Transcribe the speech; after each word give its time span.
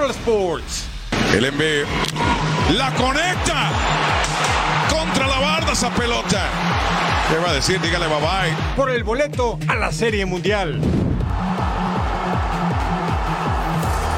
Total 0.00 0.10
Sports. 0.16 0.86
El 1.34 1.44
envío. 1.44 1.84
La 2.72 2.90
conecta. 2.94 3.70
Contra 4.88 5.26
la 5.26 5.38
barda 5.38 5.72
esa 5.72 5.90
pelota. 5.90 6.40
¿Qué 7.28 7.36
va 7.36 7.50
a 7.50 7.52
decir? 7.52 7.78
Dígale 7.82 8.06
bye 8.06 8.16
bye. 8.16 8.56
Por 8.76 8.90
el 8.90 9.04
boleto 9.04 9.58
a 9.68 9.74
la 9.74 9.92
Serie 9.92 10.24
Mundial. 10.24 10.80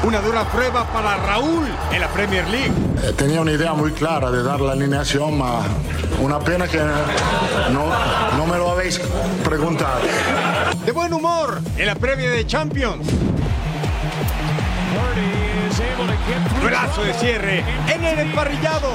Una 0.05 0.21
dura 0.21 0.45
prueba 0.45 0.85
para 0.85 1.17
Raúl 1.17 1.67
en 1.91 1.99
la 1.99 2.07
Premier 2.07 2.47
League. 2.47 2.71
Eh, 3.03 3.11
Tenía 3.17 3.41
una 3.41 3.51
idea 3.51 3.73
muy 3.73 3.91
clara 3.91 4.31
de 4.31 4.41
dar 4.41 4.61
la 4.61 4.71
alineación, 4.71 5.37
ma 5.37 5.63
una 6.21 6.39
pena 6.39 6.65
que 6.65 6.77
no, 6.77 7.87
no 8.37 8.45
me 8.47 8.57
lo 8.57 8.71
habéis 8.71 9.01
preguntado. 9.43 9.99
De 10.85 10.91
buen 10.93 11.13
humor 11.13 11.59
en 11.77 11.87
la 11.87 11.95
previa 11.95 12.29
de 12.31 12.47
Champions. 12.47 13.05
Brazo 16.63 17.03
de 17.03 17.13
cierre 17.15 17.63
en 17.91 18.03
el 18.03 18.19
emparrillado. 18.19 18.89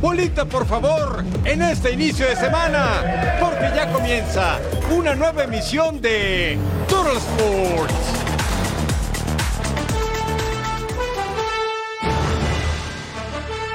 Bolita, 0.00 0.44
por 0.44 0.66
favor, 0.66 1.24
en 1.44 1.62
este 1.62 1.92
inicio 1.92 2.26
de 2.26 2.36
semana, 2.36 3.38
porque 3.40 3.70
ya 3.74 3.90
comienza 3.92 4.58
una 4.90 5.14
nueva 5.14 5.44
emisión 5.44 6.00
de 6.00 6.58
Total 6.88 7.16
Sports. 7.16 8.22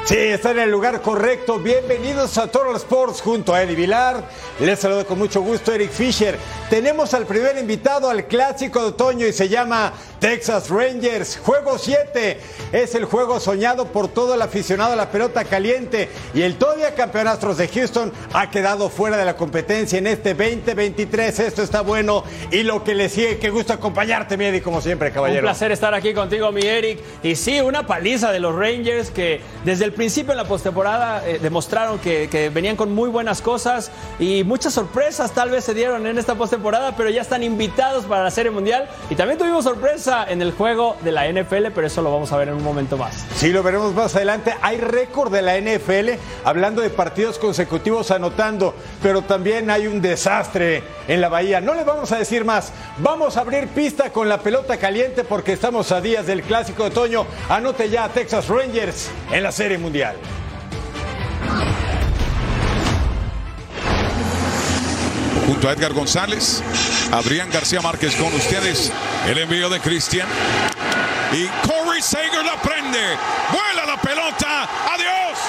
Sí, 0.07 0.15
está 0.15 0.51
en 0.51 0.59
el 0.59 0.71
lugar 0.71 1.01
correcto. 1.01 1.59
Bienvenidos 1.59 2.37
a 2.37 2.47
Total 2.47 2.77
Sports 2.77 3.19
junto 3.19 3.53
a 3.53 3.63
Eddie 3.63 3.75
Vilar. 3.75 4.23
Les 4.61 4.79
saludo 4.79 5.05
con 5.05 5.17
mucho 5.17 5.41
gusto 5.41 5.73
Eric 5.73 5.91
Fisher. 5.91 6.39
Tenemos 6.69 7.13
al 7.13 7.25
primer 7.25 7.57
invitado 7.57 8.09
al 8.09 8.25
clásico 8.25 8.79
de 8.79 8.85
otoño 8.87 9.27
y 9.27 9.33
se 9.33 9.49
llama 9.49 9.91
Texas 10.19 10.69
Rangers. 10.69 11.39
Juego 11.43 11.77
7 11.77 12.39
es 12.71 12.95
el 12.95 13.05
juego 13.05 13.39
soñado 13.39 13.85
por 13.85 14.07
todo 14.07 14.33
el 14.33 14.41
aficionado 14.41 14.93
a 14.93 14.95
la 14.95 15.11
pelota 15.11 15.45
caliente 15.45 16.09
y 16.33 16.41
el 16.41 16.55
todavía 16.55 16.95
campeón 16.95 17.27
Astros 17.27 17.57
de 17.57 17.67
Houston 17.67 18.11
ha 18.33 18.49
quedado 18.49 18.89
fuera 18.89 19.17
de 19.17 19.25
la 19.25 19.35
competencia 19.35 19.99
en 19.99 20.07
este 20.07 20.33
2023. 20.33 21.39
Esto 21.39 21.61
está 21.61 21.81
bueno 21.81 22.23
y 22.51 22.63
lo 22.63 22.83
que 22.83 22.95
le 22.95 23.09
sigue, 23.09 23.37
qué 23.37 23.49
gusto 23.49 23.73
acompañarte, 23.73 24.37
mi 24.37 24.45
Eddie, 24.45 24.61
como 24.61 24.81
siempre, 24.81 25.11
caballero. 25.11 25.41
Un 25.41 25.51
placer 25.51 25.71
estar 25.71 25.93
aquí 25.93 26.13
contigo, 26.13 26.51
mi 26.51 26.61
Eric. 26.61 26.99
Y 27.23 27.35
sí, 27.35 27.61
una 27.61 27.85
paliza 27.85 28.31
de 28.31 28.39
los 28.39 28.55
Rangers 28.55 29.11
que 29.11 29.41
desde 29.65 29.85
el 29.85 29.93
principio 29.93 30.31
en 30.31 30.37
la 30.37 30.47
postemporada 30.47 31.27
eh, 31.27 31.39
demostraron 31.41 31.99
que, 31.99 32.27
que 32.29 32.49
venían 32.49 32.75
con 32.75 32.91
muy 32.91 33.09
buenas 33.09 33.41
cosas 33.41 33.91
y 34.19 34.43
muchas 34.43 34.73
sorpresas 34.73 35.31
tal 35.31 35.49
vez 35.51 35.63
se 35.63 35.73
dieron 35.73 36.07
en 36.07 36.17
esta 36.17 36.35
postemporada, 36.35 36.95
pero 36.95 37.09
ya 37.09 37.21
están 37.21 37.43
invitados 37.43 38.05
para 38.05 38.23
la 38.23 38.31
Serie 38.31 38.51
Mundial. 38.51 38.89
Y 39.09 39.15
también 39.15 39.37
tuvimos 39.37 39.65
en 40.07 40.41
el 40.41 40.51
juego 40.51 40.95
de 41.01 41.11
la 41.11 41.29
NFL, 41.29 41.67
pero 41.75 41.87
eso 41.87 42.01
lo 42.01 42.11
vamos 42.11 42.31
a 42.31 42.37
ver 42.37 42.47
en 42.47 42.55
un 42.55 42.63
momento 42.63 42.97
más. 42.97 43.25
Sí, 43.35 43.49
lo 43.49 43.61
veremos 43.61 43.93
más 43.93 44.15
adelante. 44.15 44.53
Hay 44.61 44.77
récord 44.77 45.31
de 45.31 45.41
la 45.41 45.59
NFL 45.59 46.19
hablando 46.45 46.81
de 46.81 46.89
partidos 46.89 47.37
consecutivos 47.37 48.11
anotando, 48.11 48.73
pero 49.03 49.21
también 49.21 49.69
hay 49.69 49.87
un 49.87 50.01
desastre 50.01 50.83
en 51.07 51.19
la 51.19 51.29
Bahía. 51.29 51.59
No 51.59 51.73
le 51.73 51.83
vamos 51.83 52.11
a 52.11 52.17
decir 52.17 52.45
más. 52.45 52.71
Vamos 52.99 53.37
a 53.37 53.41
abrir 53.41 53.67
pista 53.67 54.11
con 54.11 54.29
la 54.29 54.39
pelota 54.39 54.77
caliente 54.77 55.23
porque 55.23 55.53
estamos 55.53 55.91
a 55.91 55.99
días 55.99 56.25
del 56.25 56.41
clásico 56.41 56.83
de 56.83 56.89
otoño. 56.89 57.25
Anote 57.49 57.89
ya 57.89 58.05
a 58.05 58.09
Texas 58.09 58.47
Rangers 58.47 59.09
en 59.31 59.43
la 59.43 59.51
Serie 59.51 59.77
Mundial. 59.77 60.15
Junto 65.47 65.69
a 65.69 65.71
Edgar 65.71 65.93
González, 65.93 66.61
Adrián 67.09 67.49
García 67.49 67.79
Márquez 67.79 68.17
con 68.17 68.33
ustedes. 68.33 68.91
El 69.25 69.37
envío 69.37 69.69
de 69.69 69.79
Cristian. 69.79 70.27
Y 71.31 71.47
Corey 71.65 72.01
Sager 72.01 72.43
la 72.43 72.61
prende. 72.61 72.99
Vuela 73.49 73.85
la 73.85 73.95
pelota. 73.95 74.63
Adiós. 74.93 75.39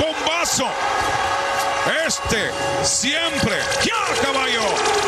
Bombazo. 0.00 0.66
Este 2.06 2.50
siempre. 2.82 3.58
Ya 3.84 4.22
caballo. 4.22 4.62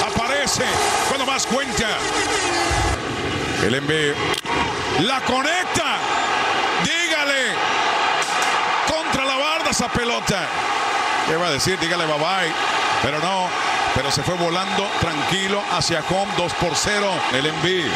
Aparece 0.06 0.64
cuando 1.08 1.24
más 1.24 1.46
cuenta. 1.46 1.88
El 3.64 3.74
envío. 3.74 4.12
La 5.00 5.22
conecta. 5.22 5.96
Dígale. 6.84 7.54
Contra 8.86 9.24
la 9.24 9.36
barda 9.38 9.70
esa 9.70 9.88
pelota. 9.88 10.46
¿Qué 11.26 11.36
va 11.36 11.46
a 11.46 11.52
decir? 11.52 11.78
Dígale 11.78 12.04
bye 12.04 12.18
bye. 12.18 12.52
Pero 13.02 13.18
no. 13.20 13.73
Pero 13.94 14.10
se 14.10 14.22
fue 14.22 14.34
volando 14.34 14.88
tranquilo 15.00 15.62
hacia 15.72 16.00
home 16.10 16.32
2 16.36 16.52
por 16.54 16.74
0. 16.74 17.10
El 17.32 17.46
envío. 17.46 17.92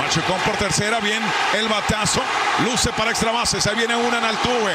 Machucón 0.00 0.40
por 0.40 0.56
tercera, 0.56 0.98
bien 0.98 1.22
el 1.54 1.68
batazo, 1.68 2.20
luce 2.64 2.90
para 2.92 3.10
extra 3.10 3.30
bases, 3.32 3.66
ahí 3.66 3.76
viene 3.76 3.94
una 3.94 4.18
en 4.18 4.24
Altuve, 4.24 4.74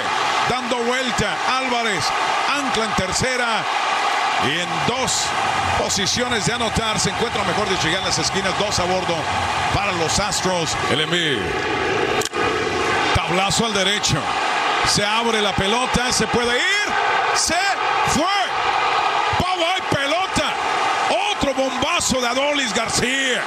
dando 0.49 0.77
vuelta, 0.77 1.35
Álvarez, 1.57 2.05
ancla 2.47 2.85
en 2.85 2.91
tercera 2.93 3.63
y 4.47 4.59
en 4.59 4.69
dos 4.87 5.25
posiciones 5.79 6.45
de 6.45 6.53
anotar, 6.53 6.99
se 6.99 7.09
encuentra 7.09 7.43
mejor 7.43 7.67
de 7.67 7.75
llegar 7.77 7.99
en 7.99 8.05
las 8.05 8.19
esquinas, 8.19 8.57
dos 8.59 8.79
a 8.79 8.83
bordo 8.83 9.15
para 9.73 9.91
los 9.93 10.19
Astros, 10.19 10.77
el 10.91 11.01
envío. 11.01 11.39
Tablazo 13.13 13.65
al 13.65 13.73
derecho, 13.73 14.17
se 14.87 15.03
abre 15.03 15.41
la 15.41 15.53
pelota, 15.53 16.11
se 16.11 16.27
puede 16.27 16.55
ir, 16.55 16.93
se 17.33 17.55
fue, 18.07 18.25
Pava 19.39 19.77
y 19.77 19.95
pelota, 19.95 20.53
otro 21.31 21.53
de 22.13 22.27
Adolis 22.27 22.71
García. 22.71 23.41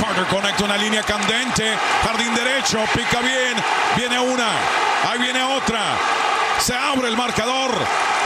Carter 0.00 0.26
conecta 0.26 0.64
una 0.64 0.76
línea 0.76 1.04
candente. 1.04 1.72
Jardín 2.02 2.34
derecho. 2.34 2.78
Pica 2.92 3.20
bien. 3.20 3.54
Viene 3.96 4.18
una. 4.18 4.48
Ahí 5.08 5.20
viene 5.20 5.40
otra. 5.44 5.80
Se 6.58 6.74
abre 6.74 7.08
el 7.08 7.16
marcador. 7.16 7.70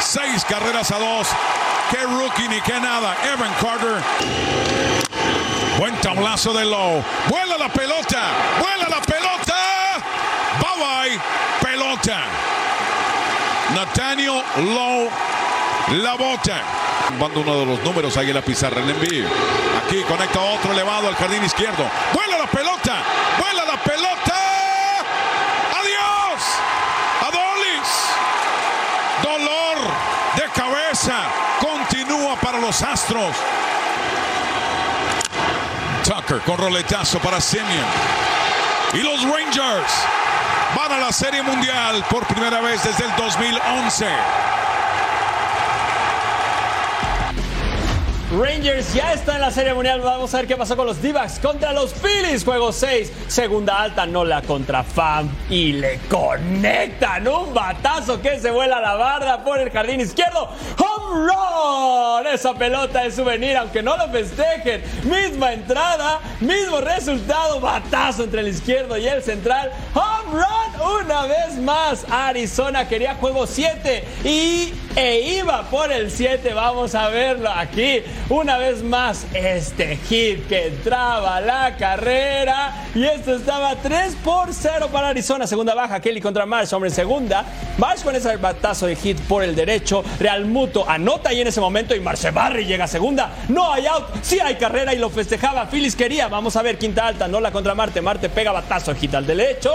Seis 0.00 0.46
carreras 0.46 0.90
a 0.92 0.98
dos. 0.98 1.28
Qué 1.90 1.98
rookie 1.98 2.48
ni 2.48 2.58
qué 2.62 2.80
nada. 2.80 3.14
Evan 3.34 3.52
Carter. 3.60 4.02
Buen 5.78 5.94
tablazo 5.96 6.54
de 6.54 6.64
Lowe. 6.64 7.04
Vuela 7.28 7.58
la 7.58 7.68
pelota. 7.68 8.22
Vuela 8.60 8.88
la 8.88 9.02
pelota. 9.02 9.56
Bye 10.58 11.10
bye. 11.10 11.20
Pelota. 11.60 12.22
Nathaniel 13.74 14.42
Lowe 14.56 15.10
la 16.02 16.14
bota. 16.14 16.89
Manda 17.18 17.40
uno 17.40 17.58
de 17.58 17.66
los 17.66 17.82
números 17.82 18.16
ahí 18.16 18.28
en 18.28 18.34
la 18.34 18.42
pizarra 18.42 18.80
en 18.80 18.90
envío. 18.90 19.26
Aquí 19.84 20.02
conecta 20.02 20.40
otro 20.40 20.72
elevado 20.72 21.08
al 21.08 21.14
jardín 21.16 21.44
izquierdo. 21.44 21.84
Vuela 22.12 22.38
la 22.38 22.46
pelota. 22.46 23.02
Vuela 23.38 23.64
la 23.64 23.76
pelota. 23.82 24.34
Adiós. 25.80 26.42
Adolis. 27.22 27.88
Dolor 29.22 29.78
de 30.36 30.60
cabeza. 30.60 31.16
Continúa 31.60 32.36
para 32.36 32.58
los 32.58 32.82
Astros. 32.82 33.36
Tucker 36.04 36.40
con 36.40 36.58
roletazo 36.58 37.18
para 37.18 37.40
Simeon. 37.40 37.86
Y 38.94 38.98
los 38.98 39.22
Rangers 39.22 39.92
van 40.74 40.92
a 40.92 40.98
la 40.98 41.12
Serie 41.12 41.42
Mundial 41.42 42.04
por 42.10 42.26
primera 42.26 42.60
vez 42.60 42.82
desde 42.82 43.04
el 43.04 43.16
2011. 43.16 44.06
Rangers 48.30 48.94
ya 48.94 49.12
está 49.12 49.34
en 49.34 49.40
la 49.40 49.50
Serie 49.50 49.74
Mundial. 49.74 50.00
Vamos 50.02 50.32
a 50.32 50.36
ver 50.36 50.46
qué 50.46 50.56
pasó 50.56 50.76
con 50.76 50.86
los 50.86 51.02
d 51.02 51.12
contra 51.42 51.72
los 51.72 51.92
Phillies. 51.92 52.44
Juego 52.44 52.70
6, 52.70 53.12
segunda 53.26 53.82
alta, 53.82 54.06
no 54.06 54.24
la 54.24 54.40
contra 54.42 54.84
Fam. 54.84 55.28
Y 55.50 55.72
le 55.72 55.98
conectan 56.08 57.26
un 57.26 57.52
batazo 57.52 58.22
que 58.22 58.38
se 58.38 58.52
vuela 58.52 58.76
a 58.76 58.80
la 58.80 58.94
barda 58.94 59.42
por 59.42 59.58
el 59.58 59.70
jardín 59.70 60.00
izquierdo. 60.00 60.48
¡Home 60.78 61.26
run! 61.26 62.26
Esa 62.32 62.54
pelota 62.54 63.02
de 63.02 63.10
souvenir, 63.10 63.56
aunque 63.56 63.82
no 63.82 63.96
lo 63.96 64.08
festejen. 64.10 64.80
Misma 65.02 65.52
entrada, 65.52 66.20
mismo 66.38 66.80
resultado. 66.80 67.58
Batazo 67.58 68.22
entre 68.22 68.42
el 68.42 68.48
izquierdo 68.48 68.96
y 68.96 69.08
el 69.08 69.24
central. 69.24 69.72
¡Home 69.94 70.40
run! 70.40 71.04
Una 71.04 71.26
vez 71.26 71.58
más, 71.58 72.06
Arizona 72.08 72.86
quería 72.86 73.16
juego 73.16 73.46
7 73.46 74.04
y 74.24 74.72
e 74.96 75.38
iba 75.38 75.62
por 75.70 75.92
el 75.92 76.10
7. 76.10 76.52
Vamos 76.54 76.94
a 76.94 77.08
verlo 77.08 77.50
aquí 77.50 78.02
una 78.28 78.58
vez 78.58 78.82
más. 78.82 79.26
Este 79.34 79.96
hit 80.08 80.46
que 80.48 80.68
entraba 80.68 81.40
la 81.40 81.76
carrera 81.76 82.86
y 82.94 83.04
esto 83.04 83.36
estaba 83.36 83.76
3 83.76 84.16
por 84.24 84.52
0 84.52 84.88
para 84.92 85.08
Arizona. 85.08 85.46
Segunda 85.46 85.74
baja, 85.74 86.00
Kelly 86.00 86.20
contra 86.20 86.46
Marsh, 86.46 86.72
hombre 86.72 86.90
segunda. 86.90 87.44
Marsh 87.78 88.02
con 88.02 88.14
ese 88.16 88.36
batazo 88.36 88.86
de 88.86 88.96
hit 88.96 89.18
por 89.22 89.42
el 89.42 89.54
derecho. 89.54 90.02
Real 90.18 90.44
Muto 90.44 90.88
anota 90.88 91.32
y 91.32 91.40
en 91.40 91.48
ese 91.48 91.60
momento 91.60 91.94
y 91.94 92.00
Marce 92.00 92.30
Barry 92.30 92.64
llega 92.64 92.84
a 92.84 92.88
segunda. 92.88 93.30
No 93.48 93.72
hay 93.72 93.86
out, 93.86 94.06
sí 94.22 94.38
hay 94.40 94.56
carrera 94.56 94.94
y 94.94 94.98
lo 94.98 95.10
festejaba. 95.10 95.66
Phyllis 95.66 95.96
quería. 95.96 96.28
Vamos 96.28 96.56
a 96.56 96.62
ver, 96.62 96.78
quinta 96.78 97.06
alta, 97.06 97.28
Nola 97.28 97.52
contra 97.52 97.74
Marte. 97.74 98.00
Marte 98.00 98.28
pega 98.28 98.52
batazo, 98.52 98.94
hit 98.94 99.14
al 99.14 99.26
derecho. 99.26 99.72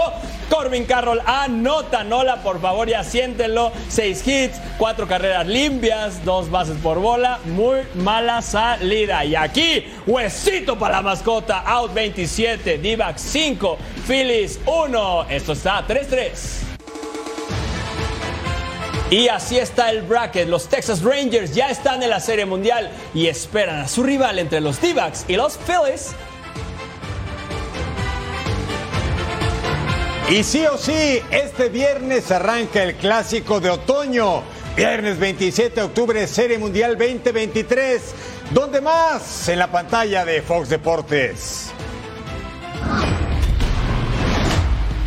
Corbin 0.50 0.84
Carroll 0.84 1.20
anota, 1.26 2.04
Nola, 2.04 2.42
por 2.42 2.60
favor, 2.60 2.88
ya 2.88 3.02
siéntenlo. 3.02 3.72
Seis 3.88 4.26
hits, 4.26 4.60
carreras 5.06 5.46
limpias, 5.46 6.24
dos 6.24 6.50
bases 6.50 6.76
por 6.82 6.98
bola. 6.98 7.38
Muy 7.44 7.80
mala 7.94 8.42
salida. 8.42 9.24
Y 9.24 9.34
aquí, 9.34 9.84
huesito 10.06 10.78
para 10.78 10.96
la 10.96 11.02
mascota. 11.02 11.60
Out 11.60 11.94
27, 11.94 12.78
Divac 12.78 13.18
5, 13.18 13.78
Phyllis 14.06 14.60
1. 14.66 15.26
Esto 15.30 15.52
está 15.52 15.86
3-3. 15.86 16.66
Y 19.10 19.28
así 19.28 19.56
está 19.56 19.90
el 19.90 20.02
bracket. 20.02 20.48
Los 20.48 20.68
Texas 20.68 21.02
Rangers 21.02 21.54
ya 21.54 21.70
están 21.70 22.02
en 22.02 22.10
la 22.10 22.18
Serie 22.18 22.44
Mundial 22.44 22.90
y 23.14 23.28
esperan 23.28 23.80
a 23.80 23.88
su 23.88 24.02
rival 24.02 24.38
entre 24.38 24.60
los 24.60 24.80
d 24.80 24.94
y 25.28 25.36
los 25.36 25.58
Phillies. 25.58 26.14
Y 30.28 30.42
sí 30.42 30.66
o 30.66 30.76
sí, 30.76 31.22
este 31.30 31.68
viernes 31.68 32.32
arranca 32.32 32.82
el 32.82 32.96
clásico 32.96 33.60
de 33.60 33.70
otoño. 33.70 34.42
Viernes 34.76 35.18
27 35.18 35.74
de 35.74 35.86
octubre, 35.86 36.26
Serie 36.26 36.58
Mundial 36.58 36.98
2023. 36.98 38.14
¿Dónde 38.50 38.82
más? 38.82 39.48
En 39.48 39.58
la 39.58 39.72
pantalla 39.72 40.22
de 40.26 40.42
Fox 40.42 40.68
Deportes. 40.68 41.72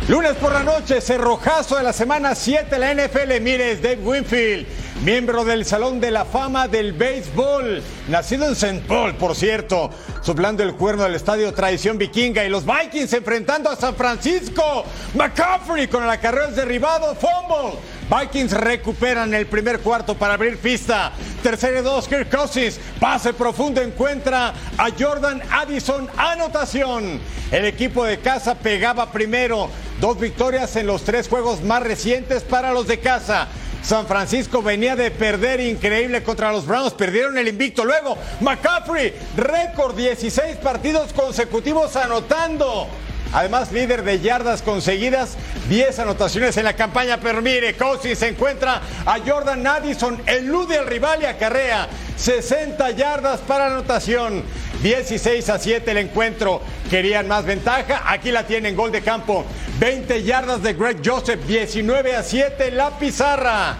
Lunes 0.08 0.32
por 0.40 0.52
la 0.52 0.64
noche, 0.64 1.00
cerrojazo 1.00 1.76
de 1.76 1.84
la 1.84 1.92
semana 1.92 2.34
7 2.34 2.66
de 2.68 2.78
la 2.80 2.94
NFL. 2.94 3.40
Mire, 3.40 3.70
es 3.70 3.80
Dave 3.80 4.00
Winfield, 4.02 4.66
miembro 5.02 5.44
del 5.46 5.64
Salón 5.64 5.98
de 5.98 6.10
la 6.10 6.26
Fama 6.26 6.68
del 6.68 6.92
Béisbol, 6.92 7.82
nacido 8.08 8.46
en 8.46 8.52
St. 8.52 8.82
Paul, 8.86 9.14
por 9.14 9.34
cierto, 9.34 9.90
soplando 10.20 10.62
el 10.62 10.74
cuerno 10.74 11.04
del 11.04 11.14
estadio 11.14 11.52
Tradición 11.54 11.96
Vikinga 11.96 12.44
y 12.44 12.50
los 12.50 12.64
Vikings 12.66 13.12
enfrentando 13.14 13.70
a 13.70 13.76
San 13.76 13.94
Francisco. 13.94 14.84
McCaffrey 15.14 15.88
con 15.88 16.04
el 16.04 16.10
acarreo 16.10 16.50
derribado, 16.50 17.14
fumble. 17.14 17.78
Vikings 18.10 18.52
recuperan 18.52 19.32
el 19.32 19.46
primer 19.46 19.80
cuarto 19.80 20.16
para 20.16 20.34
abrir 20.34 20.58
pista. 20.58 21.12
Tercero 21.42 21.82
dos, 21.82 22.06
Kirk 22.06 22.28
Cousins. 22.28 22.78
Pase 22.98 23.32
profundo 23.32 23.80
encuentra 23.80 24.52
a 24.76 24.88
Jordan 24.98 25.40
Addison. 25.50 26.08
Anotación. 26.16 27.20
El 27.52 27.64
equipo 27.64 28.04
de 28.04 28.18
casa 28.18 28.56
pegaba 28.56 29.12
primero. 29.12 29.70
Dos 30.00 30.18
victorias 30.18 30.74
en 30.76 30.88
los 30.88 31.02
tres 31.04 31.28
juegos 31.28 31.62
más 31.62 31.84
recientes 31.84 32.42
para 32.42 32.72
los 32.72 32.88
de 32.88 32.98
casa. 32.98 33.46
San 33.82 34.06
Francisco 34.06 34.62
venía 34.62 34.94
de 34.94 35.10
perder 35.10 35.60
increíble 35.60 36.22
contra 36.22 36.52
los 36.52 36.66
Browns, 36.66 36.92
perdieron 36.92 37.38
el 37.38 37.48
invicto. 37.48 37.84
Luego, 37.84 38.16
McCaffrey, 38.40 39.14
récord 39.36 39.96
16 39.96 40.56
partidos 40.56 41.12
consecutivos 41.12 41.96
anotando. 41.96 42.88
Además, 43.32 43.70
líder 43.70 44.02
de 44.02 44.20
yardas 44.20 44.60
conseguidas, 44.60 45.36
10 45.68 46.00
anotaciones 46.00 46.56
en 46.56 46.64
la 46.64 46.74
campaña. 46.74 47.20
Pero 47.20 47.40
mire, 47.40 47.76
Cousins 47.76 48.18
se 48.18 48.28
encuentra 48.28 48.82
a 49.06 49.18
Jordan 49.24 49.66
Addison, 49.66 50.20
elude 50.26 50.78
al 50.78 50.86
rival 50.86 51.22
y 51.22 51.26
acarrea 51.26 51.88
60 52.16 52.90
yardas 52.90 53.40
para 53.40 53.66
anotación. 53.66 54.42
16 54.82 55.48
a 55.50 55.58
7 55.58 55.90
el 55.90 55.98
encuentro. 55.98 56.62
Querían 56.88 57.28
más 57.28 57.44
ventaja. 57.44 58.02
Aquí 58.06 58.30
la 58.30 58.46
tienen, 58.46 58.76
gol 58.76 58.92
de 58.92 59.02
campo. 59.02 59.44
20 59.78 60.22
yardas 60.22 60.62
de 60.62 60.74
Greg 60.74 60.98
Joseph, 61.04 61.40
19 61.46 62.16
a 62.16 62.22
7 62.22 62.70
la 62.70 62.98
pizarra. 62.98 63.76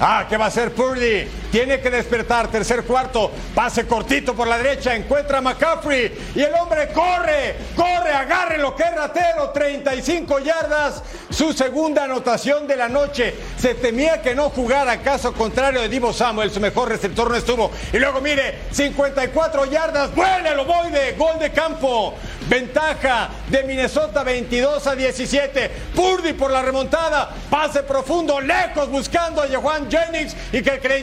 Ah, 0.00 0.26
¿qué 0.28 0.36
va 0.36 0.46
a 0.46 0.48
hacer 0.48 0.72
Purdy? 0.72 1.39
Tiene 1.50 1.80
que 1.80 1.90
despertar. 1.90 2.48
Tercer 2.48 2.84
cuarto. 2.84 3.30
Pase 3.54 3.86
cortito 3.86 4.34
por 4.34 4.46
la 4.46 4.58
derecha. 4.58 4.94
Encuentra 4.94 5.38
a 5.38 5.40
McCaffrey. 5.40 6.32
Y 6.34 6.42
el 6.42 6.54
hombre 6.54 6.88
corre. 6.92 7.56
Corre. 7.74 8.12
Agarre 8.12 8.58
lo 8.58 8.74
que 8.76 8.84
ratero. 8.84 9.50
35 9.50 10.38
yardas. 10.38 11.02
Su 11.30 11.52
segunda 11.52 12.04
anotación 12.04 12.66
de 12.66 12.76
la 12.76 12.88
noche. 12.88 13.34
Se 13.58 13.74
temía 13.74 14.22
que 14.22 14.34
no 14.34 14.50
jugara. 14.50 15.02
Caso 15.02 15.32
contrario 15.32 15.80
de 15.80 15.88
Divo 15.88 16.12
Samuel. 16.12 16.50
Su 16.50 16.60
mejor 16.60 16.88
receptor 16.88 17.30
no 17.30 17.36
estuvo. 17.36 17.70
Y 17.92 17.98
luego 17.98 18.20
mire. 18.20 18.60
54 18.70 19.66
yardas. 19.66 20.14
Vuelve 20.14 20.50
el 20.50 20.58
ovoide. 20.60 21.14
Gol 21.18 21.38
de 21.38 21.50
campo. 21.50 22.14
Ventaja 22.48 23.28
de 23.48 23.62
Minnesota 23.64 24.24
22 24.24 24.86
a 24.86 24.94
17. 24.94 25.70
Purdy 25.94 26.32
por 26.32 26.50
la 26.50 26.62
remontada. 26.62 27.30
Pase 27.50 27.82
profundo. 27.82 28.40
Lejos 28.40 28.88
buscando 28.88 29.42
a 29.42 29.48
Johan 29.48 29.90
Jennings. 29.90 30.36
Y 30.52 30.62
que 30.62 30.78
cree 30.78 31.00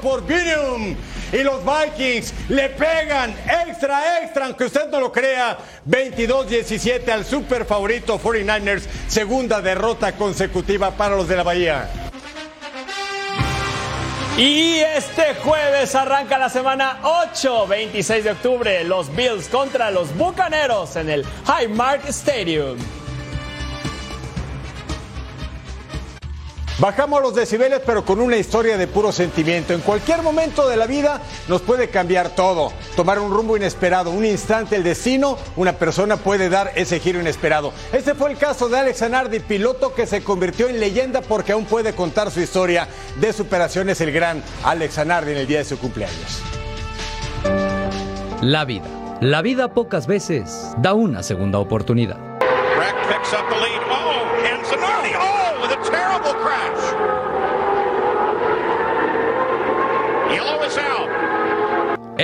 por 0.00 0.26
Binium. 0.26 0.96
Y 1.32 1.38
los 1.42 1.62
Vikings 1.64 2.32
le 2.48 2.68
pegan 2.70 3.34
extra, 3.66 4.22
extra, 4.22 4.46
aunque 4.46 4.64
usted 4.64 4.88
no 4.90 5.00
lo 5.00 5.12
crea. 5.12 5.58
22-17 5.88 7.08
al 7.08 7.24
super 7.24 7.64
favorito 7.64 8.20
49ers. 8.20 8.84
Segunda 9.08 9.60
derrota 9.60 10.12
consecutiva 10.12 10.92
para 10.92 11.16
los 11.16 11.28
de 11.28 11.36
la 11.36 11.42
Bahía. 11.42 11.90
Y 14.38 14.80
este 14.80 15.34
jueves 15.42 15.94
arranca 15.94 16.36
la 16.36 16.50
semana 16.50 17.00
8, 17.02 17.66
26 17.66 18.24
de 18.24 18.30
octubre, 18.32 18.84
los 18.84 19.14
Bills 19.16 19.48
contra 19.48 19.90
los 19.90 20.14
Bucaneros 20.14 20.96
en 20.96 21.08
el 21.08 21.24
Highmark 21.46 22.06
Stadium. 22.08 22.76
Bajamos 26.78 27.22
los 27.22 27.34
decibeles, 27.34 27.80
pero 27.86 28.04
con 28.04 28.20
una 28.20 28.36
historia 28.36 28.76
de 28.76 28.86
puro 28.86 29.10
sentimiento. 29.10 29.72
En 29.72 29.80
cualquier 29.80 30.20
momento 30.22 30.68
de 30.68 30.76
la 30.76 30.86
vida 30.86 31.22
nos 31.48 31.62
puede 31.62 31.88
cambiar 31.88 32.30
todo. 32.30 32.70
Tomar 32.94 33.18
un 33.18 33.32
rumbo 33.32 33.56
inesperado, 33.56 34.10
un 34.10 34.26
instante 34.26 34.76
el 34.76 34.82
destino, 34.82 35.38
una 35.56 35.72
persona 35.72 36.18
puede 36.18 36.50
dar 36.50 36.72
ese 36.74 37.00
giro 37.00 37.18
inesperado. 37.18 37.72
Este 37.92 38.14
fue 38.14 38.30
el 38.30 38.36
caso 38.36 38.68
de 38.68 38.78
Alex 38.78 38.98
Zanardi, 38.98 39.40
piloto 39.40 39.94
que 39.94 40.06
se 40.06 40.22
convirtió 40.22 40.68
en 40.68 40.78
leyenda 40.78 41.22
porque 41.22 41.52
aún 41.52 41.64
puede 41.64 41.94
contar 41.94 42.30
su 42.30 42.40
historia 42.40 42.86
de 43.18 43.32
superaciones 43.32 44.02
el 44.02 44.12
gran 44.12 44.42
Alex 44.62 44.96
Zanardi 44.96 45.32
en 45.32 45.38
el 45.38 45.46
día 45.46 45.58
de 45.58 45.64
su 45.64 45.78
cumpleaños. 45.78 46.42
La 48.42 48.66
vida. 48.66 48.86
La 49.22 49.40
vida 49.40 49.72
pocas 49.72 50.06
veces 50.06 50.74
da 50.76 50.92
una 50.92 51.22
segunda 51.22 51.58
oportunidad. 51.58 52.18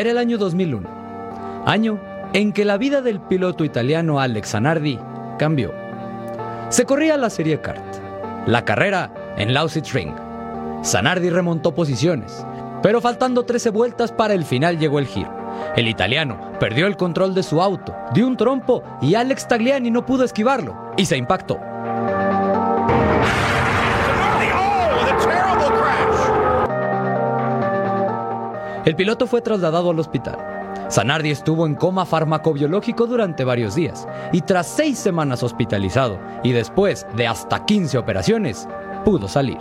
Era 0.02 0.10
el 0.10 0.18
año 0.18 0.36
2001, 0.36 1.62
año 1.64 2.00
en 2.32 2.52
que 2.52 2.64
la 2.64 2.76
vida 2.76 3.02
del 3.02 3.20
piloto 3.20 3.64
italiano 3.64 4.18
Alex 4.18 4.50
Zanardi 4.50 4.98
cambió. 5.38 5.72
Se 6.70 6.84
corría 6.84 7.16
la 7.16 7.30
Serie 7.30 7.60
Kart, 7.60 7.84
la 8.48 8.64
carrera 8.64 9.12
en 9.36 9.54
Lausitz 9.54 9.92
Ring. 9.92 10.12
Zanardi 10.84 11.30
remontó 11.30 11.72
posiciones, 11.72 12.44
pero 12.82 13.00
faltando 13.00 13.44
13 13.44 13.70
vueltas 13.70 14.10
para 14.10 14.34
el 14.34 14.44
final 14.44 14.76
llegó 14.80 14.98
el 14.98 15.06
giro. 15.06 15.30
El 15.76 15.86
italiano 15.86 16.50
perdió 16.58 16.88
el 16.88 16.96
control 16.96 17.32
de 17.32 17.44
su 17.44 17.62
auto, 17.62 17.94
dio 18.12 18.26
un 18.26 18.36
trompo 18.36 18.82
y 19.00 19.14
Alex 19.14 19.46
Tagliani 19.46 19.92
no 19.92 20.04
pudo 20.04 20.24
esquivarlo 20.24 20.76
y 20.96 21.06
se 21.06 21.16
impactó. 21.16 21.60
El 28.84 28.96
piloto 28.96 29.28
fue 29.28 29.40
trasladado 29.40 29.90
al 29.90 30.00
hospital. 30.00 30.36
Zanardi 30.90 31.30
estuvo 31.30 31.66
en 31.66 31.76
coma 31.76 32.04
farmacobiológico 32.04 33.06
durante 33.06 33.44
varios 33.44 33.76
días 33.76 34.08
y 34.32 34.40
tras 34.40 34.66
seis 34.66 34.98
semanas 34.98 35.44
hospitalizado 35.44 36.18
y 36.42 36.50
después 36.50 37.06
de 37.16 37.28
hasta 37.28 37.64
15 37.64 37.96
operaciones, 37.96 38.68
pudo 39.04 39.28
salir. 39.28 39.58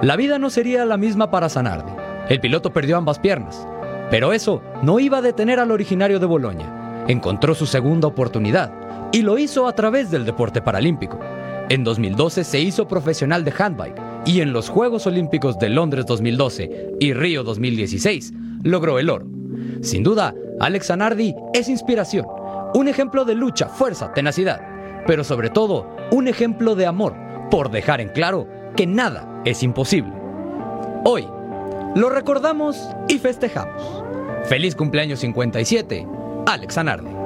La 0.00 0.16
vida 0.16 0.38
no 0.38 0.48
sería 0.48 0.86
la 0.86 0.96
misma 0.96 1.30
para 1.30 1.50
Zanardi. 1.50 1.92
El 2.30 2.40
piloto 2.40 2.72
perdió 2.72 2.96
ambas 2.96 3.18
piernas, 3.18 3.68
pero 4.10 4.32
eso 4.32 4.62
no 4.82 4.98
iba 5.00 5.18
a 5.18 5.22
detener 5.22 5.60
al 5.60 5.70
originario 5.70 6.18
de 6.18 6.26
Bolonia. 6.26 7.04
Encontró 7.08 7.54
su 7.54 7.66
segunda 7.66 8.08
oportunidad 8.08 8.72
y 9.12 9.20
lo 9.20 9.36
hizo 9.36 9.68
a 9.68 9.74
través 9.74 10.10
del 10.10 10.24
deporte 10.24 10.62
paralímpico. 10.62 11.20
En 11.68 11.84
2012 11.84 12.42
se 12.42 12.58
hizo 12.58 12.88
profesional 12.88 13.44
de 13.44 13.52
handbike 13.56 14.11
y 14.24 14.40
en 14.40 14.52
los 14.52 14.68
Juegos 14.68 15.06
Olímpicos 15.06 15.58
de 15.58 15.68
Londres 15.68 16.06
2012 16.06 16.96
y 17.00 17.12
Río 17.12 17.42
2016 17.42 18.32
logró 18.62 18.98
el 18.98 19.10
oro. 19.10 19.26
Sin 19.80 20.02
duda, 20.02 20.34
Alex 20.60 20.86
Zanardi 20.86 21.34
es 21.54 21.68
inspiración, 21.68 22.26
un 22.74 22.88
ejemplo 22.88 23.24
de 23.24 23.34
lucha, 23.34 23.68
fuerza, 23.68 24.12
tenacidad, 24.12 24.60
pero 25.06 25.24
sobre 25.24 25.50
todo 25.50 25.96
un 26.10 26.28
ejemplo 26.28 26.74
de 26.74 26.86
amor 26.86 27.14
por 27.50 27.70
dejar 27.70 28.00
en 28.00 28.08
claro 28.10 28.46
que 28.76 28.86
nada 28.86 29.42
es 29.44 29.62
imposible. 29.62 30.12
Hoy, 31.04 31.26
lo 31.96 32.08
recordamos 32.08 32.88
y 33.08 33.18
festejamos. 33.18 34.04
Feliz 34.44 34.74
cumpleaños 34.74 35.20
57, 35.20 36.06
Alex 36.46 36.78
Anardi. 36.78 37.21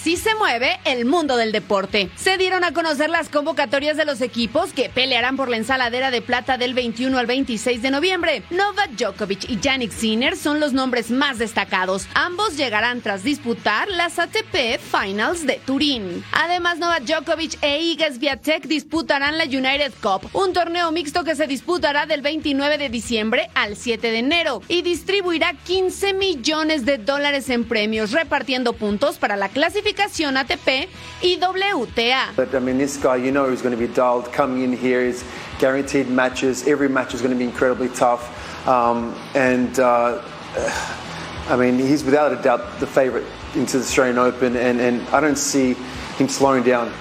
Así 0.00 0.16
se 0.16 0.34
mueve 0.34 0.80
el 0.86 1.04
mundo 1.04 1.36
del 1.36 1.52
deporte. 1.52 2.08
Se 2.16 2.38
dieron 2.38 2.64
a 2.64 2.72
conocer 2.72 3.10
las 3.10 3.28
convocatorias 3.28 3.98
de 3.98 4.06
los 4.06 4.22
equipos 4.22 4.72
que 4.72 4.88
pelearán 4.88 5.36
por 5.36 5.50
la 5.50 5.58
ensaladera 5.58 6.10
de 6.10 6.22
plata 6.22 6.56
del 6.56 6.72
21 6.72 7.18
al 7.18 7.26
26 7.26 7.82
de 7.82 7.90
noviembre. 7.90 8.42
Novak 8.48 8.92
Djokovic 8.92 9.50
y 9.50 9.60
Yannick 9.60 9.92
Sinner 9.92 10.38
son 10.38 10.58
los 10.58 10.72
nombres 10.72 11.10
más 11.10 11.36
destacados. 11.36 12.06
Ambos 12.14 12.56
llegarán 12.56 13.02
tras 13.02 13.24
disputar 13.24 13.88
las 13.90 14.18
ATP 14.18 14.80
Finals 14.80 15.46
de 15.46 15.60
Turín. 15.66 16.24
Además, 16.32 16.78
Novak 16.78 17.02
Djokovic 17.02 17.58
e 17.60 17.82
Iga 17.82 18.10
Swiatek 18.10 18.68
disputarán 18.68 19.36
la 19.36 19.44
United 19.44 19.92
Cup, 20.00 20.30
un 20.32 20.54
torneo 20.54 20.90
mixto 20.92 21.24
que 21.24 21.36
se 21.36 21.46
disputará 21.46 22.06
del 22.06 22.22
29 22.22 22.78
de 22.78 22.88
diciembre 22.88 23.50
al 23.54 23.76
7 23.76 24.10
de 24.10 24.18
enero 24.20 24.62
y 24.66 24.80
distribuirá 24.80 25.52
15 25.52 26.14
millones 26.14 26.86
de 26.86 26.96
dólares 26.96 27.50
en 27.50 27.64
premios, 27.66 28.12
repartiendo 28.12 28.72
puntos 28.72 29.18
para 29.18 29.36
la 29.36 29.50
clasificación 29.50 29.89
ATP 29.92 30.88
y 31.22 31.38
WTA. 31.40 32.36
But 32.36 32.54
I 32.54 32.58
mean, 32.58 32.78
this 32.78 32.96
guy, 32.96 33.16
you 33.16 33.32
know, 33.32 33.50
he's 33.50 33.62
going 33.62 33.78
to 33.78 33.86
be 33.86 33.92
dialed 33.92 34.32
coming 34.32 34.62
in 34.62 34.72
here. 34.72 35.00
Is 35.00 35.24
guaranteed 35.58 36.08
matches. 36.08 36.66
Every 36.66 36.88
match 36.88 37.14
is 37.14 37.20
going 37.20 37.32
to 37.32 37.38
be 37.38 37.44
incredibly 37.44 37.88
tough, 37.88 38.24
um, 38.66 39.14
and 39.34 39.78
uh, 39.78 40.22
I 41.48 41.56
mean, 41.56 41.78
he's 41.78 42.04
without 42.04 42.32
a 42.32 42.42
doubt 42.42 42.80
the 42.80 42.86
favourite 42.86 43.26
into 43.54 43.78
the 43.78 43.84
Australian 43.84 44.18
Open, 44.18 44.56
and, 44.56 44.80
and 44.80 45.06
I 45.08 45.20
don't 45.20 45.38
see 45.38 45.74
him 46.16 46.28
slowing 46.28 46.62
down 46.62 46.92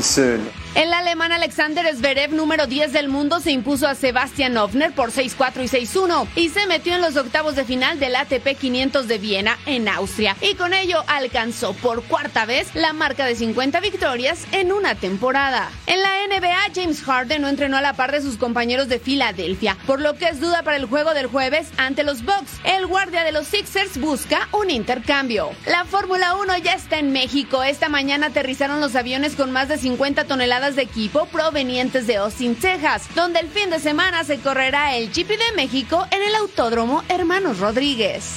soon. 0.00 0.48
El 0.74 0.94
alemán 0.94 1.32
Alexander 1.32 1.84
Zverev, 1.94 2.32
número 2.32 2.66
10 2.66 2.94
del 2.94 3.10
mundo, 3.10 3.40
se 3.40 3.50
impuso 3.50 3.86
a 3.86 3.94
Sebastian 3.94 4.56
Hoffner 4.56 4.90
por 4.92 5.12
6-4 5.12 5.64
y 5.64 5.68
6-1 5.68 6.26
y 6.34 6.48
se 6.48 6.66
metió 6.66 6.94
en 6.94 7.02
los 7.02 7.16
octavos 7.16 7.56
de 7.56 7.66
final 7.66 8.00
del 8.00 8.16
ATP 8.16 8.56
500 8.58 9.06
de 9.06 9.18
Viena 9.18 9.58
en 9.66 9.86
Austria 9.86 10.34
y 10.40 10.54
con 10.54 10.72
ello 10.72 11.04
alcanzó 11.08 11.74
por 11.74 12.02
cuarta 12.04 12.46
vez 12.46 12.74
la 12.74 12.94
marca 12.94 13.26
de 13.26 13.34
50 13.34 13.80
victorias 13.80 14.46
en 14.52 14.72
una 14.72 14.94
temporada. 14.94 15.70
En 15.86 16.00
la 16.00 16.08
NBA, 16.26 16.72
James 16.74 17.02
Harden 17.02 17.42
no 17.42 17.48
entrenó 17.48 17.76
a 17.76 17.82
la 17.82 17.92
par 17.92 18.10
de 18.10 18.22
sus 18.22 18.38
compañeros 18.38 18.88
de 18.88 18.98
Filadelfia, 18.98 19.76
por 19.86 20.00
lo 20.00 20.14
que 20.14 20.28
es 20.28 20.40
duda 20.40 20.62
para 20.62 20.78
el 20.78 20.86
juego 20.86 21.12
del 21.12 21.26
jueves 21.26 21.68
ante 21.76 22.02
los 22.02 22.24
Bucks. 22.24 22.60
El 22.64 22.86
guardia 22.86 23.24
de 23.24 23.32
los 23.32 23.46
Sixers 23.46 24.00
busca 24.00 24.48
un 24.52 24.70
intercambio. 24.70 25.50
La 25.66 25.84
Fórmula 25.84 26.34
1 26.36 26.56
ya 26.58 26.72
está 26.72 26.98
en 26.98 27.12
México. 27.12 27.62
Esta 27.62 27.90
mañana 27.90 28.28
aterrizaron 28.28 28.80
los 28.80 28.96
aviones 28.96 29.36
con 29.36 29.52
más 29.52 29.68
de 29.68 29.76
50 29.76 30.24
toneladas 30.24 30.61
de 30.70 30.82
equipo 30.82 31.26
provenientes 31.26 32.06
de 32.06 32.16
Austin, 32.16 32.54
Texas, 32.54 33.08
donde 33.16 33.40
el 33.40 33.48
fin 33.48 33.68
de 33.68 33.80
semana 33.80 34.22
se 34.22 34.38
correrá 34.38 34.96
el 34.96 35.08
GP 35.08 35.30
de 35.30 35.56
México 35.56 36.06
en 36.12 36.22
el 36.22 36.34
Autódromo 36.36 37.02
Hermanos 37.08 37.58
Rodríguez. 37.58 38.36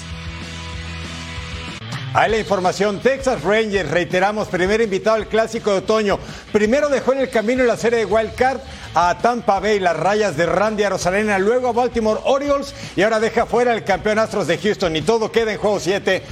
Hay 2.16 2.32
la 2.32 2.40
información, 2.40 3.00
Texas 3.00 3.44
Rangers, 3.44 3.92
reiteramos, 3.92 4.48
primer 4.48 4.82
invitado 4.82 5.18
al 5.18 5.28
Clásico 5.28 5.72
de 5.72 5.78
Otoño. 5.80 6.18
Primero 6.52 6.90
dejó 6.90 7.14
en 7.14 7.20
el 7.20 7.30
camino 7.30 7.64
la 7.64 7.78
serie 7.78 8.00
de 8.00 8.06
Wild 8.06 8.34
Card 8.34 8.60
a 8.98 9.18
Tampa 9.18 9.60
Bay, 9.60 9.80
las 9.80 9.96
rayas 9.98 10.38
de 10.38 10.46
Randy 10.46 10.86
Rosalena, 10.86 11.38
luego 11.38 11.68
a 11.68 11.72
Baltimore 11.74 12.20
Orioles 12.24 12.74
y 12.96 13.02
ahora 13.02 13.20
deja 13.20 13.46
fuera 13.46 13.74
el 13.74 13.84
campeón 13.84 14.20
Astros 14.20 14.48
de 14.48 14.58
Houston 14.58 14.96
y 14.96 15.02
todo 15.02 15.32
queda 15.32 15.52
en 15.52 15.58
juego 15.58 15.80
7 15.82 16.24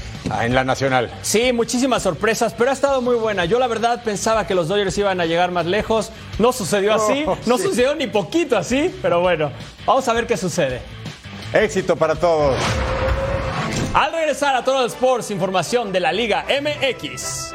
en 0.42 0.56
la 0.56 0.64
Nacional. 0.64 1.12
Sí, 1.22 1.52
muchísimas 1.52 2.04
sorpresas, 2.04 2.54
pero 2.58 2.70
ha 2.70 2.74
estado 2.74 3.02
muy 3.02 3.16
buena. 3.16 3.44
Yo 3.46 3.60
la 3.60 3.68
verdad 3.68 4.02
pensaba 4.04 4.48
que 4.48 4.56
los 4.56 4.70
Dodgers 4.70 4.98
iban 4.98 5.20
a 5.20 5.26
llegar 5.26 5.52
más 5.52 5.66
lejos, 5.66 6.12
no 6.40 6.54
sucedió 6.54 6.94
así, 6.94 7.26
Oh, 7.28 7.38
no 7.46 7.58
sí. 7.58 7.64
sucedió 7.66 7.96
ni 7.96 8.08
poquito 8.08 8.58
así, 8.58 8.94
pero 9.02 9.20
bueno, 9.20 9.52
vamos 9.86 10.08
a 10.08 10.14
ver 10.14 10.26
qué 10.26 10.38
sucede. 10.38 10.82
Éxito 11.52 11.96
para 11.98 12.16
todos. 12.16 12.56
Al 13.94 14.12
regresar 14.12 14.56
a 14.56 14.64
Total 14.64 14.86
Sports, 14.88 15.30
información 15.32 15.92
de 15.92 16.00
la 16.00 16.12
Liga 16.12 16.46
MX. 16.48 17.54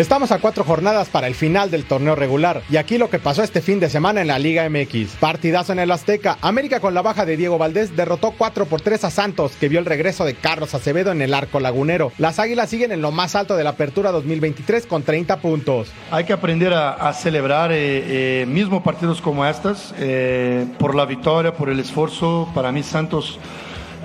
Estamos 0.00 0.32
a 0.32 0.38
cuatro 0.38 0.64
jornadas 0.64 1.10
para 1.10 1.26
el 1.26 1.34
final 1.34 1.70
del 1.70 1.84
torneo 1.84 2.14
regular 2.14 2.62
y 2.70 2.78
aquí 2.78 2.96
lo 2.96 3.10
que 3.10 3.18
pasó 3.18 3.42
este 3.42 3.60
fin 3.60 3.80
de 3.80 3.90
semana 3.90 4.22
en 4.22 4.28
la 4.28 4.38
Liga 4.38 4.66
MX. 4.66 5.16
Partidazo 5.20 5.74
en 5.74 5.78
el 5.78 5.90
Azteca. 5.90 6.38
América 6.40 6.80
con 6.80 6.94
la 6.94 7.02
baja 7.02 7.26
de 7.26 7.36
Diego 7.36 7.58
Valdés 7.58 7.94
derrotó 7.94 8.30
4 8.30 8.64
por 8.64 8.80
3 8.80 9.04
a 9.04 9.10
Santos, 9.10 9.52
que 9.60 9.68
vio 9.68 9.78
el 9.78 9.84
regreso 9.84 10.24
de 10.24 10.32
Carlos 10.32 10.72
Acevedo 10.72 11.12
en 11.12 11.20
el 11.20 11.34
arco 11.34 11.60
lagunero. 11.60 12.12
Las 12.16 12.38
Águilas 12.38 12.70
siguen 12.70 12.92
en 12.92 13.02
lo 13.02 13.12
más 13.12 13.34
alto 13.34 13.56
de 13.58 13.64
la 13.64 13.70
apertura 13.70 14.10
2023 14.10 14.86
con 14.86 15.02
30 15.02 15.38
puntos. 15.42 15.92
Hay 16.10 16.24
que 16.24 16.32
aprender 16.32 16.72
a, 16.72 17.12
celebrar 17.12 17.70
eh, 17.70 18.40
eh, 18.40 18.46
mismo 18.46 18.82
partidos 18.82 19.20
como 19.20 19.44
estos 19.44 19.92
eh, 19.98 20.64
por 20.78 20.94
la 20.94 21.04
victoria, 21.04 21.52
por 21.52 21.68
el 21.68 21.78
esfuerzo. 21.78 22.50
Para 22.54 22.72
mí 22.72 22.82
Santos 22.82 23.38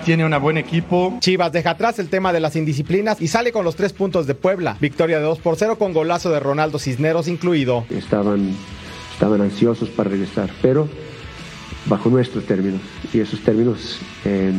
tiene 0.05 0.23
un 0.23 0.39
buen 0.39 0.57
equipo. 0.57 1.17
Chivas 1.19 1.51
deja 1.51 1.71
atrás 1.71 1.97
el 1.97 2.09
tema 2.09 2.31
de 2.31 2.39
las 2.39 2.55
indisciplinas 2.55 3.19
y 3.21 3.27
sale 3.27 3.51
con 3.51 3.65
los 3.65 3.75
tres 3.75 3.91
puntos 3.91 4.27
de 4.27 4.35
Puebla. 4.35 4.77
Victoria 4.79 5.17
de 5.17 5.23
2 5.25 5.39
por 5.39 5.55
0 5.57 5.77
con 5.79 5.93
golazo 5.93 6.29
de 6.29 6.39
Ronaldo 6.39 6.77
Cisneros 6.77 7.27
incluido. 7.27 7.85
estaban, 7.89 8.51
estaban 9.11 9.41
ansiosos 9.41 9.89
para 9.89 10.11
regresar, 10.11 10.51
pero 10.61 10.87
bajo 11.87 12.09
nuestros 12.09 12.45
términos. 12.45 12.81
Y 13.11 13.19
esos 13.19 13.39
términos, 13.39 13.97
eh, 14.25 14.53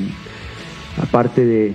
aparte 1.00 1.44
de 1.44 1.74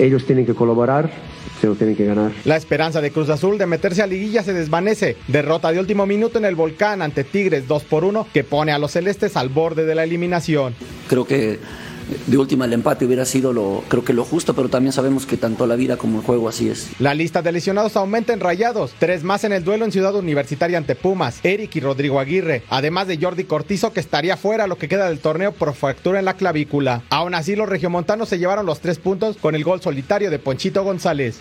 ellos 0.00 0.26
tienen 0.26 0.44
que 0.44 0.54
colaborar, 0.54 1.12
se 1.60 1.68
lo 1.68 1.76
tienen 1.76 1.94
que 1.94 2.04
ganar. 2.04 2.32
La 2.44 2.56
esperanza 2.56 3.00
de 3.00 3.12
Cruz 3.12 3.28
Azul 3.28 3.58
de 3.58 3.66
meterse 3.66 4.02
a 4.02 4.08
liguilla 4.08 4.42
se 4.42 4.52
desvanece. 4.52 5.16
Derrota 5.28 5.70
de 5.70 5.78
último 5.78 6.04
minuto 6.04 6.38
en 6.38 6.44
el 6.46 6.56
volcán 6.56 7.00
ante 7.00 7.22
Tigres 7.22 7.68
2 7.68 7.84
por 7.84 8.04
1 8.04 8.26
que 8.34 8.42
pone 8.42 8.72
a 8.72 8.78
los 8.80 8.90
celestes 8.90 9.36
al 9.36 9.50
borde 9.50 9.84
de 9.84 9.94
la 9.94 10.02
eliminación. 10.02 10.74
Creo 11.08 11.24
que 11.24 11.60
de 12.26 12.36
última 12.36 12.64
el 12.64 12.72
empate 12.72 13.04
hubiera 13.04 13.24
sido 13.24 13.52
lo, 13.52 13.82
creo 13.88 14.04
que 14.04 14.12
lo 14.12 14.24
justo, 14.24 14.54
pero 14.54 14.68
también 14.68 14.92
sabemos 14.92 15.26
que 15.26 15.36
tanto 15.36 15.66
la 15.66 15.76
vida 15.76 15.96
como 15.96 16.18
el 16.18 16.24
juego 16.24 16.48
así 16.48 16.68
es. 16.68 16.90
La 16.98 17.14
lista 17.14 17.42
de 17.42 17.52
lesionados 17.52 17.96
aumenta 17.96 18.32
en 18.32 18.40
rayados. 18.40 18.94
Tres 18.98 19.24
más 19.24 19.44
en 19.44 19.52
el 19.52 19.64
duelo 19.64 19.84
en 19.84 19.92
Ciudad 19.92 20.14
Universitaria 20.14 20.78
ante 20.78 20.94
Pumas, 20.94 21.40
Eric 21.42 21.76
y 21.76 21.80
Rodrigo 21.80 22.20
Aguirre. 22.20 22.62
Además 22.68 23.06
de 23.06 23.18
Jordi 23.18 23.44
Cortizo 23.44 23.92
que 23.92 24.00
estaría 24.00 24.36
fuera 24.36 24.66
lo 24.66 24.76
que 24.76 24.88
queda 24.88 25.08
del 25.08 25.18
torneo 25.18 25.52
por 25.52 25.74
fractura 25.74 26.18
en 26.18 26.24
la 26.24 26.34
clavícula. 26.34 27.02
Aún 27.10 27.34
así 27.34 27.56
los 27.56 27.68
regiomontanos 27.68 28.28
se 28.28 28.38
llevaron 28.38 28.66
los 28.66 28.80
tres 28.80 28.98
puntos 28.98 29.36
con 29.36 29.54
el 29.54 29.64
gol 29.64 29.80
solitario 29.80 30.30
de 30.30 30.38
Ponchito 30.38 30.84
González. 30.84 31.38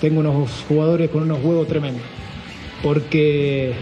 Tengo 0.00 0.20
unos 0.20 0.50
jugadores 0.68 1.10
con 1.10 1.22
unos 1.22 1.42
huevos 1.42 1.66
tremendos. 1.66 2.02
Porque 2.82 3.74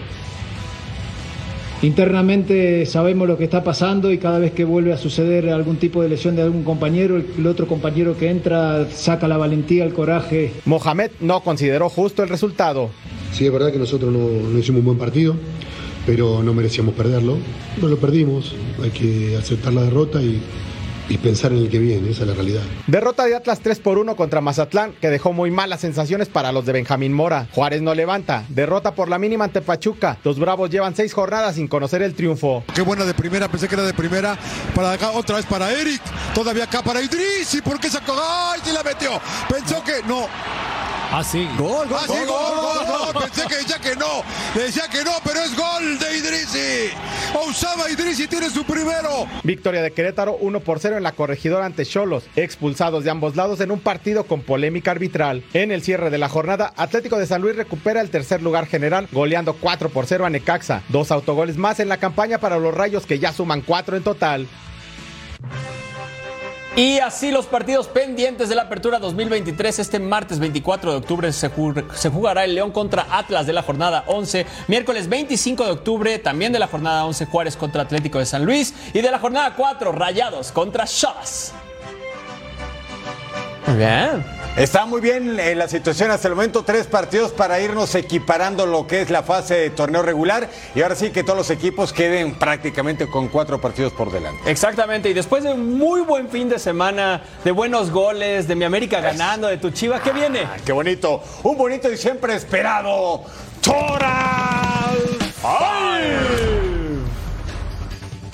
internamente 1.83 2.87
sabemos 2.87 3.29
lo 3.29 3.37
que 3.37 3.45
está 3.45 3.63
pasando 3.63 4.11
y 4.13 4.19
cada 4.19 4.39
vez 4.39 4.53
que 4.53 4.65
vuelve 4.65 4.93
a 4.93 4.97
suceder 4.99 5.51
algún 5.51 5.77
tipo 5.77 6.03
de 6.03 6.09
lesión 6.09 6.37
de 6.37 6.43
algún 6.43 6.65
compañero, 6.65 7.17
el 7.17 7.47
otro 7.47 7.67
compañero 7.67 8.17
que 8.17 8.31
entra 8.31 8.87
saca 8.91 9.29
la 9.29 9.37
valentía, 9.37 9.85
el 9.85 9.93
coraje. 9.93 10.53
Mohamed 10.65 11.11
no 11.21 11.41
consideró 11.41 11.89
justo 11.89 12.23
el 12.23 12.29
resultado. 12.29 12.91
Sí, 13.33 13.47
es 13.47 13.53
verdad 13.53 13.73
que 13.73 13.79
nosotros 13.79 14.13
no, 14.13 14.19
no 14.51 14.59
hicimos 14.59 14.81
un 14.81 14.87
buen 14.87 14.99
partido, 14.99 15.37
pero 16.07 16.43
no 16.43 16.55
merecíamos 16.55 16.95
perderlo. 16.95 17.37
No 17.81 17.89
lo 17.89 17.99
perdimos, 17.99 18.55
hay 18.83 18.91
que 18.91 19.37
aceptar 19.37 19.75
la 19.75 19.83
derrota 19.83 20.23
y, 20.23 20.41
y 21.09 21.19
pensar 21.19 21.53
en 21.53 21.59
el 21.59 21.69
que 21.69 21.79
viene, 21.79 22.11
esa 22.11 22.23
es 22.23 22.29
la 22.29 22.35
realidad. 22.35 22.63
Derrota 22.87 23.25
de 23.25 23.37
Atlas 23.37 23.61
3 23.61 23.79
por 23.81 23.99
1 23.99 24.17
contra 24.17 24.41
Mazatlán, 24.41 24.93
que 25.01 25.11
dejó 25.11 25.33
muy 25.33 25.51
malas 25.51 25.81
sensaciones 25.81 26.29
para 26.29 26.53
los 26.53 26.67
de 26.67 26.73
Benjamín 26.73 27.13
Mora. 27.13 27.49
Juárez 27.53 27.83
no 27.83 27.95
levanta. 27.95 28.45
Derrota 28.49 28.95
por 28.95 29.09
la 29.09 29.19
mínima 29.19 29.45
ante 29.45 29.61
Pachuca. 29.61 30.19
Los 30.25 30.39
Bravos 30.39 30.71
llevan 30.71 30.95
seis 30.95 31.13
jornadas 31.13 31.57
sin 31.57 31.69
conocer 31.69 32.03
el 32.03 32.15
triunfo. 32.15 32.65
Qué 32.75 32.83
buena 32.83 33.05
de 33.05 33.15
primera, 33.15 33.49
pensé 33.49 33.69
que 33.69 33.75
era 33.75 33.85
de 33.85 33.95
primera. 33.95 34.37
Para 34.75 34.93
acá, 34.93 35.11
otra 35.13 35.37
vez 35.37 35.47
para 35.47 35.71
Eric. 35.73 36.03
Todavía 36.35 36.65
acá 36.65 36.83
para 36.83 37.01
Idris. 37.01 37.55
¿Y 37.55 37.63
por 37.63 37.79
qué 37.81 37.89
sacó? 37.89 38.15
¡Ay, 38.19 38.61
sí 38.65 38.73
la 38.73 38.83
metió! 38.83 39.21
Pensó 39.49 39.83
que 39.83 40.03
no. 40.07 40.27
Ah, 41.13 41.23
sí. 41.25 41.49
Gol, 41.57 41.89
gol, 41.89 42.07
gol, 42.07 42.27
gol, 42.27 43.13
gol, 43.13 43.23
Pensé 43.23 43.47
que 43.49 43.57
decía 43.57 43.79
que 43.79 43.97
no. 43.97 44.23
Decía 44.55 44.89
que 44.91 45.05
no, 45.05 45.13
pero 45.25 45.41
es 45.41 45.57
gol 45.57 45.99
de 45.99 46.19
Idrisi. 46.19 46.95
Osama 47.35 47.89
Idrisi 47.91 48.27
tiene 48.27 48.51
su 48.51 48.65
primero. 48.65 49.27
Victoria 49.43 49.83
de 49.83 49.93
Querétaro 49.93 50.37
1 50.41 50.61
por 50.61 50.81
0 50.81 50.97
en 50.97 51.03
la 51.03 51.13
corregidora 51.13 51.65
ante 51.65 51.87
Cholos, 51.87 52.25
expulsados 52.35 53.05
de 53.05 53.11
ambos 53.11 53.37
lados 53.37 53.61
en 53.61 53.71
un 53.71 53.81
partido 53.81 54.25
con 54.25 54.43
polémica 54.43 54.91
arbitral. 54.91 55.45
En 55.55 55.71
el 55.71 55.83
cierre 55.83 56.11
de 56.11 56.19
la 56.19 56.29
jornada, 56.29 56.73
Atlético 56.77 57.19
de 57.19 57.27
San 57.27 57.43
Luis 57.43 57.57
recupera 57.57 58.01
el 58.01 58.11
tercer 58.11 58.43
lugar 58.43 58.67
general, 58.67 59.09
goleando 59.13 59.55
4 59.55 59.89
por 59.91 60.07
0 60.07 60.27
a 60.27 60.31
Necaxa. 60.31 60.83
Dos 60.89 61.11
autogoles 61.11 61.57
más 61.57 61.81
en 61.81 61.89
la 61.89 61.99
campaña 61.99 62.39
para 62.39 62.59
los 62.59 62.75
Rayos 62.75 63.07
que 63.07 63.19
ya 63.19 63.33
suman 63.33 63.63
4 63.63 63.97
en 63.97 64.03
total. 64.03 64.49
Y 66.77 66.99
así 66.99 67.31
los 67.31 67.47
partidos 67.47 67.89
pendientes 67.89 68.51
de 68.51 68.55
la 68.55 68.63
apertura 68.63 68.99
2023. 68.99 69.79
Este 69.79 69.99
martes 69.99 70.39
24 70.39 70.91
de 70.91 70.97
octubre 70.99 71.33
se, 71.33 71.49
jugará 71.49 72.45
el 72.45 72.55
León 72.55 72.71
contra 72.71 73.07
Atlas 73.11 73.47
de 73.47 73.55
la 73.55 73.63
jornada 73.63 74.05
11. 74.09 74.45
Miércoles 74.69 75.09
25 75.09 75.65
de 75.65 75.71
octubre 75.71 76.19
también 76.19 76.53
de 76.53 76.59
la 76.59 76.67
jornada 76.67 77.07
11 77.07 77.25
Juárez 77.27 77.57
contra 77.57 77.81
Atlético 77.81 78.19
de 78.19 78.27
San 78.27 78.45
Luis. 78.45 78.75
Y 78.93 79.01
de 79.01 79.11
la 79.11 79.19
jornada 79.19 79.55
4 79.57 79.91
Rayados 79.91 80.53
contra 80.53 80.85
Chivas. 80.85 81.55
Bien. 83.75 84.25
Está 84.57 84.87
muy 84.87 85.03
bien 85.03 85.39
eh, 85.39 85.55
la 85.55 85.69
situación 85.69 86.11
hasta 86.11 86.29
el 86.29 86.35
momento. 86.35 86.63
Tres 86.65 86.87
partidos 86.87 87.33
para 87.33 87.61
irnos 87.61 87.95
equiparando 87.95 88.65
lo 88.65 88.87
que 88.87 89.03
es 89.03 89.11
la 89.11 89.23
fase 89.23 89.55
de 89.55 89.71
torneo 89.71 90.03
regular. 90.03 90.49
Y 90.75 90.81
ahora 90.81 90.95
sí 90.95 91.11
que 91.11 91.23
todos 91.23 91.37
los 91.37 91.51
equipos 91.51 91.93
queden 91.93 92.35
prácticamente 92.37 93.07
con 93.07 93.29
cuatro 93.29 93.61
partidos 93.61 93.93
por 93.93 94.11
delante. 94.11 94.51
Exactamente. 94.51 95.11
Y 95.11 95.15
después 95.15 95.45
de 95.45 95.53
un 95.53 95.77
muy 95.77 96.01
buen 96.01 96.31
fin 96.31 96.49
de 96.49 96.59
semana, 96.59 97.23
de 97.45 97.51
buenos 97.51 97.91
goles, 97.91 98.49
de 98.49 98.55
mi 98.55 98.65
América 98.65 99.01
ganando, 99.01 99.49
de 99.49 99.59
tu 99.59 99.71
Chiva, 99.71 100.01
¿qué 100.01 100.13
viene? 100.13 100.45
Ah, 100.45 100.57
qué 100.65 100.73
bonito. 100.73 101.23
Un 101.43 101.59
bonito 101.59 101.93
y 101.93 101.99
siempre 101.99 102.35
esperado. 102.35 103.25
¡Toral! 103.61 104.97
¡Ay! 105.45 106.66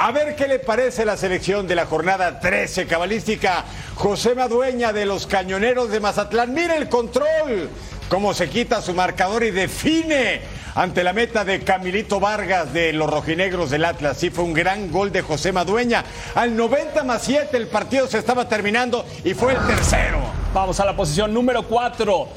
A 0.05 0.11
ver 0.11 0.35
qué 0.35 0.49
le 0.49 0.59
parece 0.59 1.05
la 1.05 1.17
selección 1.17 1.69
de 1.69 1.77
la 1.77 1.87
jornada 1.87 2.41
13 2.41 2.89
cabalística. 2.89 3.65
José 3.95 4.35
Madueña 4.35 4.93
de 4.93 5.07
los 5.07 5.29
Cañoneros 5.29 5.91
de 5.91 6.01
Mazatlán. 6.01 6.53
Mire 6.53 6.77
el 6.77 6.89
control. 6.89 7.71
Cómo 8.09 8.35
se 8.35 8.51
quita 8.51 8.83
su 8.83 8.95
marcador 8.95 9.45
y 9.45 9.53
define 9.53 10.41
ante 10.75 11.05
la 11.05 11.13
meta 11.13 11.45
de 11.45 11.61
Camilito 11.61 12.19
Vargas 12.19 12.73
de 12.73 12.93
los 12.93 13.09
rojinegros 13.09 13.71
del 13.71 13.85
Atlas. 13.85 14.17
Sí, 14.17 14.31
fue 14.31 14.43
un 14.43 14.53
gran 14.53 14.91
gol 14.91 15.13
de 15.13 15.23
José 15.23 15.53
Madueña. 15.53 16.05
Al 16.35 16.57
90 16.57 17.05
más 17.05 17.23
7 17.23 17.57
el 17.57 17.69
partido 17.69 18.09
se 18.09 18.19
estaba 18.19 18.49
terminando 18.49 19.07
y 19.23 19.35
fue 19.35 19.53
el 19.53 19.67
tercero. 19.69 20.19
Vamos 20.53 20.81
a 20.81 20.85
la 20.85 20.97
posición 20.97 21.33
número 21.33 21.63
4. 21.63 22.29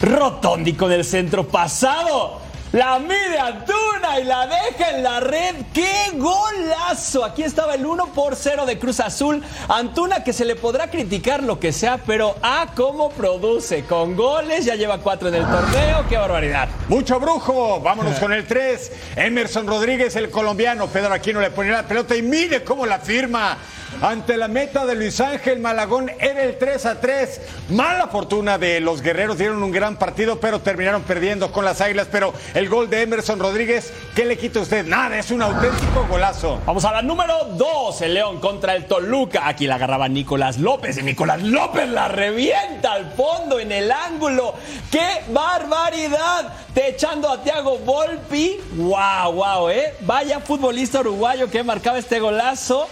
Rotondi 0.00 0.72
con 0.72 0.90
el 0.90 1.04
centro 1.04 1.46
pasado. 1.46 2.40
La 2.72 2.98
mide 2.98 3.38
Antuna 3.38 4.18
y 4.18 4.24
la 4.24 4.46
deja 4.46 4.92
en 4.92 5.02
la 5.02 5.20
red. 5.20 5.56
¡Qué 5.74 6.10
golazo! 6.14 7.22
Aquí 7.22 7.42
estaba 7.42 7.74
el 7.74 7.84
1 7.84 8.14
por 8.14 8.34
0 8.34 8.64
de 8.64 8.78
Cruz 8.78 8.98
Azul. 9.00 9.42
Antuna 9.68 10.24
que 10.24 10.32
se 10.32 10.46
le 10.46 10.56
podrá 10.56 10.90
criticar 10.90 11.42
lo 11.42 11.60
que 11.60 11.70
sea, 11.70 11.98
pero 11.98 12.34
a 12.40 12.68
cómo 12.74 13.10
produce. 13.10 13.84
Con 13.84 14.16
goles 14.16 14.64
ya 14.64 14.74
lleva 14.74 14.96
4 14.96 15.28
en 15.28 15.34
el 15.34 15.42
torneo. 15.44 16.06
¡Qué 16.08 16.16
barbaridad! 16.16 16.70
Mucho 16.88 17.20
brujo. 17.20 17.78
Vámonos 17.80 18.18
con 18.20 18.32
el 18.32 18.46
3. 18.46 18.92
Emerson 19.16 19.66
Rodríguez, 19.66 20.16
el 20.16 20.30
colombiano. 20.30 20.86
Pedro 20.86 21.12
Aquino 21.12 21.42
le 21.42 21.50
pone 21.50 21.70
la 21.72 21.82
pelota 21.82 22.16
y 22.16 22.22
mire 22.22 22.64
cómo 22.64 22.86
la 22.86 23.00
firma 23.00 23.58
ante 24.00 24.36
la 24.36 24.48
meta 24.48 24.86
de 24.86 24.94
Luis 24.94 25.20
Ángel 25.20 25.60
Malagón 25.60 26.10
era 26.18 26.42
el 26.42 26.58
3 26.58 26.86
a 26.86 27.00
3. 27.00 27.40
Mala 27.70 28.08
fortuna 28.08 28.58
de 28.58 28.80
los 28.80 29.02
guerreros, 29.02 29.38
dieron 29.38 29.62
un 29.62 29.70
gran 29.70 29.96
partido, 29.96 30.40
pero 30.40 30.60
terminaron 30.60 31.02
perdiendo 31.02 31.52
con 31.52 31.64
las 31.64 31.80
águilas. 31.80 32.08
Pero 32.10 32.32
el 32.54 32.68
gol 32.68 32.90
de 32.90 33.02
Emerson 33.02 33.38
Rodríguez, 33.38 33.92
¿qué 34.14 34.24
le 34.24 34.38
quita 34.38 34.60
usted? 34.60 34.86
Nada, 34.86 35.18
es 35.18 35.30
un 35.30 35.42
auténtico 35.42 36.06
golazo. 36.08 36.60
Vamos 36.66 36.84
a 36.84 36.92
la 36.92 37.02
número 37.02 37.44
2, 37.56 38.02
el 38.02 38.14
León 38.14 38.40
contra 38.40 38.74
el 38.74 38.86
Toluca. 38.86 39.46
Aquí 39.46 39.66
la 39.66 39.76
agarraba 39.76 40.08
Nicolás 40.08 40.58
López 40.58 40.98
y 40.98 41.02
Nicolás 41.02 41.42
López 41.42 41.88
la 41.88 42.08
revienta 42.08 42.92
al 42.92 43.12
fondo 43.12 43.60
en 43.60 43.72
el 43.72 43.90
ángulo. 43.90 44.54
¡Qué 44.90 45.22
barbaridad! 45.28 46.52
Te 46.74 46.88
echando 46.88 47.30
a 47.30 47.42
Thiago 47.42 47.78
Volpi. 47.78 48.58
¡Wow, 48.74 49.32
wow, 49.32 49.68
eh! 49.68 49.94
Vaya 50.00 50.40
futbolista 50.40 51.00
uruguayo 51.00 51.50
que 51.50 51.62
marcaba 51.62 51.98
este 51.98 52.18
golazo 52.18 52.88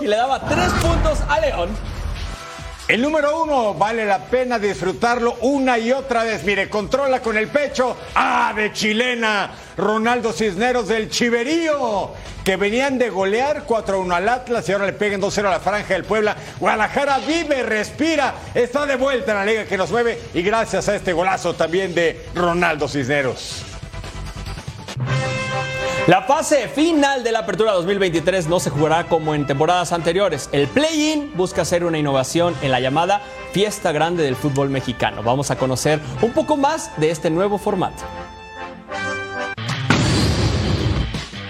y 0.00 0.06
le 0.06 0.16
daba 0.16 0.40
tres 0.40 0.70
puntos 0.80 1.20
a 1.28 1.40
León. 1.40 1.70
El 2.88 3.02
número 3.02 3.42
uno, 3.42 3.74
vale 3.74 4.06
la 4.06 4.18
pena 4.18 4.58
disfrutarlo 4.58 5.36
una 5.42 5.78
y 5.78 5.92
otra 5.92 6.24
vez. 6.24 6.42
Mire, 6.44 6.70
controla 6.70 7.20
con 7.20 7.36
el 7.36 7.48
pecho. 7.48 7.94
¡Ah, 8.14 8.54
de 8.56 8.72
chilena! 8.72 9.50
Ronaldo 9.76 10.32
Cisneros 10.32 10.88
del 10.88 11.10
Chiverío, 11.10 12.12
que 12.42 12.56
venían 12.56 12.98
de 12.98 13.10
golear 13.10 13.66
4-1 13.66 14.14
al 14.14 14.28
Atlas 14.30 14.66
y 14.68 14.72
ahora 14.72 14.86
le 14.86 14.94
pegan 14.94 15.20
2-0 15.20 15.46
a 15.46 15.50
la 15.50 15.60
franja 15.60 15.92
del 15.92 16.04
Puebla. 16.04 16.34
Guadalajara 16.58 17.18
vive, 17.18 17.62
respira, 17.62 18.34
está 18.54 18.86
de 18.86 18.96
vuelta 18.96 19.32
en 19.32 19.38
la 19.38 19.44
liga 19.44 19.64
que 19.66 19.76
nos 19.76 19.90
mueve 19.90 20.18
y 20.32 20.40
gracias 20.40 20.88
a 20.88 20.96
este 20.96 21.12
golazo 21.12 21.54
también 21.54 21.94
de 21.94 22.26
Ronaldo 22.34 22.88
Cisneros. 22.88 23.77
La 26.08 26.22
fase 26.22 26.68
final 26.68 27.22
de 27.22 27.32
la 27.32 27.40
Apertura 27.40 27.72
2023 27.72 28.48
no 28.48 28.60
se 28.60 28.70
jugará 28.70 29.08
como 29.08 29.34
en 29.34 29.46
temporadas 29.46 29.92
anteriores. 29.92 30.48
El 30.52 30.66
play-in 30.66 31.36
busca 31.36 31.60
hacer 31.60 31.84
una 31.84 31.98
innovación 31.98 32.54
en 32.62 32.70
la 32.70 32.80
llamada 32.80 33.20
Fiesta 33.52 33.92
Grande 33.92 34.22
del 34.22 34.34
Fútbol 34.34 34.70
Mexicano. 34.70 35.22
Vamos 35.22 35.50
a 35.50 35.56
conocer 35.56 36.00
un 36.22 36.32
poco 36.32 36.56
más 36.56 36.98
de 36.98 37.10
este 37.10 37.28
nuevo 37.28 37.58
formato. 37.58 38.04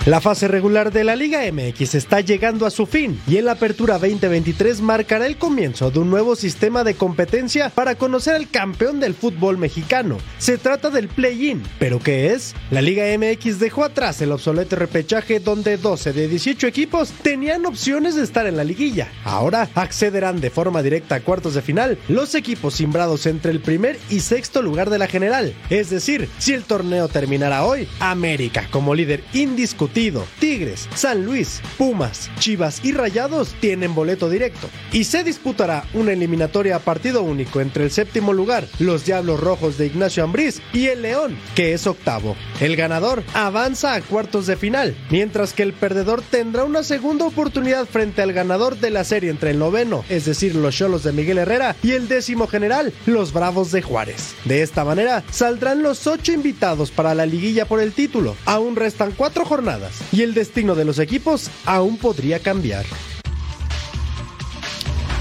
La 0.09 0.23
fase 0.23 0.49
regular 0.49 0.91
de 0.91 1.05
la 1.05 1.17
Liga 1.17 1.41
MX 1.53 1.95
está 1.95 2.23
llegando 2.23 2.65
a 2.65 2.71
su 2.71 2.87
fin 2.87 3.21
y 3.29 3.37
en 3.37 3.45
la 3.45 3.53
Apertura 3.53 3.99
2023 3.99 4.81
marcará 4.81 5.27
el 5.27 5.37
comienzo 5.37 5.91
de 5.91 5.99
un 5.99 6.09
nuevo 6.09 6.35
sistema 6.35 6.83
de 6.83 6.95
competencia 6.95 7.69
para 7.69 7.97
conocer 7.97 8.35
al 8.35 8.49
campeón 8.49 9.01
del 9.01 9.13
fútbol 9.13 9.59
mexicano. 9.59 10.17
Se 10.39 10.57
trata 10.57 10.89
del 10.89 11.09
play-in, 11.09 11.63
pero 11.79 11.99
¿qué 11.99 12.33
es? 12.33 12.55
La 12.71 12.81
Liga 12.81 13.05
MX 13.19 13.59
dejó 13.59 13.85
atrás 13.85 14.23
el 14.23 14.33
obsoleto 14.33 14.77
repechaje 14.77 15.41
donde 15.41 15.77
12 15.77 16.15
de 16.15 16.27
18 16.27 16.67
equipos 16.67 17.11
tenían 17.21 17.67
opciones 17.67 18.15
de 18.15 18.25
estar 18.25 18.47
en 18.47 18.57
la 18.57 18.65
liguilla. 18.65 19.13
Ahora 19.25 19.69
accederán 19.75 20.41
de 20.41 20.49
forma 20.49 20.83
directa 20.83 21.17
a 21.17 21.21
cuartos 21.21 21.53
de 21.53 21.61
final 21.61 21.99
los 22.09 22.35
equipos 22.35 22.73
simbrados 22.73 23.27
entre 23.27 23.53
el 23.53 23.61
primer 23.61 23.99
y 24.09 24.21
sexto 24.21 24.63
lugar 24.63 24.89
de 24.89 25.01
la 25.01 25.07
general. 25.07 25.53
Es 25.69 25.91
decir, 25.91 26.31
si 26.39 26.55
el 26.55 26.65
torneo 26.65 27.09
terminara 27.09 27.67
hoy, 27.67 27.87
América 28.01 28.69
como 28.71 28.95
líder 28.95 29.23
indiscutible 29.35 29.98
Tigres, 30.39 30.89
San 30.95 31.25
Luis, 31.25 31.61
Pumas, 31.77 32.31
Chivas 32.39 32.85
y 32.85 32.93
Rayados 32.93 33.57
tienen 33.61 33.97
boleto 33.97 34.31
directo. 34.31 34.69
Y 34.93 35.03
se 35.03 35.25
disputará 35.25 35.85
una 35.93 36.13
eliminatoria 36.13 36.77
a 36.77 36.79
partido 36.79 37.25
único 37.25 37.61
entre 37.61 37.83
el 37.83 37.91
séptimo 37.91 38.33
lugar, 38.33 38.69
los 38.79 39.05
Diablos 39.05 39.41
Rojos 39.41 39.77
de 39.77 39.87
Ignacio 39.87 40.23
Ambriz, 40.23 40.63
y 40.73 40.87
el 40.87 41.03
León, 41.03 41.37
que 41.57 41.73
es 41.73 41.89
octavo. 41.89 42.37
El 42.61 42.77
ganador 42.77 43.25
avanza 43.35 43.95
a 43.95 44.01
cuartos 44.01 44.47
de 44.47 44.57
final, 44.57 44.97
mientras 45.11 45.53
que 45.53 45.65
el 45.65 45.73
perdedor 45.73 46.23
tendrá 46.23 46.63
una 46.63 46.85
segunda 46.85 47.25
oportunidad 47.25 47.85
frente 47.87 48.23
al 48.23 48.33
ganador 48.33 48.77
de 48.79 48.91
la 48.91 49.03
serie 49.03 49.31
entre 49.31 49.51
el 49.51 49.59
noveno, 49.59 50.05
es 50.09 50.27
decir, 50.27 50.55
los 50.55 50.77
Cholos 50.77 51.03
de 51.03 51.11
Miguel 51.11 51.39
Herrera, 51.39 51.75
y 51.83 51.93
el 51.93 52.07
décimo 52.07 52.47
general, 52.47 52.93
los 53.07 53.33
Bravos 53.33 53.73
de 53.73 53.83
Juárez. 53.83 54.37
De 54.45 54.63
esta 54.63 54.85
manera, 54.85 55.25
saldrán 55.33 55.83
los 55.83 56.07
ocho 56.07 56.33
invitados 56.33 56.93
para 56.93 57.17
la 57.17 57.27
liguilla 57.27 57.65
por 57.65 57.81
el 57.81 57.93
título. 57.93 58.37
Aún 58.45 58.77
restan 58.77 59.13
cuatro 59.17 59.45
jornadas 59.45 59.78
y 60.13 60.23
el 60.23 60.35
destino 60.35 60.75
de 60.75 60.85
los 60.85 60.99
equipos 60.99 61.51
aún 61.65 61.99
podría 61.99 62.41
cambiar. 62.41 62.85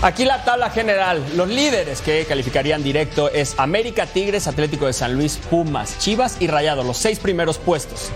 Aquí 0.01 0.25
la 0.25 0.43
tabla 0.43 0.69
general. 0.69 1.23
Los 1.35 1.49
líderes 1.49 2.01
que 2.01 2.23
calificarían 2.25 2.83
directo 2.83 3.31
es 3.31 3.55
América, 3.57 4.05
Tigres, 4.05 4.45
Atlético 4.47 4.85
de 4.85 4.93
San 4.93 5.15
Luis, 5.15 5.39
Pumas, 5.49 5.97
Chivas 5.97 6.37
y 6.39 6.47
Rayados, 6.47 6.85
los 6.85 6.97
seis 6.97 7.17
primeros 7.17 7.57
puestos. 7.57 8.11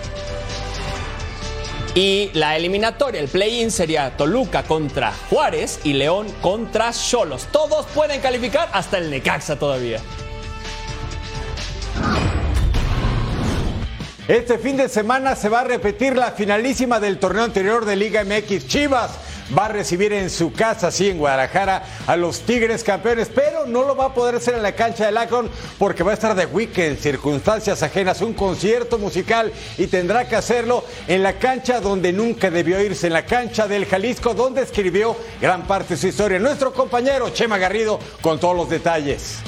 Y 1.95 2.30
la 2.34 2.56
eliminatoria, 2.56 3.19
el 3.19 3.27
play-in 3.27 3.71
sería 3.71 4.15
Toluca 4.15 4.63
contra 4.63 5.12
Juárez 5.30 5.80
y 5.84 5.93
León 5.93 6.27
contra 6.41 6.93
Cholos. 6.93 7.47
Todos 7.51 7.86
pueden 7.88 8.21
calificar 8.21 8.69
hasta 8.71 8.99
el 8.99 9.10
Necaxa 9.10 9.58
todavía. 9.58 9.99
Este 14.32 14.58
fin 14.58 14.78
de 14.78 14.88
semana 14.88 15.36
se 15.36 15.50
va 15.50 15.60
a 15.60 15.65
repetir 15.65 16.15
la 16.15 16.32
finalísima 16.32 17.02
del 17.02 17.20
torneo 17.20 17.44
anterior 17.44 17.84
de 17.84 17.98
Liga 17.98 18.24
MX. 18.24 18.65
Chivas 18.65 19.12
va 19.58 19.65
a 19.65 19.67
recibir 19.67 20.13
en 20.13 20.30
su 20.30 20.54
casa, 20.54 20.89
sí, 20.89 21.10
en 21.10 21.17
Guadalajara, 21.17 21.84
a 22.08 22.15
los 22.15 22.39
Tigres 22.39 22.82
campeones, 22.82 23.28
pero 23.28 23.65
no 23.65 23.84
lo 23.84 23.94
va 23.94 24.06
a 24.06 24.13
poder 24.13 24.36
hacer 24.36 24.54
en 24.54 24.63
la 24.63 24.72
cancha 24.72 25.06
del 25.06 25.17
Akron 25.17 25.50
porque 25.78 26.04
va 26.04 26.12
a 26.12 26.13
estar 26.13 26.34
de 26.34 26.46
weekend, 26.46 26.98
circunstancias 26.98 27.84
ajenas, 27.84 28.22
un 28.22 28.34
concierto 28.34 28.98
musical 28.98 29.52
y 29.78 29.88
tendrá 29.88 30.26
que 30.26 30.38
hacerlo 30.38 30.86
en 31.10 31.24
la 31.24 31.34
cancha 31.34 31.82
donde 31.82 32.13
nunca 32.13 32.50
debió 32.50 32.82
irse, 32.82 33.08
en 33.08 33.13
la 33.13 33.26
cancha 33.26 33.67
del 33.67 33.86
Jalisco, 33.86 34.34
donde 34.34 34.62
escribió 34.62 35.13
gran 35.41 35.67
parte 35.67 35.96
de 35.96 36.00
su 36.00 36.08
historia. 36.08 36.39
Nuestro 36.39 36.72
compañero 36.72 37.32
Chema 37.32 37.58
Garrido 37.58 38.00
con 38.22 38.39
todos 38.39 38.56
los 38.56 38.70
detalles. 38.70 39.41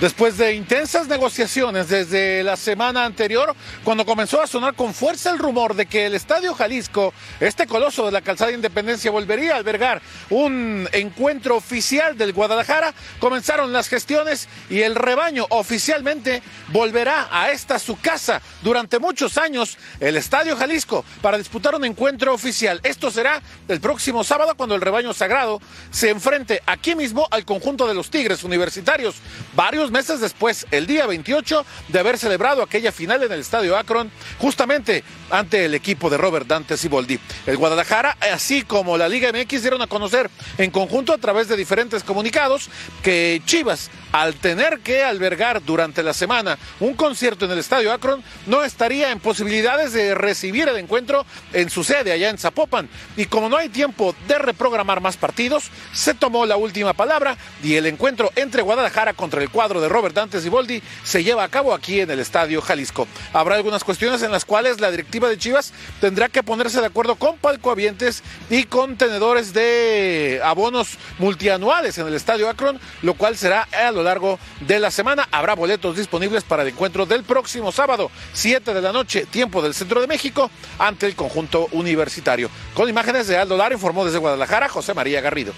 Después 0.00 0.38
de 0.38 0.54
intensas 0.54 1.08
negociaciones 1.08 1.88
desde 1.88 2.42
la 2.42 2.56
semana 2.56 3.04
anterior, 3.04 3.54
cuando 3.84 4.06
comenzó 4.06 4.40
a 4.40 4.46
sonar 4.46 4.72
con 4.72 4.94
fuerza 4.94 5.30
el 5.30 5.38
rumor 5.38 5.74
de 5.74 5.84
que 5.84 6.06
el 6.06 6.14
Estadio 6.14 6.54
Jalisco, 6.54 7.12
este 7.38 7.66
coloso 7.66 8.06
de 8.06 8.12
la 8.12 8.22
calzada 8.22 8.50
Independencia, 8.50 9.10
volvería 9.10 9.52
a 9.52 9.56
albergar 9.58 10.00
un 10.30 10.88
encuentro 10.92 11.54
oficial 11.54 12.16
del 12.16 12.32
Guadalajara, 12.32 12.94
comenzaron 13.18 13.74
las 13.74 13.88
gestiones 13.88 14.48
y 14.70 14.80
el 14.80 14.94
rebaño 14.94 15.44
oficialmente 15.50 16.42
volverá 16.68 17.28
a 17.30 17.50
esta 17.50 17.78
su 17.78 18.00
casa 18.00 18.40
durante 18.62 19.00
muchos 19.00 19.36
años, 19.36 19.76
el 20.00 20.16
Estadio 20.16 20.56
Jalisco, 20.56 21.04
para 21.20 21.36
disputar 21.36 21.74
un 21.74 21.84
encuentro 21.84 22.32
oficial. 22.32 22.80
Esto 22.84 23.10
será 23.10 23.42
el 23.68 23.82
próximo 23.82 24.24
sábado 24.24 24.54
cuando 24.56 24.74
el 24.74 24.80
rebaño 24.80 25.12
sagrado 25.12 25.60
se 25.90 26.08
enfrente 26.08 26.62
aquí 26.64 26.94
mismo 26.94 27.28
al 27.30 27.44
conjunto 27.44 27.86
de 27.86 27.92
los 27.92 28.08
Tigres 28.08 28.44
Universitarios. 28.44 29.16
Varios 29.54 29.89
meses 29.90 30.20
después, 30.20 30.66
el 30.70 30.86
día 30.86 31.06
28, 31.06 31.64
de 31.88 31.98
haber 31.98 32.18
celebrado 32.18 32.62
aquella 32.62 32.92
final 32.92 33.22
en 33.22 33.32
el 33.32 33.40
Estadio 33.40 33.76
Akron, 33.76 34.10
justamente 34.38 35.04
ante 35.30 35.64
el 35.64 35.74
equipo 35.74 36.10
de 36.10 36.16
Robert 36.16 36.46
Dante 36.46 36.76
Siboldi. 36.76 37.18
El 37.46 37.56
Guadalajara, 37.56 38.16
así 38.32 38.62
como 38.62 38.96
la 38.96 39.08
Liga 39.08 39.32
MX, 39.32 39.62
dieron 39.62 39.82
a 39.82 39.86
conocer 39.86 40.30
en 40.58 40.70
conjunto 40.70 41.12
a 41.12 41.18
través 41.18 41.48
de 41.48 41.56
diferentes 41.56 42.04
comunicados 42.04 42.68
que 43.02 43.40
Chivas, 43.44 43.90
al 44.12 44.34
tener 44.34 44.80
que 44.80 45.04
albergar 45.04 45.62
durante 45.64 46.02
la 46.02 46.12
semana 46.12 46.58
un 46.80 46.94
concierto 46.94 47.44
en 47.44 47.52
el 47.52 47.58
Estadio 47.58 47.92
Akron, 47.92 48.22
no 48.46 48.64
estaría 48.64 49.10
en 49.12 49.20
posibilidades 49.20 49.92
de 49.92 50.14
recibir 50.14 50.68
el 50.68 50.76
encuentro 50.76 51.24
en 51.52 51.70
su 51.70 51.84
sede 51.84 52.12
allá 52.12 52.30
en 52.30 52.38
Zapopan. 52.38 52.88
Y 53.16 53.26
como 53.26 53.48
no 53.48 53.56
hay 53.56 53.68
tiempo 53.68 54.14
de 54.26 54.38
reprogramar 54.38 55.00
más 55.00 55.16
partidos, 55.16 55.70
se 55.92 56.14
tomó 56.14 56.46
la 56.46 56.56
última 56.56 56.92
palabra 56.92 57.36
y 57.62 57.74
el 57.74 57.86
encuentro 57.86 58.30
entre 58.36 58.62
Guadalajara 58.62 59.14
contra 59.14 59.42
el 59.42 59.50
cuadro 59.50 59.79
de 59.80 59.88
Robert 59.88 60.14
Dante 60.14 60.40
Siboldi 60.40 60.82
se 61.04 61.24
lleva 61.24 61.44
a 61.44 61.48
cabo 61.48 61.74
aquí 61.74 62.00
en 62.00 62.10
el 62.10 62.20
Estadio 62.20 62.60
Jalisco. 62.60 63.06
Habrá 63.32 63.56
algunas 63.56 63.84
cuestiones 63.84 64.22
en 64.22 64.32
las 64.32 64.44
cuales 64.44 64.80
la 64.80 64.90
directiva 64.90 65.28
de 65.28 65.38
Chivas 65.38 65.72
tendrá 66.00 66.28
que 66.28 66.42
ponerse 66.42 66.80
de 66.80 66.86
acuerdo 66.86 67.16
con 67.16 67.38
palcoavientes 67.38 68.22
y 68.48 68.64
con 68.64 68.96
tenedores 68.96 69.52
de 69.52 70.40
abonos 70.44 70.98
multianuales 71.18 71.98
en 71.98 72.06
el 72.06 72.14
Estadio 72.14 72.48
Akron, 72.48 72.80
lo 73.02 73.14
cual 73.14 73.36
será 73.36 73.68
a 73.72 73.90
lo 73.90 74.02
largo 74.02 74.38
de 74.60 74.78
la 74.78 74.90
semana. 74.90 75.28
Habrá 75.30 75.54
boletos 75.54 75.96
disponibles 75.96 76.44
para 76.44 76.62
el 76.62 76.68
encuentro 76.68 77.06
del 77.06 77.24
próximo 77.24 77.72
sábado, 77.72 78.10
7 78.32 78.74
de 78.74 78.82
la 78.82 78.92
noche, 78.92 79.26
tiempo 79.26 79.62
del 79.62 79.74
Centro 79.74 80.00
de 80.00 80.06
México, 80.06 80.50
ante 80.78 81.06
el 81.06 81.16
conjunto 81.16 81.68
universitario. 81.72 82.50
Con 82.74 82.88
imágenes 82.88 83.26
de 83.26 83.36
Aldo 83.36 83.56
Lara, 83.56 83.74
informó 83.74 84.04
desde 84.04 84.18
Guadalajara 84.18 84.68
José 84.68 84.94
María 84.94 85.20
Garrido. 85.20 85.52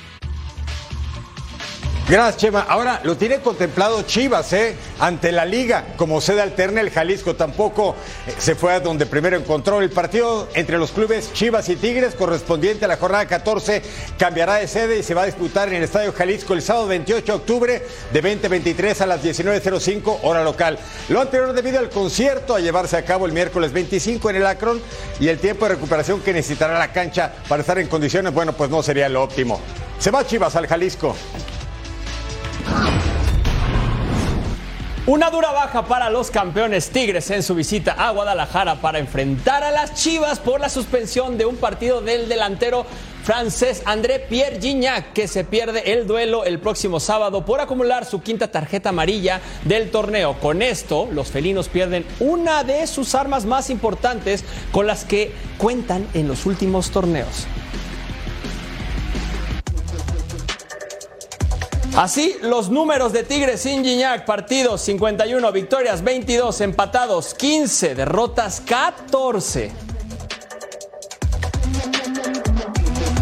Gracias, 2.09 2.37
Chema. 2.39 2.67
Ahora 2.69 3.01
lo 3.05 3.17
tiene 3.17 3.39
contemplado 3.39 4.03
Chivas, 4.03 4.53
¿eh? 4.53 4.75
Ante 4.99 5.31
la 5.31 5.47
liga, 5.47 5.85
como 5.97 6.21
sede 6.21 6.43
alterna, 6.43 6.81
el 6.81 6.91
Jalisco 6.91 7.37
tampoco 7.37 7.95
eh, 8.27 8.35
se 8.37 8.55
fue 8.57 8.73
a 8.75 8.81
donde 8.81 9.07
primero 9.07 9.37
encontró 9.37 9.81
el 9.81 9.89
partido 9.89 10.49
entre 10.55 10.79
los 10.79 10.91
clubes 10.91 11.33
Chivas 11.33 11.69
y 11.69 11.77
Tigres, 11.77 12.15
correspondiente 12.17 12.85
a 12.85 12.89
la 12.89 12.97
jornada 12.97 13.27
14, 13.27 13.83
cambiará 14.19 14.57
de 14.57 14.67
sede 14.67 14.99
y 14.99 15.03
se 15.05 15.15
va 15.15 15.23
a 15.23 15.27
disputar 15.27 15.69
en 15.69 15.77
el 15.77 15.85
Estadio 15.85 16.13
Jalisco 16.13 16.55
el 16.55 16.61
sábado 16.61 16.89
28 16.89 17.25
de 17.25 17.33
octubre 17.33 17.83
de 18.13 18.21
2023 18.21 19.01
a 19.01 19.07
las 19.07 19.23
19.05 19.23 20.19
hora 20.23 20.43
local. 20.43 20.79
Lo 21.09 21.21
anterior 21.21 21.53
debido 21.53 21.79
al 21.79 21.89
concierto 21.89 22.57
a 22.57 22.61
llevarse 22.61 22.97
a 22.97 23.05
cabo 23.05 23.27
el 23.27 23.33
miércoles 23.33 23.73
25 23.73 24.29
en 24.29 24.37
el 24.37 24.47
Akron 24.47 24.83
y 25.21 25.29
el 25.29 25.39
tiempo 25.39 25.67
de 25.67 25.77
recuperación 25.77 26.21
que 26.21 26.33
necesitará 26.33 26.79
la 26.79 26.93
cancha 26.93 27.33
para 27.49 27.61
estar 27.61 27.79
en 27.79 27.87
condiciones, 27.87 28.35
bueno, 28.35 28.53
pues 28.53 28.69
no 28.71 28.83
sería 28.83 29.09
lo 29.09 29.23
óptimo. 29.23 29.61
Se 30.01 30.11
va 30.11 30.27
Chivas 30.27 30.57
al 30.57 30.67
Jalisco. 30.67 31.15
Una 35.05 35.31
dura 35.31 35.51
baja 35.51 35.85
para 35.87 36.11
los 36.11 36.31
campeones 36.31 36.91
Tigres 36.91 37.29
en 37.31 37.43
su 37.43 37.57
visita 37.57 37.93
a 37.99 38.13
Guadalajara 38.13 38.81
para 38.81 39.01
enfrentar 39.01 39.65
a 39.65 39.73
las 39.73 39.95
Chivas 39.95 40.39
por 40.39 40.61
la 40.61 40.69
suspensión 40.69 41.37
de 41.37 41.45
un 41.45 41.57
partido 41.57 42.01
del 42.01 42.29
delantero 42.29 42.87
francés 43.25 43.83
André 43.85 44.21
Pierre 44.21 44.61
Gignac, 44.61 45.13
que 45.13 45.27
se 45.27 45.43
pierde 45.43 45.93
el 45.93 46.07
duelo 46.07 46.45
el 46.45 46.61
próximo 46.61 47.01
sábado 47.01 47.45
por 47.45 47.61
acumular 47.61 48.05
su 48.05 48.23
quinta 48.23 48.53
tarjeta 48.53 48.91
amarilla 48.91 49.41
del 49.65 49.91
torneo. 49.91 50.35
Con 50.41 50.63
esto, 50.63 51.09
los 51.11 51.33
felinos 51.33 51.69
pierden 51.69 52.07
una 52.21 52.63
de 52.63 52.87
sus 52.87 53.17
armas 53.17 53.45
más 53.45 53.71
importantes 53.71 54.45
con 54.71 54.87
las 54.87 55.05
que 55.05 55.33
cuentan 55.59 56.07
en 56.15 56.29
los 56.29 56.47
últimos 56.47 56.91
torneos. 56.91 57.47
Así, 61.97 62.37
los 62.41 62.71
números 62.71 63.13
de 63.13 63.23
Tigres 63.23 63.61
sin 63.61 63.85
partidos 64.25 64.81
51, 64.81 65.53
victorias 65.53 66.03
22, 66.03 66.63
empatados 66.63 67.35
15, 67.35 67.95
derrotas 67.95 68.63
14. 68.63 69.71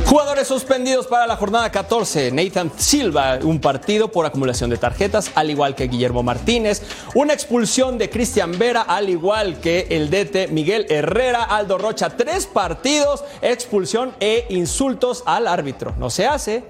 Jugadores 0.06 0.46
suspendidos 0.46 1.08
para 1.08 1.26
la 1.26 1.36
jornada 1.36 1.72
14. 1.72 2.30
Nathan 2.30 2.70
Silva, 2.76 3.40
un 3.42 3.60
partido 3.60 4.12
por 4.12 4.24
acumulación 4.24 4.70
de 4.70 4.76
tarjetas, 4.76 5.32
al 5.34 5.50
igual 5.50 5.74
que 5.74 5.88
Guillermo 5.88 6.22
Martínez. 6.22 6.82
Una 7.14 7.32
expulsión 7.32 7.98
de 7.98 8.08
Cristian 8.08 8.56
Vera, 8.56 8.82
al 8.82 9.08
igual 9.08 9.60
que 9.60 9.88
el 9.90 10.10
DT 10.10 10.52
Miguel 10.52 10.86
Herrera. 10.90 11.42
Aldo 11.42 11.76
Rocha, 11.76 12.10
tres 12.10 12.46
partidos, 12.46 13.24
expulsión 13.42 14.14
e 14.20 14.46
insultos 14.50 15.24
al 15.26 15.48
árbitro. 15.48 15.94
No 15.98 16.08
se 16.08 16.28
hace. 16.28 16.64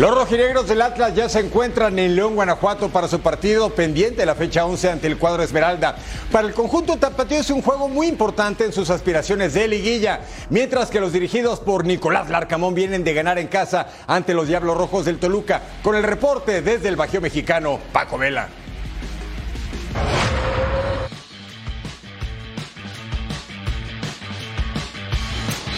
Los 0.00 0.14
rojinegros 0.14 0.66
del 0.66 0.80
Atlas 0.80 1.14
ya 1.14 1.28
se 1.28 1.40
encuentran 1.40 1.98
en 1.98 2.16
León, 2.16 2.34
Guanajuato 2.34 2.88
para 2.88 3.06
su 3.06 3.20
partido 3.20 3.68
pendiente 3.68 4.24
la 4.24 4.34
fecha 4.34 4.64
11 4.64 4.92
ante 4.92 5.06
el 5.06 5.18
cuadro 5.18 5.42
Esmeralda. 5.42 5.94
Para 6.32 6.48
el 6.48 6.54
conjunto 6.54 6.96
tapatío 6.96 7.38
es 7.38 7.50
un 7.50 7.60
juego 7.60 7.86
muy 7.86 8.06
importante 8.06 8.64
en 8.64 8.72
sus 8.72 8.88
aspiraciones 8.88 9.52
de 9.52 9.68
liguilla, 9.68 10.20
mientras 10.48 10.88
que 10.88 11.00
los 11.00 11.12
dirigidos 11.12 11.60
por 11.60 11.84
Nicolás 11.84 12.30
Larcamón 12.30 12.74
vienen 12.74 13.04
de 13.04 13.12
ganar 13.12 13.38
en 13.38 13.48
casa 13.48 13.88
ante 14.06 14.32
los 14.32 14.48
Diablos 14.48 14.78
Rojos 14.78 15.04
del 15.04 15.18
Toluca. 15.18 15.60
Con 15.82 15.94
el 15.94 16.02
reporte 16.02 16.62
desde 16.62 16.88
el 16.88 16.96
Bajío 16.96 17.20
Mexicano, 17.20 17.78
Paco 17.92 18.16
Vela. 18.16 18.48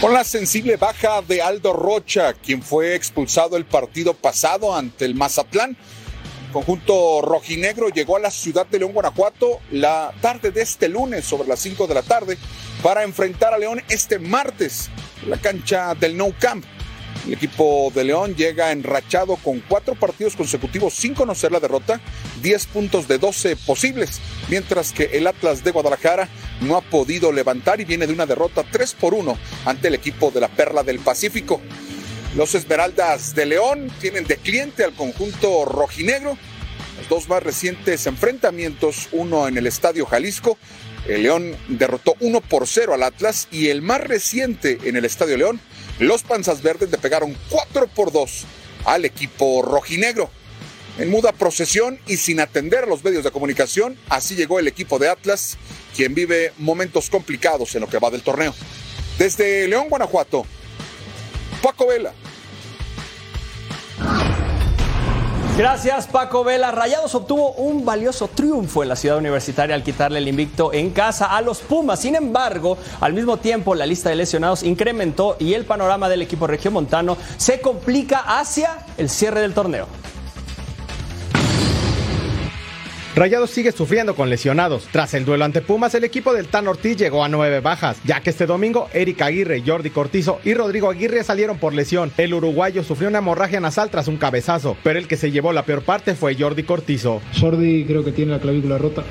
Con 0.03 0.15
la 0.15 0.25
sensible 0.25 0.77
baja 0.79 1.23
de 1.23 1.43
Aldo 1.43 1.73
Rocha, 1.73 2.33
quien 2.33 2.61
fue 2.61 2.97
expulsado 2.97 3.57
el 3.57 3.65
partido 3.65 4.15
pasado 4.15 4.75
ante 4.75 5.05
el 5.05 5.15
Mazatlán, 5.15 5.77
el 6.47 6.53
conjunto 6.53 7.23
rojinegro 7.23 7.89
llegó 7.89 8.17
a 8.17 8.19
la 8.19 8.33
ciudad 8.33 8.67
de 8.67 8.81
León, 8.81 8.95
Guanajuato, 8.95 9.61
la 9.71 10.13
tarde 10.21 10.51
de 10.51 10.63
este 10.63 10.89
lunes, 10.89 11.25
sobre 11.25 11.47
las 11.47 11.61
5 11.61 11.87
de 11.87 11.95
la 11.95 12.03
tarde, 12.03 12.37
para 12.83 13.05
enfrentar 13.05 13.55
a 13.55 13.59
León 13.59 13.81
este 13.89 14.19
martes 14.19 14.91
en 15.23 15.31
la 15.31 15.37
cancha 15.37 15.95
del 15.95 16.17
No 16.17 16.35
Camp. 16.37 16.65
El 17.27 17.35
equipo 17.35 17.93
de 17.95 18.05
León 18.05 18.35
llega 18.35 18.73
enrachado 18.73 19.37
con 19.37 19.61
cuatro 19.61 19.95
partidos 19.95 20.35
consecutivos 20.35 20.95
sin 20.95 21.15
conocer 21.15 21.53
la 21.53 21.61
derrota, 21.61 22.01
10 22.43 22.67
puntos 22.67 23.07
de 23.07 23.19
12 23.19 23.55
posibles, 23.57 24.21
mientras 24.49 24.93
que 24.93 25.05
el 25.13 25.29
Atlas 25.29 25.63
de 25.63 25.71
Guadalajara 25.71 26.29
no 26.63 26.77
ha 26.77 26.81
podido 26.81 27.31
levantar 27.31 27.81
y 27.81 27.85
viene 27.85 28.09
de 28.09 28.13
una 28.13 28.27
derrota 28.27 28.65
3 28.69 28.95
por 28.95 29.15
1 29.15 29.39
ante 29.67 29.89
el 29.89 29.95
equipo 29.95 30.33
de 30.33 30.41
la 30.41 30.49
Perla 30.49 30.83
del 30.83 30.99
Pacífico. 30.99 31.61
Los 32.35 32.55
Esmeraldas 32.55 33.35
de 33.35 33.47
León 33.47 33.89
tienen 34.01 34.25
de 34.25 34.39
cliente 34.39 34.83
al 34.83 34.95
conjunto 34.95 35.65
rojinegro. 35.65 36.37
Los 36.99 37.09
dos 37.09 37.29
más 37.29 37.43
recientes 37.43 38.07
enfrentamientos, 38.07 39.09
uno 39.13 39.47
en 39.47 39.59
el 39.59 39.67
Estadio 39.67 40.07
Jalisco. 40.07 40.59
El 41.07 41.25
León 41.25 41.55
derrotó 41.69 42.15
1 42.21 42.41
por 42.41 42.67
0 42.67 42.95
al 42.95 43.03
Atlas 43.03 43.49
y 43.51 43.69
el 43.69 43.83
más 43.83 44.01
reciente 44.01 44.79
en 44.85 44.97
el 44.97 45.05
Estadio 45.05 45.37
León 45.37 45.61
los 45.99 46.23
Panzas 46.23 46.63
Verdes 46.63 46.91
le 46.91 46.99
pegaron 46.99 47.37
4 47.49 47.87
por 47.89 48.13
2 48.13 48.45
al 48.85 49.05
equipo 49.05 49.63
rojinegro. 49.63 50.31
En 50.99 51.11
muda 51.11 51.33
procesión 51.33 51.99
y 52.07 52.19
sin 52.19 52.41
atender 52.41 52.85
a 52.85 52.87
los 52.87 53.03
medios 53.03 53.25
de 53.25 53.31
comunicación, 53.31 53.97
así 54.09 54.35
llegó 54.35 54.59
el 54.59 54.69
equipo 54.69 54.99
de 54.99 55.09
Atlas, 55.09 55.57
quien 55.97 56.15
vive 56.15 56.53
momentos 56.59 57.09
complicados 57.09 57.75
en 57.75 57.81
lo 57.81 57.89
que 57.89 57.99
va 57.99 58.11
del 58.11 58.23
torneo. 58.23 58.55
Desde 59.19 59.69
León, 59.69 59.89
Guanajuato, 59.89 60.45
Paco 61.63 61.87
Vela. 61.87 62.13
Gracias 65.57 66.07
Paco 66.07 66.45
Vela. 66.45 66.71
Rayados 66.71 67.15
obtuvo 67.15 67.53
un 67.53 67.85
valioso 67.85 68.27
triunfo 68.29 68.83
en 68.83 68.89
la 68.89 68.97
ciudad 68.97 69.19
universitaria 69.19 69.75
al 69.75 69.83
quitarle 69.83 70.19
el 70.19 70.27
invicto 70.27 70.73
en 70.73 70.91
casa 70.91 71.27
a 71.27 71.43
los 71.43 71.59
Pumas. 71.59 72.01
Sin 72.01 72.15
embargo, 72.15 72.79
al 73.03 73.13
mismo 73.13 73.37
tiempo 73.37 73.75
la 73.75 73.85
lista 73.85 74.09
de 74.09 74.17
lesionados 74.17 74.63
incrementó 74.63 75.37
y 75.39 75.53
el 75.53 75.67
panorama 75.67 76.09
del 76.09 76.23
equipo 76.23 76.47
regiomontano 76.47 77.19
se 77.37 77.61
complica 77.61 78.21
hacia 78.39 78.79
el 78.97 79.11
cierre 79.11 79.43
del 79.43 79.53
torneo. 79.53 79.89
Rayados 83.15 83.51
sigue 83.51 83.73
sufriendo 83.73 84.15
con 84.15 84.31
lesionados. 84.31 84.89
Tras 84.91 85.13
el 85.13 85.27
duelo 85.27 85.45
ante 85.45 85.61
Pumas, 85.61 85.95
el 85.95 86.05
equipo 86.05 86.33
del 86.33 86.49
Tan 86.49 86.67
Ortiz 86.67 86.97
llegó 86.97 87.23
a 87.23 87.29
nueve 87.29 87.61
bajas, 87.61 87.99
ya 88.05 88.21
que 88.21 88.31
este 88.31 88.47
domingo 88.47 88.89
Eric 88.95 89.21
Aguirre, 89.21 89.63
Jordi 89.67 89.91
Cortizo 89.91 90.41
y 90.45 90.55
Rodrigo 90.55 90.89
Aguirre 90.89 91.23
salieron 91.23 91.59
por 91.59 91.75
lesión. 91.75 92.11
El 92.17 92.33
uruguayo 92.33 92.83
sufrió 92.83 93.11
una 93.11 93.19
hemorragia 93.19 93.61
nasal 93.61 93.91
tras 93.91 94.09
un 94.09 94.17
cabezazo, 94.17 94.79
pero 94.83 94.99
el 94.99 95.09
que 95.09 95.19
se 95.19 95.31
llevó 95.31 95.53
la 95.53 95.65
peor 95.65 95.83
parte 95.83 96.15
fue 96.15 96.35
Jordi 96.35 96.63
Cortizo. 96.63 97.21
Jordi 97.39 97.85
creo 97.85 98.03
que 98.03 98.13
tiene 98.13 98.33
la 98.33 98.41
clavícula 98.41 98.79
rota. 98.79 99.03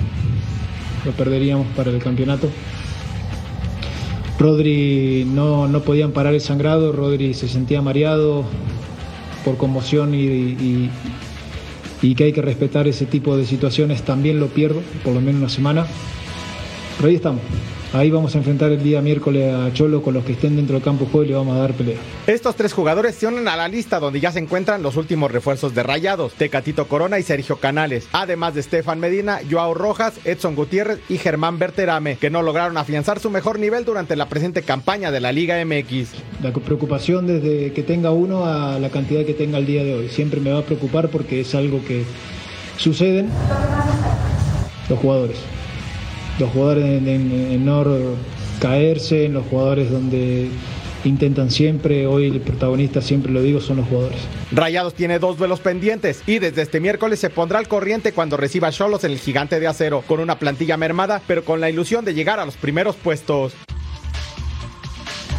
Lo 1.05 1.11
perderíamos 1.11 1.67
para 1.75 1.91
el 1.91 2.01
campeonato. 2.01 2.49
Rodri 4.39 5.23
no, 5.27 5.67
no 5.67 5.81
podían 5.81 6.11
parar 6.11 6.33
el 6.33 6.41
sangrado, 6.41 6.91
Rodri 6.91 7.35
se 7.35 7.47
sentía 7.47 7.83
mareado 7.83 8.43
por 9.45 9.57
conmoción 9.57 10.15
y, 10.15 10.17
y, 10.17 10.89
y, 12.01 12.15
que 12.15 12.25
hay 12.25 12.33
que 12.33 12.41
respetar 12.41 12.87
ese 12.87 13.05
tipo 13.05 13.37
de 13.37 13.45
situaciones, 13.45 14.03
también 14.03 14.39
lo 14.39 14.47
pierdo, 14.47 14.81
por 15.03 15.13
lo 15.13 15.21
menos 15.21 15.39
una 15.41 15.49
semana. 15.49 15.87
Pero 17.01 17.09
ahí 17.09 17.15
estamos. 17.15 17.41
Ahí 17.93 18.11
vamos 18.11 18.35
a 18.35 18.37
enfrentar 18.37 18.71
el 18.71 18.83
día 18.83 19.01
miércoles 19.01 19.51
a 19.51 19.73
Cholo 19.73 20.03
con 20.03 20.13
los 20.13 20.23
que 20.23 20.33
estén 20.33 20.55
dentro 20.55 20.75
del 20.75 20.83
campo 20.83 21.05
de 21.05 21.11
juego 21.11 21.25
y 21.25 21.29
le 21.29 21.35
vamos 21.35 21.57
a 21.57 21.59
dar 21.61 21.73
pelea. 21.73 21.97
Estos 22.27 22.55
tres 22.55 22.73
jugadores 22.73 23.15
se 23.15 23.25
unen 23.25 23.47
a 23.47 23.57
la 23.57 23.67
lista 23.67 23.99
donde 23.99 24.19
ya 24.19 24.31
se 24.31 24.37
encuentran 24.37 24.83
los 24.83 24.97
últimos 24.97 25.31
refuerzos 25.31 25.73
de 25.73 25.81
Rayados, 25.81 26.33
Tecatito 26.33 26.85
Corona 26.87 27.17
y 27.17 27.23
Sergio 27.23 27.55
Canales, 27.57 28.07
además 28.11 28.53
de 28.53 28.59
Estefan 28.59 28.99
Medina, 28.99 29.39
Joao 29.49 29.73
Rojas, 29.73 30.13
Edson 30.25 30.53
Gutiérrez 30.53 30.99
y 31.09 31.17
Germán 31.17 31.57
Berterame, 31.57 32.17
que 32.17 32.29
no 32.29 32.43
lograron 32.43 32.77
afianzar 32.77 33.19
su 33.19 33.31
mejor 33.31 33.57
nivel 33.57 33.83
durante 33.83 34.15
la 34.15 34.29
presente 34.29 34.61
campaña 34.61 35.09
de 35.09 35.21
la 35.21 35.31
Liga 35.31 35.57
MX. 35.65 36.11
La 36.43 36.53
preocupación 36.53 37.25
desde 37.25 37.73
que 37.73 37.81
tenga 37.81 38.11
uno 38.11 38.45
a 38.45 38.77
la 38.77 38.89
cantidad 38.89 39.25
que 39.25 39.33
tenga 39.33 39.57
el 39.57 39.65
día 39.65 39.83
de 39.83 39.95
hoy. 39.95 40.09
Siempre 40.09 40.39
me 40.39 40.51
va 40.51 40.59
a 40.59 40.65
preocupar 40.65 41.09
porque 41.09 41.41
es 41.41 41.55
algo 41.55 41.83
que 41.83 42.03
suceden 42.77 43.27
los 44.87 44.99
jugadores 44.99 45.37
los 46.39 46.49
jugadores 46.51 46.85
en, 46.85 47.07
en, 47.07 47.65
caerse, 48.59 49.27
los 49.29 49.45
jugadores 49.47 49.89
donde 49.89 50.49
intentan 51.03 51.49
siempre, 51.49 52.05
hoy 52.05 52.27
el 52.27 52.41
protagonista 52.41 53.01
siempre 53.01 53.31
lo 53.31 53.41
digo, 53.41 53.59
son 53.59 53.77
los 53.77 53.87
jugadores. 53.87 54.19
Rayados 54.51 54.93
tiene 54.93 55.19
dos 55.19 55.37
duelos 55.37 55.59
pendientes 55.59 56.21
y 56.27 56.39
desde 56.39 56.61
este 56.61 56.79
miércoles 56.79 57.19
se 57.19 57.29
pondrá 57.29 57.59
al 57.59 57.67
corriente 57.67 58.13
cuando 58.13 58.37
reciba 58.37 58.67
a 58.67 58.71
Cholos 58.71 59.03
en 59.03 59.11
el 59.11 59.19
gigante 59.19 59.59
de 59.59 59.67
acero, 59.67 60.03
con 60.07 60.19
una 60.19 60.37
plantilla 60.37 60.77
mermada, 60.77 61.21
pero 61.27 61.43
con 61.43 61.59
la 61.59 61.69
ilusión 61.69 62.05
de 62.05 62.13
llegar 62.13 62.39
a 62.39 62.45
los 62.45 62.55
primeros 62.55 62.95
puestos. 62.95 63.53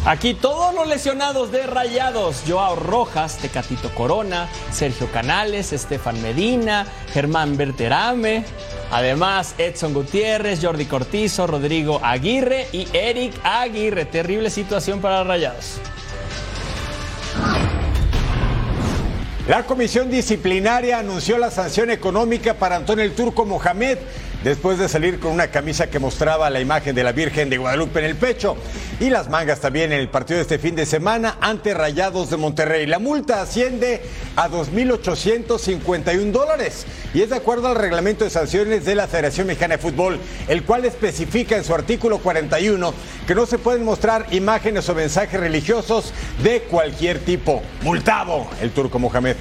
Aquí 0.05 0.33
todos 0.33 0.75
los 0.75 0.85
lesionados 0.85 1.49
de 1.53 1.65
Rayados, 1.65 2.43
Joao 2.45 2.75
Rojas, 2.75 3.37
Tecatito 3.37 3.89
Corona, 3.95 4.49
Sergio 4.69 5.09
Canales, 5.09 5.71
Estefan 5.71 6.21
Medina, 6.21 6.85
Germán 7.13 7.55
Berterame, 7.55 8.43
además 8.91 9.55
Edson 9.57 9.93
Gutiérrez, 9.93 10.59
Jordi 10.61 10.87
Cortizo, 10.87 11.47
Rodrigo 11.47 12.01
Aguirre 12.03 12.67
y 12.73 12.85
Eric 12.91 13.33
Aguirre. 13.45 14.03
Terrible 14.03 14.49
situación 14.49 14.99
para 14.99 15.23
Rayados. 15.23 15.79
La 19.47 19.65
comisión 19.65 20.09
disciplinaria 20.11 20.99
anunció 20.99 21.37
la 21.37 21.49
sanción 21.49 21.89
económica 21.89 22.55
para 22.55 22.75
Antonio 22.75 23.05
el 23.05 23.15
Turco 23.15 23.45
Mohamed 23.45 23.99
después 24.43 24.77
de 24.77 24.89
salir 24.89 25.19
con 25.19 25.31
una 25.31 25.47
camisa 25.47 25.89
que 25.89 25.99
mostraba 25.99 26.49
la 26.49 26.59
imagen 26.59 26.95
de 26.95 27.03
la 27.03 27.11
Virgen 27.11 27.49
de 27.49 27.57
Guadalupe 27.57 27.99
en 27.99 28.05
el 28.05 28.15
pecho 28.15 28.57
y 28.99 29.09
las 29.09 29.29
mangas 29.29 29.59
también 29.59 29.91
en 29.91 29.99
el 29.99 30.09
partido 30.09 30.37
de 30.37 30.43
este 30.43 30.59
fin 30.59 30.75
de 30.75 30.85
semana 30.85 31.37
ante 31.41 31.73
Rayados 31.73 32.29
de 32.29 32.37
Monterrey. 32.37 32.85
La 32.85 32.99
multa 32.99 33.41
asciende 33.41 34.01
a 34.35 34.49
2.851 34.49 36.31
dólares 36.31 36.85
y 37.13 37.21
es 37.21 37.29
de 37.29 37.37
acuerdo 37.37 37.69
al 37.69 37.75
reglamento 37.75 38.23
de 38.23 38.29
sanciones 38.29 38.85
de 38.85 38.95
la 38.95 39.07
Federación 39.07 39.47
Mexicana 39.47 39.77
de 39.77 39.81
Fútbol, 39.81 40.19
el 40.47 40.63
cual 40.63 40.85
especifica 40.85 41.55
en 41.55 41.63
su 41.63 41.73
artículo 41.73 42.19
41 42.19 42.93
que 43.25 43.35
no 43.35 43.45
se 43.45 43.57
pueden 43.57 43.85
mostrar 43.85 44.27
imágenes 44.31 44.87
o 44.89 44.95
mensajes 44.95 45.39
religiosos 45.39 46.13
de 46.43 46.61
cualquier 46.63 47.19
tipo. 47.19 47.61
Multado 47.81 48.47
el 48.61 48.71
turco 48.71 48.99
Mohamed. 48.99 49.37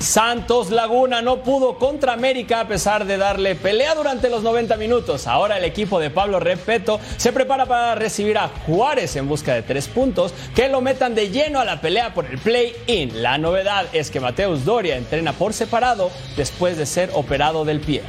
Santos 0.00 0.70
Laguna 0.70 1.20
no 1.20 1.42
pudo 1.42 1.78
contra 1.78 2.14
América 2.14 2.60
a 2.60 2.66
pesar 2.66 3.04
de 3.04 3.18
darle 3.18 3.54
pelea 3.54 3.94
durante 3.94 4.30
los 4.30 4.42
90 4.42 4.76
minutos. 4.78 5.26
Ahora 5.26 5.58
el 5.58 5.64
equipo 5.64 6.00
de 6.00 6.08
Pablo 6.08 6.40
Repeto 6.40 6.98
se 7.18 7.32
prepara 7.32 7.66
para 7.66 7.94
recibir 7.94 8.38
a 8.38 8.48
Juárez 8.48 9.16
en 9.16 9.28
busca 9.28 9.52
de 9.52 9.60
tres 9.60 9.88
puntos 9.88 10.32
que 10.54 10.70
lo 10.70 10.80
metan 10.80 11.14
de 11.14 11.28
lleno 11.28 11.60
a 11.60 11.66
la 11.66 11.82
pelea 11.82 12.14
por 12.14 12.24
el 12.24 12.38
play-in. 12.38 13.22
La 13.22 13.36
novedad 13.36 13.86
es 13.92 14.10
que 14.10 14.20
Mateus 14.20 14.64
Doria 14.64 14.96
entrena 14.96 15.34
por 15.34 15.52
separado 15.52 16.10
después 16.34 16.78
de 16.78 16.86
ser 16.86 17.10
operado 17.12 17.66
del 17.66 17.80
pie. 17.80 18.02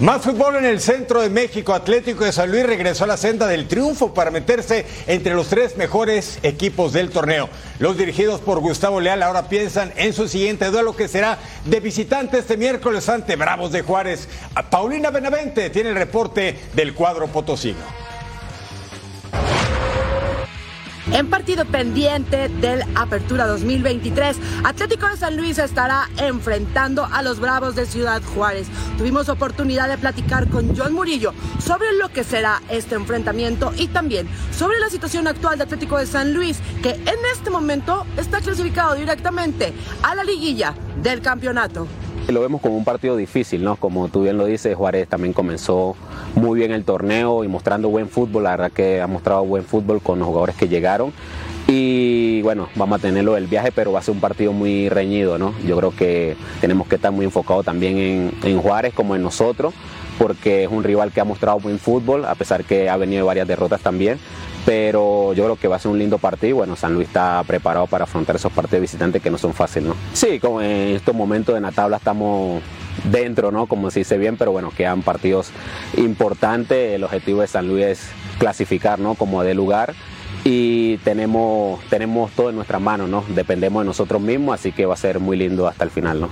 Más 0.00 0.22
fútbol 0.22 0.54
en 0.54 0.64
el 0.64 0.80
centro 0.80 1.20
de 1.22 1.28
México. 1.28 1.74
Atlético 1.74 2.24
de 2.24 2.30
San 2.30 2.52
Luis 2.52 2.64
regresó 2.64 3.02
a 3.02 3.08
la 3.08 3.16
senda 3.16 3.48
del 3.48 3.66
triunfo 3.66 4.14
para 4.14 4.30
meterse 4.30 4.86
entre 5.08 5.34
los 5.34 5.48
tres 5.48 5.76
mejores 5.76 6.38
equipos 6.44 6.92
del 6.92 7.10
torneo. 7.10 7.48
Los 7.80 7.98
dirigidos 7.98 8.40
por 8.40 8.60
Gustavo 8.60 9.00
Leal 9.00 9.24
ahora 9.24 9.48
piensan 9.48 9.92
en 9.96 10.12
su 10.12 10.28
siguiente 10.28 10.66
duelo 10.66 10.94
que 10.94 11.08
será 11.08 11.40
de 11.64 11.80
visitante 11.80 12.38
este 12.38 12.56
miércoles 12.56 13.08
ante 13.08 13.34
Bravos 13.34 13.72
de 13.72 13.82
Juárez. 13.82 14.28
Paulina 14.70 15.10
Benavente 15.10 15.68
tiene 15.68 15.88
el 15.88 15.96
reporte 15.96 16.56
del 16.76 16.94
cuadro 16.94 17.26
potosino. 17.26 18.07
En 21.12 21.30
partido 21.30 21.64
pendiente 21.64 22.48
del 22.48 22.82
Apertura 22.94 23.46
2023, 23.46 24.36
Atlético 24.62 25.08
de 25.08 25.16
San 25.16 25.36
Luis 25.38 25.58
estará 25.58 26.08
enfrentando 26.18 27.06
a 27.06 27.22
los 27.22 27.40
Bravos 27.40 27.74
de 27.74 27.86
Ciudad 27.86 28.22
Juárez. 28.34 28.68
Tuvimos 28.98 29.30
oportunidad 29.30 29.88
de 29.88 29.96
platicar 29.96 30.48
con 30.48 30.76
John 30.76 30.92
Murillo 30.92 31.32
sobre 31.64 31.92
lo 31.94 32.10
que 32.10 32.24
será 32.24 32.62
este 32.68 32.94
enfrentamiento 32.94 33.72
y 33.76 33.88
también 33.88 34.28
sobre 34.52 34.78
la 34.80 34.90
situación 34.90 35.26
actual 35.26 35.56
de 35.56 35.64
Atlético 35.64 35.96
de 35.96 36.06
San 36.06 36.34
Luis, 36.34 36.58
que 36.82 36.90
en 36.90 37.18
este 37.34 37.48
momento 37.48 38.06
está 38.18 38.40
clasificado 38.40 38.94
directamente 38.94 39.72
a 40.02 40.14
la 40.14 40.24
liguilla 40.24 40.74
del 41.02 41.22
campeonato. 41.22 41.88
Lo 42.28 42.42
vemos 42.42 42.60
como 42.60 42.76
un 42.76 42.84
partido 42.84 43.16
difícil, 43.16 43.64
¿no? 43.64 43.76
Como 43.76 44.08
tú 44.08 44.24
bien 44.24 44.36
lo 44.36 44.44
dices, 44.44 44.76
Juárez 44.76 45.08
también 45.08 45.32
comenzó 45.32 45.96
muy 46.34 46.58
bien 46.58 46.72
el 46.72 46.84
torneo 46.84 47.42
y 47.42 47.48
mostrando 47.48 47.88
buen 47.88 48.10
fútbol. 48.10 48.44
La 48.44 48.50
verdad 48.50 48.70
que 48.70 49.00
ha 49.00 49.06
mostrado 49.06 49.46
buen 49.46 49.64
fútbol 49.64 50.02
con 50.02 50.18
los 50.18 50.28
jugadores 50.28 50.54
que 50.54 50.68
llegaron. 50.68 51.10
Y 51.66 52.42
bueno, 52.42 52.68
vamos 52.74 52.98
a 52.98 53.02
tenerlo 53.02 53.34
el 53.38 53.46
viaje, 53.46 53.72
pero 53.72 53.92
va 53.92 54.00
a 54.00 54.02
ser 54.02 54.12
un 54.12 54.20
partido 54.20 54.52
muy 54.52 54.90
reñido, 54.90 55.38
¿no? 55.38 55.54
Yo 55.66 55.78
creo 55.78 55.96
que 55.96 56.36
tenemos 56.60 56.86
que 56.86 56.96
estar 56.96 57.12
muy 57.12 57.24
enfocados 57.24 57.64
también 57.64 57.96
en, 57.96 58.34
en 58.42 58.60
Juárez 58.60 58.92
como 58.92 59.16
en 59.16 59.22
nosotros, 59.22 59.72
porque 60.18 60.64
es 60.64 60.70
un 60.70 60.84
rival 60.84 61.12
que 61.12 61.22
ha 61.22 61.24
mostrado 61.24 61.58
buen 61.60 61.78
fútbol, 61.78 62.26
a 62.26 62.34
pesar 62.34 62.64
que 62.64 62.90
ha 62.90 62.96
venido 62.98 63.24
varias 63.24 63.48
derrotas 63.48 63.80
también 63.80 64.18
pero 64.64 65.32
yo 65.32 65.44
creo 65.44 65.56
que 65.56 65.68
va 65.68 65.76
a 65.76 65.78
ser 65.78 65.90
un 65.90 65.98
lindo 65.98 66.18
partido. 66.18 66.56
Bueno, 66.56 66.76
San 66.76 66.94
Luis 66.94 67.08
está 67.08 67.42
preparado 67.46 67.86
para 67.86 68.04
afrontar 68.04 68.36
esos 68.36 68.52
partidos 68.52 68.82
visitantes 68.82 69.22
que 69.22 69.30
no 69.30 69.38
son 69.38 69.54
fáciles, 69.54 69.88
¿no? 69.88 69.96
Sí, 70.12 70.38
como 70.40 70.60
en 70.60 70.96
estos 70.96 71.14
momentos 71.14 71.56
en 71.56 71.62
la 71.62 71.72
tabla 71.72 71.96
estamos 71.96 72.62
dentro, 73.10 73.50
¿no? 73.50 73.66
Como 73.66 73.90
se 73.90 74.00
dice 74.00 74.18
bien, 74.18 74.36
pero 74.36 74.52
bueno, 74.52 74.72
quedan 74.76 75.02
partidos 75.02 75.50
importantes. 75.96 76.94
El 76.94 77.04
objetivo 77.04 77.40
de 77.40 77.46
San 77.46 77.68
Luis 77.68 77.84
es 77.84 78.08
clasificar, 78.38 78.98
¿no? 78.98 79.14
Como 79.14 79.42
de 79.42 79.54
lugar 79.54 79.94
y 80.44 80.98
tenemos, 80.98 81.80
tenemos 81.90 82.30
todo 82.32 82.50
en 82.50 82.56
nuestras 82.56 82.80
manos, 82.80 83.08
¿no? 83.08 83.24
Dependemos 83.28 83.82
de 83.82 83.86
nosotros 83.86 84.20
mismos, 84.20 84.54
así 84.54 84.72
que 84.72 84.86
va 84.86 84.94
a 84.94 84.96
ser 84.96 85.20
muy 85.20 85.36
lindo 85.36 85.66
hasta 85.66 85.84
el 85.84 85.90
final, 85.90 86.20
¿no? 86.20 86.28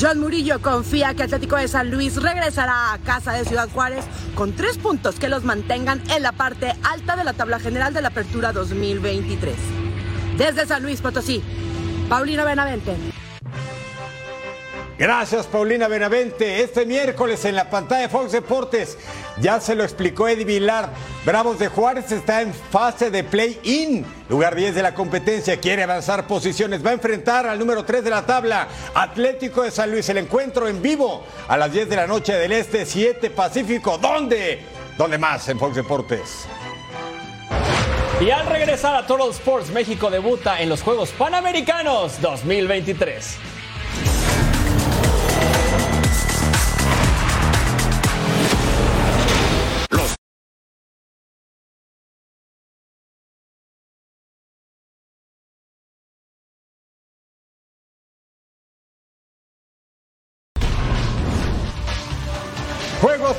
John 0.00 0.20
Murillo 0.20 0.60
confía 0.60 1.14
que 1.14 1.22
Atlético 1.22 1.56
de 1.56 1.68
San 1.68 1.90
Luis 1.90 2.20
regresará 2.20 2.92
a 2.92 2.98
casa 2.98 3.32
de 3.32 3.44
Ciudad 3.44 3.68
Juárez 3.68 4.04
con 4.34 4.52
tres 4.52 4.78
puntos 4.78 5.16
que 5.16 5.28
los 5.28 5.44
mantengan 5.44 6.02
en 6.10 6.22
la 6.22 6.32
parte 6.32 6.74
alta 6.82 7.14
de 7.14 7.24
la 7.24 7.34
tabla 7.34 7.60
general 7.60 7.94
de 7.94 8.02
la 8.02 8.08
Apertura 8.08 8.52
2023. 8.52 9.54
Desde 10.38 10.66
San 10.66 10.82
Luis 10.82 11.00
Potosí, 11.00 11.42
Paulino 12.08 12.44
Benavente. 12.44 12.96
Gracias, 15.02 15.48
Paulina 15.48 15.88
Benavente. 15.88 16.62
Este 16.62 16.86
miércoles 16.86 17.44
en 17.44 17.56
la 17.56 17.68
pantalla 17.68 18.02
de 18.02 18.08
Fox 18.08 18.30
Deportes, 18.30 18.96
ya 19.40 19.58
se 19.58 19.74
lo 19.74 19.82
explicó 19.82 20.28
Eddie 20.28 20.44
Vilar. 20.44 20.90
Bravos 21.26 21.58
de 21.58 21.66
Juárez 21.66 22.12
está 22.12 22.40
en 22.40 22.54
fase 22.54 23.10
de 23.10 23.24
play-in. 23.24 24.06
Lugar 24.28 24.54
10 24.54 24.76
de 24.76 24.82
la 24.84 24.94
competencia, 24.94 25.56
quiere 25.56 25.82
avanzar 25.82 26.28
posiciones. 26.28 26.86
Va 26.86 26.90
a 26.90 26.92
enfrentar 26.92 27.48
al 27.48 27.58
número 27.58 27.84
3 27.84 28.04
de 28.04 28.10
la 28.10 28.24
tabla, 28.24 28.68
Atlético 28.94 29.64
de 29.64 29.72
San 29.72 29.90
Luis. 29.90 30.08
El 30.08 30.18
encuentro 30.18 30.68
en 30.68 30.80
vivo 30.80 31.24
a 31.48 31.56
las 31.56 31.72
10 31.72 31.88
de 31.88 31.96
la 31.96 32.06
noche 32.06 32.34
del 32.34 32.52
Este, 32.52 32.86
7 32.86 33.28
Pacífico. 33.30 33.98
¿Dónde? 33.98 34.60
¿Dónde 34.96 35.18
más 35.18 35.48
en 35.48 35.58
Fox 35.58 35.74
Deportes? 35.74 36.46
Y 38.20 38.30
al 38.30 38.46
regresar 38.46 38.94
a 38.94 39.04
Total 39.04 39.30
Sports, 39.30 39.70
México 39.70 40.10
debuta 40.10 40.60
en 40.62 40.68
los 40.68 40.80
Juegos 40.80 41.10
Panamericanos 41.10 42.20
2023. 42.20 43.51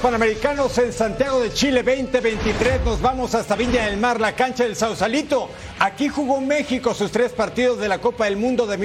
Panamericanos 0.03 0.77
en 0.79 0.91
Santiago 0.91 1.39
de 1.39 1.53
Chile 1.53 1.81
2023. 1.81 2.81
Nos 2.83 2.99
vamos 2.99 3.33
hasta 3.35 3.55
Viña 3.55 3.85
del 3.85 3.95
Mar, 3.95 4.19
la 4.19 4.35
cancha 4.35 4.65
del 4.65 4.75
Sausalito. 4.75 5.49
Aquí 5.79 6.09
jugó 6.09 6.41
México 6.41 6.93
sus 6.93 7.09
tres 7.09 7.31
partidos 7.31 7.79
de 7.79 7.87
la 7.87 8.01
Copa 8.01 8.25
del 8.25 8.35
Mundo 8.35 8.67
de 8.67 8.75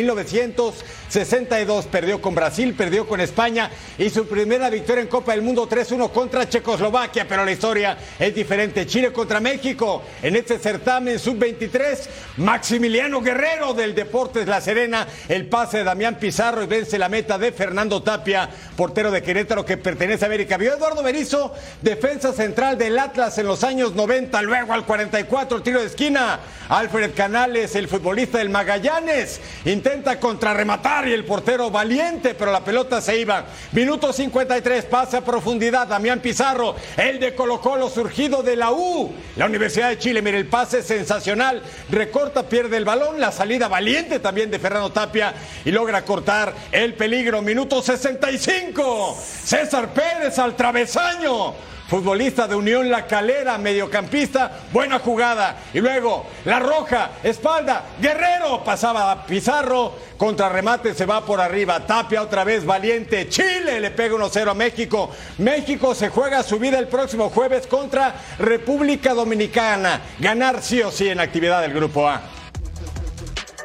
1962. 1.09 1.87
Perdió 1.87 2.21
con 2.21 2.35
Brasil, 2.35 2.75
perdió 2.75 3.07
con 3.07 3.21
España 3.21 3.71
y 3.97 4.11
su 4.11 4.27
primera 4.27 4.68
victoria 4.71 5.03
en 5.03 5.09
Copa 5.09 5.33
del 5.33 5.42
Mundo 5.42 5.68
3-1 5.68 6.11
contra 6.12 6.49
Checoslovaquia. 6.49 7.27
Pero 7.27 7.44
la 7.44 7.53
historia 7.53 7.97
es 8.18 8.35
diferente. 8.35 8.87
Chile 8.87 9.12
contra 9.12 9.40
México 9.40 10.03
en 10.23 10.37
este 10.37 10.59
certamen 10.59 11.18
sub-23. 11.18 12.09
Maximiliano 12.37 13.21
Guerrero 13.21 13.73
del 13.75 13.94
Deportes 13.94 14.47
La 14.47 14.61
Serena. 14.61 15.07
El 15.29 15.47
pase 15.47 15.79
de 15.79 15.85
Damián 15.85 16.16
Pizarro 16.16 16.62
y 16.62 16.66
vence 16.66 16.99
la 16.99 17.09
meta 17.09 17.38
de 17.38 17.53
Fernando 17.53 18.03
Tapia, 18.03 18.49
portero 18.77 19.11
de 19.11 19.23
Querétaro 19.23 19.64
que 19.64 19.77
pertenece 19.77 20.25
a 20.25 20.29
América. 20.29 20.57
Eduardo 20.57 21.03
Berizo, 21.03 21.55
defensa 21.81 22.33
central 22.33 22.77
del 22.77 22.99
Atlas 22.99 23.38
en 23.38 23.47
los 23.47 23.64
años 23.64 23.94
90, 23.94 24.42
luego 24.42 24.73
al 24.73 24.85
44, 24.85 25.62
tiro 25.62 25.81
de 25.81 25.87
esquina. 25.87 26.40
Alfred 26.68 27.14
Canales, 27.14 27.75
el 27.75 27.88
futbolista 27.88 28.38
del 28.38 28.51
Magallanes, 28.51 29.40
intenta 29.64 30.21
contrarrematar 30.21 30.97
y 31.06 31.12
el 31.12 31.24
portero 31.24 31.70
valiente, 31.70 32.34
pero 32.34 32.50
la 32.50 32.64
pelota 32.64 33.00
se 33.00 33.20
iba. 33.20 33.44
Minuto 33.72 34.12
53, 34.12 34.87
pase 34.87 35.18
a 35.18 35.24
profundidad, 35.24 35.87
Damián 35.87 36.20
Pizarro, 36.20 36.74
el 36.96 37.20
de 37.20 37.34
Colo 37.34 37.61
Colo 37.61 37.88
surgido 37.88 38.42
de 38.42 38.56
la 38.56 38.72
U. 38.72 39.12
La 39.37 39.46
Universidad 39.46 39.90
de 39.90 39.98
Chile, 39.98 40.22
mire 40.22 40.38
el 40.38 40.48
pase 40.48 40.82
sensacional, 40.82 41.62
recorta, 41.90 42.48
pierde 42.48 42.76
el 42.76 42.84
balón, 42.84 43.20
la 43.20 43.30
salida 43.30 43.68
valiente 43.68 44.18
también 44.18 44.50
de 44.50 44.58
Fernando 44.58 44.90
Tapia 44.90 45.34
y 45.64 45.70
logra 45.70 46.04
cortar 46.04 46.54
el 46.72 46.94
peligro. 46.94 47.42
Minuto 47.42 47.82
65, 47.82 49.16
César 49.44 49.92
Pérez 49.92 50.38
al 50.38 50.56
travesaño. 50.56 51.54
Futbolista 51.88 52.46
de 52.46 52.55
Unión 52.55 52.90
La 52.90 53.07
Calera, 53.07 53.57
mediocampista, 53.57 54.61
buena 54.72 54.98
jugada. 54.98 55.57
Y 55.72 55.81
luego, 55.81 56.27
La 56.44 56.59
Roja, 56.59 57.12
espalda, 57.22 57.83
Guerrero, 57.98 58.62
pasaba 58.62 59.11
a 59.11 59.24
Pizarro, 59.24 59.94
contrarremate 60.18 60.92
se 60.92 61.07
va 61.07 61.24
por 61.24 61.40
arriba. 61.40 61.87
Tapia 61.87 62.20
otra 62.20 62.44
vez 62.44 62.66
valiente. 62.66 63.31
Chile 63.31 63.81
le 63.81 63.90
pega 63.90 64.16
1-0 64.16 64.51
a 64.51 64.55
México. 64.55 65.11
México 65.38 65.94
se 65.94 66.11
juega 66.11 66.42
su 66.42 66.59
vida 66.59 66.79
el 66.79 66.88
próximo 66.88 67.31
jueves 67.31 67.66
contra 67.66 68.14
República 68.38 69.14
Dominicana. 69.14 70.03
Ganar 70.18 70.62
sí 70.62 70.83
o 70.83 70.90
sí 70.90 71.09
en 71.09 71.20
actividad 71.20 71.62
del 71.62 71.72
Grupo 71.72 72.07
A. 72.07 72.20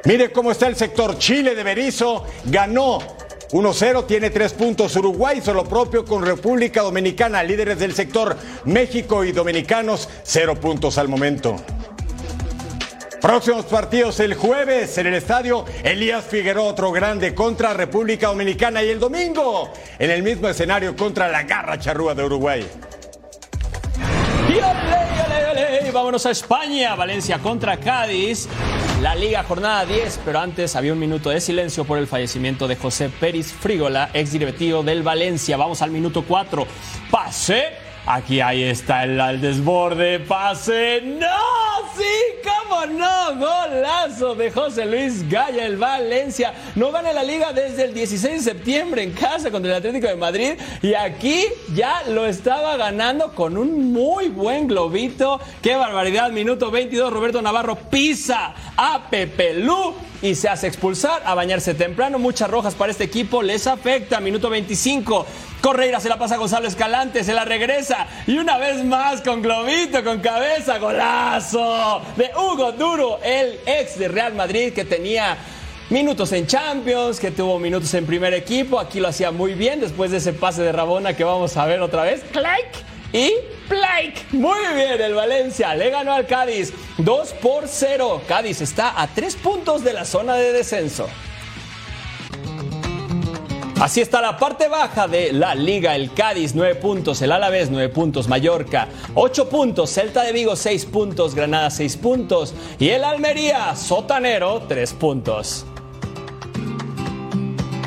Mire 0.06 0.32
cómo 0.32 0.52
está 0.52 0.68
el 0.68 0.78
sector. 0.78 1.18
Chile 1.18 1.56
de 1.56 1.64
Berizo 1.64 2.26
ganó 2.46 3.00
1-0, 3.54 4.08
tiene 4.08 4.32
tres 4.32 4.52
puntos 4.52 4.96
Uruguay, 4.96 5.40
solo 5.40 5.64
propio 5.64 6.04
con 6.04 6.26
República 6.26 6.82
Dominicana, 6.82 7.44
líderes 7.44 7.78
del 7.78 7.94
sector 7.94 8.36
México 8.66 9.24
y 9.24 9.32
Dominicanos, 9.32 10.10
cero 10.24 10.56
puntos 10.56 10.98
al 10.98 11.08
momento. 11.08 11.56
Próximos 13.22 13.66
partidos 13.66 14.20
el 14.20 14.34
jueves 14.34 14.98
en 14.98 15.06
el 15.06 15.14
estadio 15.14 15.66
Elías 15.84 16.26
Figueroa, 16.26 16.64
otro 16.64 16.92
grande 16.92 17.36
contra 17.36 17.74
República 17.74 18.28
Dominicana 18.28 18.82
y 18.82 18.90
el 18.90 19.00
domingo 19.00 19.72
en 20.00 20.10
el 20.10 20.24
mismo 20.24 20.50
escenario 20.50 20.96
contra 20.96 21.30
la 21.30 21.44
Garra 21.44 21.78
Charrúa 21.80 22.16
de 22.16 22.24
Uruguay. 22.24 22.68
Y 25.88 25.92
vámonos 25.92 26.26
a 26.26 26.32
España, 26.32 26.96
Valencia 26.96 27.38
contra 27.38 27.78
Cádiz. 27.78 28.48
La 29.04 29.16
Liga 29.16 29.44
Jornada 29.44 29.86
10, 29.86 30.22
pero 30.24 30.40
antes 30.40 30.78
había 30.78 30.94
un 30.94 31.00
minuto 31.00 31.30
de 31.30 31.42
silencio 31.42 31.84
por 31.84 31.98
el 31.98 32.08
fallecimiento 32.08 32.70
de 32.70 32.78
José 32.78 33.10
Pérez 33.10 33.52
Frígola, 33.52 34.10
ex 34.14 34.32
directivo 34.32 34.82
del 34.82 35.04
Valencia. 35.04 35.58
Vamos 35.58 35.82
al 35.82 35.92
minuto 35.92 36.24
4. 36.26 36.66
Pase. 37.12 37.83
Aquí 38.06 38.42
ahí 38.42 38.64
está 38.64 39.06
el 39.06 39.20
al 39.20 39.40
desborde. 39.40 40.20
Pase. 40.20 41.02
¡No! 41.06 41.28
¡Sí! 41.96 42.04
¿Cómo 42.44 42.86
no? 42.86 43.36
Golazo 43.38 44.36
de 44.36 44.52
José 44.52 44.86
Luis 44.86 45.30
Gaya, 45.30 45.66
el 45.66 45.78
Valencia. 45.78 46.54
No 46.76 46.92
gana 46.92 47.14
la 47.14 47.24
liga 47.24 47.54
desde 47.54 47.86
el 47.86 47.94
16 47.94 48.34
de 48.44 48.52
septiembre 48.52 49.04
en 49.04 49.12
casa 49.12 49.52
contra 49.52 49.72
el 49.72 49.78
Atlético 49.78 50.08
de 50.08 50.18
Madrid. 50.18 50.54
Y 50.82 50.94
aquí 50.96 51.46
ya 51.74 52.04
lo 52.10 52.26
estaba 52.26 52.76
ganando 52.76 53.34
con 53.34 53.58
un 53.58 53.94
muy 53.94 54.28
buen 54.28 54.68
globito. 54.68 55.40
¡Qué 55.62 55.76
barbaridad! 55.76 56.30
Minuto 56.32 56.72
22. 56.72 57.14
Roberto 57.14 57.42
Navarro 57.42 57.76
pisa 57.76 58.54
a 58.76 59.10
Pepe 59.10 59.54
Lu 59.54 59.94
y 60.22 60.36
se 60.36 60.50
hace 60.50 60.68
expulsar 60.68 61.22
a 61.26 61.36
bañarse 61.36 61.74
temprano. 61.74 62.20
Muchas 62.20 62.50
rojas 62.50 62.76
para 62.76 62.92
este 62.92 63.06
equipo. 63.06 63.42
Les 63.42 63.66
afecta. 63.66 64.20
Minuto 64.20 64.50
25. 64.50 65.26
Correira 65.64 66.02
se 66.02 66.10
la 66.10 66.18
pasa 66.20 66.36
a 66.36 66.38
Gonzalo 66.40 66.68
Escalante, 66.68 67.24
se 67.24 67.32
la 67.32 67.46
regresa 67.46 68.06
y 68.28 68.38
una 68.38 68.58
vez 68.58 68.84
más 68.84 69.22
con 69.22 69.42
globito, 69.42 70.04
con 70.04 70.20
cabeza, 70.20 70.78
golazo 70.78 72.02
de 72.18 72.32
Hugo 72.36 72.74
Duro, 72.74 73.22
el 73.24 73.62
ex 73.66 73.98
de 73.98 74.10
Real 74.10 74.34
Madrid 74.34 74.74
que 74.74 74.84
tenía 74.84 75.38
minutos 75.90 76.34
en 76.34 76.48
Champions, 76.48 77.18
que 77.18 77.32
tuvo 77.32 77.60
minutos 77.60 77.94
en 77.94 78.06
primer 78.06 78.34
equipo, 78.34 78.78
aquí 78.78 79.00
lo 79.00 79.08
hacía 79.08 79.32
muy 79.32 79.54
bien 79.54 79.80
después 79.80 80.12
de 80.12 80.18
ese 80.18 80.34
pase 80.34 80.64
de 80.64 80.74
Rabona 80.74 81.16
que 81.16 81.24
vamos 81.24 81.56
a 81.56 81.66
ver 81.66 81.80
otra 81.80 82.04
vez. 82.04 82.26
Clack 82.34 82.84
y 83.14 83.32
Blake. 83.70 84.16
Muy 84.34 84.60
bien, 84.76 85.00
el 85.00 85.14
Valencia 85.14 85.74
le 85.76 85.90
ganó 85.92 86.12
al 86.12 86.28
Cádiz 86.28 86.74
2 86.98 87.36
por 87.42 87.70
0. 87.70 88.22
Cádiz 88.28 88.60
está 88.60 89.02
a 89.02 89.08
3 89.08 89.38
puntos 89.38 89.82
de 89.86 89.94
la 89.94 90.04
zona 90.04 90.36
de 90.36 90.52
descenso. 90.52 91.08
Así 93.84 94.00
está 94.00 94.22
la 94.22 94.38
parte 94.38 94.70
baja 94.70 95.10
de 95.10 95.34
la 95.34 95.54
liga. 95.56 95.94
El 95.94 96.14
Cádiz 96.14 96.56
9 96.56 96.76
puntos, 96.76 97.22
el 97.22 97.34
Alavés 97.34 97.70
9 97.70 97.90
puntos, 97.90 98.30
Mallorca 98.30 98.88
8 99.14 99.50
puntos, 99.50 99.90
Celta 99.90 100.24
de 100.24 100.32
Vigo 100.32 100.56
6 100.56 100.86
puntos, 100.86 101.36
Granada 101.36 101.70
6 101.70 101.98
puntos 101.98 102.54
y 102.80 102.88
el 102.88 103.04
Almería 103.04 103.76
Sotanero 103.76 104.62
3 104.70 104.94
puntos. 104.94 105.66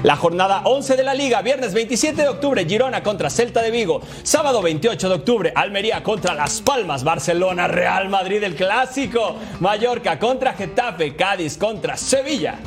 La 0.02 0.16
jornada 0.16 0.60
11 0.66 0.96
de 0.96 1.02
la 1.02 1.14
liga, 1.14 1.40
viernes 1.40 1.72
27 1.72 2.20
de 2.20 2.28
octubre, 2.28 2.66
Girona 2.66 3.02
contra 3.02 3.30
Celta 3.30 3.62
de 3.62 3.70
Vigo. 3.70 4.02
Sábado 4.22 4.60
28 4.60 5.08
de 5.08 5.14
octubre, 5.14 5.52
Almería 5.54 6.02
contra 6.02 6.34
Las 6.34 6.60
Palmas, 6.60 7.04
Barcelona, 7.04 7.68
Real 7.68 8.10
Madrid, 8.10 8.42
el 8.42 8.54
clásico. 8.54 9.36
Mallorca 9.60 10.18
contra 10.18 10.52
Getafe, 10.52 11.16
Cádiz 11.16 11.56
contra 11.56 11.96
Sevilla. 11.96 12.58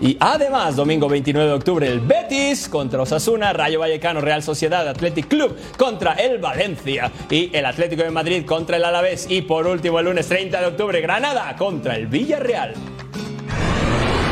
Y 0.00 0.16
además, 0.18 0.76
domingo 0.76 1.08
29 1.08 1.48
de 1.48 1.54
octubre, 1.54 1.86
el 1.86 2.00
Betis 2.00 2.68
contra 2.68 3.02
Osasuna, 3.02 3.52
Rayo 3.52 3.80
Vallecano, 3.80 4.20
Real 4.22 4.42
Sociedad, 4.42 4.88
Athletic 4.88 5.28
Club 5.28 5.56
contra 5.76 6.14
el 6.14 6.38
Valencia 6.38 7.12
y 7.28 7.54
el 7.54 7.66
Atlético 7.66 8.02
de 8.02 8.10
Madrid 8.10 8.46
contra 8.46 8.78
el 8.78 8.84
Alavés. 8.84 9.26
Y 9.28 9.42
por 9.42 9.66
último, 9.66 9.98
el 9.98 10.06
lunes 10.06 10.26
30 10.26 10.58
de 10.58 10.66
octubre, 10.66 11.00
Granada 11.02 11.54
contra 11.56 11.96
el 11.96 12.06
Villarreal. 12.06 12.74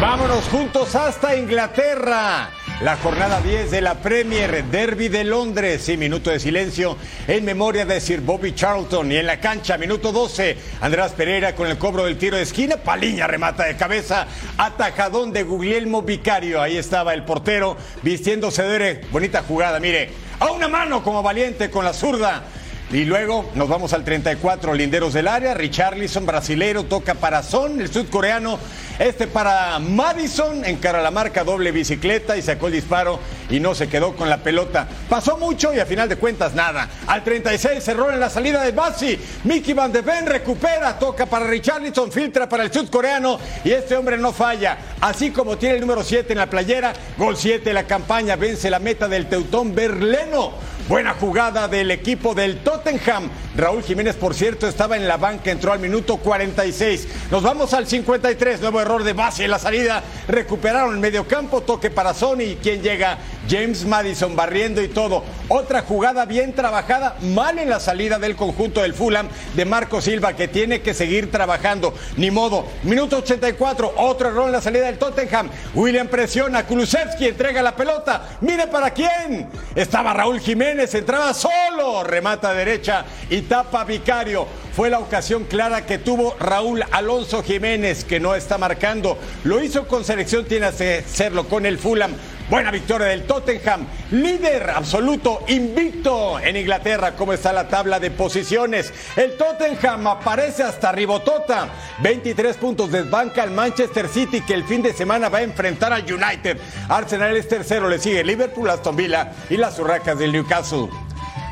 Vámonos 0.00 0.48
juntos 0.48 0.94
hasta 0.94 1.37
Inglaterra. 1.37 2.50
La 2.80 2.96
jornada 2.96 3.40
10 3.40 3.72
de 3.72 3.80
la 3.80 3.96
Premier 3.96 4.64
Derby 4.66 5.08
de 5.08 5.24
Londres 5.24 5.88
y 5.88 5.96
minuto 5.96 6.30
de 6.30 6.38
silencio 6.38 6.96
en 7.26 7.44
memoria 7.44 7.84
de 7.84 8.00
Sir 8.00 8.20
Bobby 8.20 8.54
Charlton. 8.54 9.10
Y 9.10 9.16
en 9.16 9.26
la 9.26 9.40
cancha, 9.40 9.76
minuto 9.76 10.12
12, 10.12 10.56
Andrés 10.80 11.10
Pereira 11.10 11.56
con 11.56 11.66
el 11.66 11.76
cobro 11.76 12.04
del 12.04 12.16
tiro 12.18 12.36
de 12.36 12.44
esquina. 12.44 12.76
Paliña 12.76 13.26
remata 13.26 13.64
de 13.64 13.76
cabeza. 13.76 14.28
Atajadón 14.56 15.32
de 15.32 15.42
Guglielmo 15.42 16.02
Vicario. 16.02 16.62
Ahí 16.62 16.76
estaba 16.76 17.14
el 17.14 17.24
portero 17.24 17.76
vistiéndose 18.02 18.62
de 18.62 19.04
bonita 19.10 19.42
jugada. 19.42 19.80
Mire, 19.80 20.10
a 20.38 20.52
una 20.52 20.68
mano 20.68 21.02
como 21.02 21.20
valiente 21.20 21.70
con 21.70 21.84
la 21.84 21.92
zurda. 21.92 22.44
Y 22.90 23.05
luego 23.05 23.44
nos 23.55 23.68
vamos 23.68 23.92
al 23.92 24.03
34, 24.03 24.72
linderos 24.72 25.12
del 25.12 25.29
área. 25.29 25.53
Richarlison, 25.53 26.24
brasilero, 26.24 26.85
toca 26.85 27.14
para 27.14 27.42
Son, 27.42 27.83
el 27.83 27.92
sudcoreano. 27.92 28.59
Este 28.98 29.27
para 29.27 29.79
Madison, 29.79 30.64
encara 30.64 31.03
la 31.03 31.11
marca, 31.11 31.44
doble 31.44 31.70
bicicleta 31.70 32.37
y 32.37 32.42
sacó 32.42 32.66
el 32.68 32.72
disparo 32.72 33.20
y 33.51 33.61
no 33.61 33.74
se 33.74 33.88
quedó 33.88 34.16
con 34.16 34.31
la 34.31 34.38
pelota. 34.38 34.88
Pasó 35.09 35.37
mucho 35.37 35.72
y 35.74 35.79
a 35.79 35.87
final 35.87 36.09
de 36.09 36.16
cuentas 36.16 36.55
nada. 36.55 36.88
Al 37.07 37.22
36 37.22 37.85
cerró 37.85 38.11
en 38.11 38.18
la 38.18 38.31
salida 38.31 38.64
de 38.64 38.72
Bassi. 38.72 39.18
Mickey 39.44 39.74
Van 39.74 39.92
de 39.92 40.01
Ven 40.01 40.27
recupera, 40.27 40.98
toca 40.98 41.27
para 41.27 41.46
Richarlison, 41.46 42.11
filtra 42.11 42.48
para 42.48 42.64
el 42.64 42.72
sudcoreano 42.72 43.38
y 43.64 43.70
este 43.70 43.96
hombre 43.96 44.16
no 44.16 44.33
falla. 44.33 44.79
Así 45.03 45.31
como 45.31 45.59
tiene 45.59 45.74
el 45.74 45.83
número 45.83 46.03
7 46.03 46.33
en 46.33 46.38
la 46.38 46.48
playera, 46.48 46.94
gol 47.18 47.37
7 47.37 47.64
de 47.66 47.74
la 47.74 47.85
campaña, 47.85 48.35
vence 48.35 48.70
la 48.70 48.79
meta 48.79 49.07
del 49.07 49.29
Teutón 49.29 49.74
Berleno. 49.74 50.77
Buena 50.88 51.12
jugada 51.12 51.68
del 51.68 51.90
equipo 51.90 52.35
del 52.35 52.61
Tottenham. 52.61 53.29
Raúl 53.55 53.83
Jiménez, 53.83 54.16
por 54.16 54.35
cierto, 54.35 54.67
estaba 54.67 54.96
en 54.96 55.06
la 55.06 55.19
banca, 55.19 55.50
entró 55.50 55.71
al 55.71 55.81
minuto 55.81 56.17
46. 56.17 57.08
Nos 57.31 57.42
vamos 57.42 57.75
al 57.75 57.87
53, 57.87 58.62
nuevo 58.62 58.81
error 58.81 59.04
de 59.04 59.12
base 59.12 59.44
en 59.44 59.50
la 59.50 59.58
salida. 59.58 60.02
Recuperaron 60.29 60.94
el 60.94 61.00
mediocampo, 61.00 61.60
toque 61.60 61.90
para 61.90 62.15
Sony. 62.15 62.56
¿Quién 62.62 62.81
llega? 62.81 63.19
James 63.49 63.85
Madison 63.85 64.37
barriendo 64.37 64.83
y 64.83 64.88
todo. 64.88 65.25
Otra 65.49 65.83
jugada 65.83 66.27
bien 66.27 66.53
trabajada, 66.53 67.17
mal 67.23 67.59
en 67.59 67.71
la 67.71 67.81
salida 67.81 68.19
del 68.19 68.37
conjunto 68.37 68.83
del 68.83 68.94
Fulham 68.94 69.29
de 69.55 69.65
Marco 69.65 70.01
Silva 70.01 70.35
que 70.35 70.49
tiene 70.49 70.83
que 70.83 70.94
seguir 70.94 71.31
trabajando. 71.31 71.94
Ni 72.17 72.31
modo. 72.31 72.67
Minuto 72.83 73.19
84, 73.19 73.94
otro 73.96 74.29
error 74.29 74.46
en 74.46 74.53
la 74.53 74.61
salida 74.61 74.87
del 74.87 74.99
Tottenham. 74.99 75.49
William 75.75 76.09
presiona, 76.09 76.67
Kulusevski 76.67 77.29
entrega 77.29 77.63
la 77.63 77.75
pelota. 77.75 78.38
Mire 78.40 78.67
para 78.67 78.90
quién. 78.90 79.49
Estaba 79.75 80.13
Raúl 80.13 80.40
Jiménez, 80.40 80.94
entraba 80.94 81.33
solo, 81.33 82.05
remata 82.05 82.53
derecha 82.53 83.05
y 83.31 83.42
tapa 83.42 83.85
Vicario. 83.85 84.46
Fue 84.75 84.90
la 84.90 85.01
ocasión 85.01 85.44
clara 85.44 85.87
que 85.87 85.99
tuvo 85.99 86.37
Raúl 86.38 86.85
Alonso 86.92 87.42
Jiménez, 87.42 88.05
que 88.05 88.21
no 88.21 88.35
está 88.35 88.59
marcando. 88.59 89.19
Lo 89.44 89.63
hizo 89.63 89.88
con 89.88 90.05
selección, 90.05 90.44
tiene 90.44 90.71
que 90.71 90.99
hacerlo 90.99 91.49
con 91.49 91.67
el 91.67 91.79
Fulham. 91.79 92.13
Buena 92.51 92.71
victoria 92.71 93.09
del 93.09 93.25
Tottenham, 93.25 93.87
líder 94.11 94.71
absoluto, 94.71 95.44
invicto 95.49 96.40
en 96.40 96.57
Inglaterra. 96.57 97.15
¿Cómo 97.15 97.35
está 97.35 97.53
la 97.53 97.69
tabla 97.69 98.01
de 98.01 98.11
posiciones? 98.11 98.90
El 99.17 99.37
Tottenham 99.37 100.07
aparece 100.07 100.63
hasta 100.63 100.90
Ribotota. 100.90 101.69
23 102.03 102.57
puntos 102.57 102.90
desbanca 102.90 103.42
al 103.42 103.51
Manchester 103.51 104.09
City 104.09 104.40
que 104.40 104.55
el 104.55 104.65
fin 104.65 104.81
de 104.81 104.94
semana 104.94 105.29
va 105.29 105.38
a 105.38 105.42
enfrentar 105.42 105.92
al 105.92 106.11
United. 106.11 106.57
Arsenal 106.88 107.37
es 107.37 107.49
tercero, 107.49 107.87
le 107.87 107.99
sigue 107.99 108.25
Liverpool, 108.25 108.71
Aston 108.71 108.96
Villa 108.96 109.31
y 109.51 109.59
las 109.59 109.79
Urracas 109.79 110.19
del 110.19 110.33
Newcastle. 110.33 110.88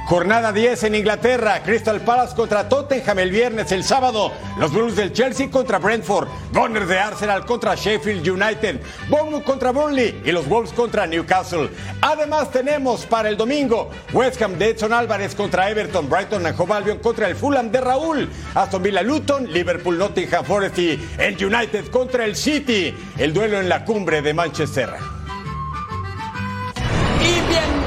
Jornada 0.07 0.53
10 0.53 0.85
en 0.85 0.95
Inglaterra, 0.95 1.61
Crystal 1.65 2.01
Palace 2.01 2.37
contra 2.37 2.69
Tottenham 2.69 3.19
el 3.19 3.33
viernes, 3.33 3.73
el 3.73 3.83
sábado, 3.83 4.31
los 4.57 4.73
Blues 4.73 4.95
del 4.95 5.13
Chelsea 5.13 5.51
contra 5.51 5.81
Brentford, 5.81 6.29
Gunners 6.53 6.87
de 6.87 6.97
Arsenal 6.97 7.45
contra 7.45 7.75
Sheffield 7.75 8.25
United, 8.29 8.81
Bournemouth 9.09 9.43
contra 9.43 9.73
Burnley 9.73 10.23
y 10.25 10.31
los 10.31 10.49
Wolves 10.49 10.73
contra 10.73 11.09
Newcastle. 11.09 11.71
Además 12.01 12.53
tenemos 12.53 13.05
para 13.05 13.29
el 13.29 13.37
domingo 13.37 13.91
West 14.13 14.41
Ham 14.41 14.57
de 14.57 14.71
Edson 14.71 14.93
Álvarez 14.93 15.35
contra 15.35 15.69
Everton, 15.71 16.09
Brighton 16.09 16.47
and 16.47 16.61
Hove 16.61 16.73
Albion 16.73 16.99
contra 16.99 17.27
el 17.27 17.35
Fulham 17.35 17.73
de 17.73 17.81
Raúl, 17.81 18.31
Aston 18.55 18.85
Villa 18.85 19.03
Luton, 19.03 19.53
Liverpool 19.53 19.99
Nottingham 19.99 20.45
Forest 20.45 20.79
y 20.79 21.05
el 21.19 21.45
United 21.45 21.91
contra 21.91 22.25
el 22.25 22.37
City, 22.37 22.95
el 23.19 23.35
duelo 23.35 23.59
en 23.59 23.69
la 23.69 23.85
cumbre 23.85 24.23
de 24.23 24.33
Manchester. 24.33 24.91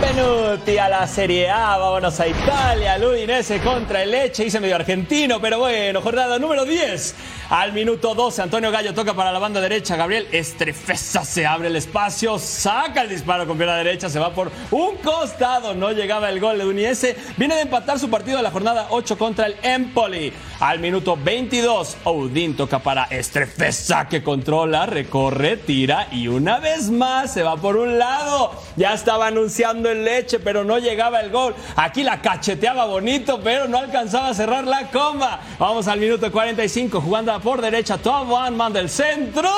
Benvenuti 0.02 0.78
a 0.78 0.88
la 0.88 1.06
Serie 1.08 1.50
A, 1.50 1.78
vámonos 1.78 2.18
a 2.22 2.28
Italia, 2.28 2.96
el 2.96 3.04
Udinese 3.04 3.60
contra 3.60 4.02
el 4.02 4.12
Leche, 4.12 4.46
hice 4.46 4.62
medio 4.62 4.76
argentino, 4.76 5.42
pero 5.42 5.60
bueno, 5.60 6.02
jornada 6.02 6.40
número 6.40 6.64
10. 6.64 7.16
Al 7.50 7.74
minuto 7.74 8.16
12, 8.16 8.44
Antonio 8.44 8.72
Gallo 8.72 8.94
toca 8.94 9.14
para 9.14 9.32
la 9.32 9.40
banda 9.40 9.60
derecha, 9.60 9.98
Gabriel 9.98 10.28
Estrefesa 10.32 11.26
se 11.26 11.46
abre 11.46 11.68
el 11.68 11.76
espacio, 11.76 12.40
saca 12.40 13.02
el 13.02 13.10
disparo 13.10 13.46
con 13.46 13.58
pierna 13.58 13.76
derecha, 13.76 14.08
se 14.08 14.20
va 14.20 14.34
por 14.34 14.52
un 14.72 14.98
costado, 14.98 15.74
no 15.74 15.92
llegaba 15.92 16.30
el 16.30 16.40
gol 16.40 16.60
de 16.60 16.66
Udinese, 16.66 17.18
viene 17.36 17.56
de 17.56 17.62
empatar 17.62 18.00
su 18.00 18.10
partido 18.10 18.38
de 18.38 18.44
la 18.44 18.52
jornada 18.52 18.88
8 18.92 19.18
contra 19.18 19.48
el 19.48 19.56
Empoli. 19.64 20.32
Al 20.60 20.80
minuto 20.80 21.18
22, 21.18 21.98
Odín 22.04 22.56
toca 22.56 22.80
para 22.80 23.06
Estrefesa 23.06 24.08
que 24.08 24.22
controla, 24.22 24.86
recorre, 24.86 25.58
tira 25.58 26.08
y 26.12 26.28
una 26.28 26.60
vez 26.60 26.90
más 26.90 27.34
se 27.34 27.44
va 27.44 27.56
por 27.56 27.78
un 27.78 27.98
lado. 27.98 28.52
Ya 28.76 28.94
estaba 28.94 29.28
anunciando 29.28 29.89
el 29.92 30.04
leche, 30.04 30.40
pero 30.40 30.64
no 30.64 30.78
llegaba 30.78 31.22
el 31.22 31.30
gol. 31.32 31.56
Aquí 31.76 32.04
la 32.04 32.22
cacheteaba 32.22 32.86
bonito, 32.86 33.40
pero 33.44 33.68
no 33.68 33.78
alcanzaba 33.78 34.30
a 34.30 34.34
cerrar 34.34 34.66
la 34.66 34.90
coma. 34.90 35.40
Vamos 35.58 35.88
al 35.88 36.00
minuto 36.00 36.32
45, 36.32 37.02
jugando 37.02 37.40
por 37.40 37.62
derecha, 37.62 37.98
Tom 37.98 38.30
Man 38.56 38.74
del 38.74 38.90
centro. 38.90 39.50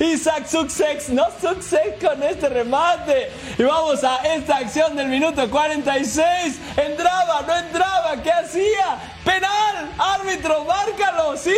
Isaac 0.00 0.46
Success, 0.46 1.08
no 1.08 1.26
Success 1.40 1.94
con 2.00 2.22
este 2.22 2.48
remate. 2.48 3.30
Y 3.58 3.62
vamos 3.62 4.02
a 4.04 4.16
esta 4.34 4.58
acción 4.58 4.96
del 4.96 5.08
minuto 5.08 5.48
46. 5.48 6.58
Entraba, 6.76 7.42
no 7.46 7.56
entraba, 7.56 8.22
¿qué 8.22 8.30
hacía? 8.30 8.98
Penal, 9.24 9.90
árbitro, 9.98 10.64
márcalo, 10.64 11.36
sí, 11.36 11.56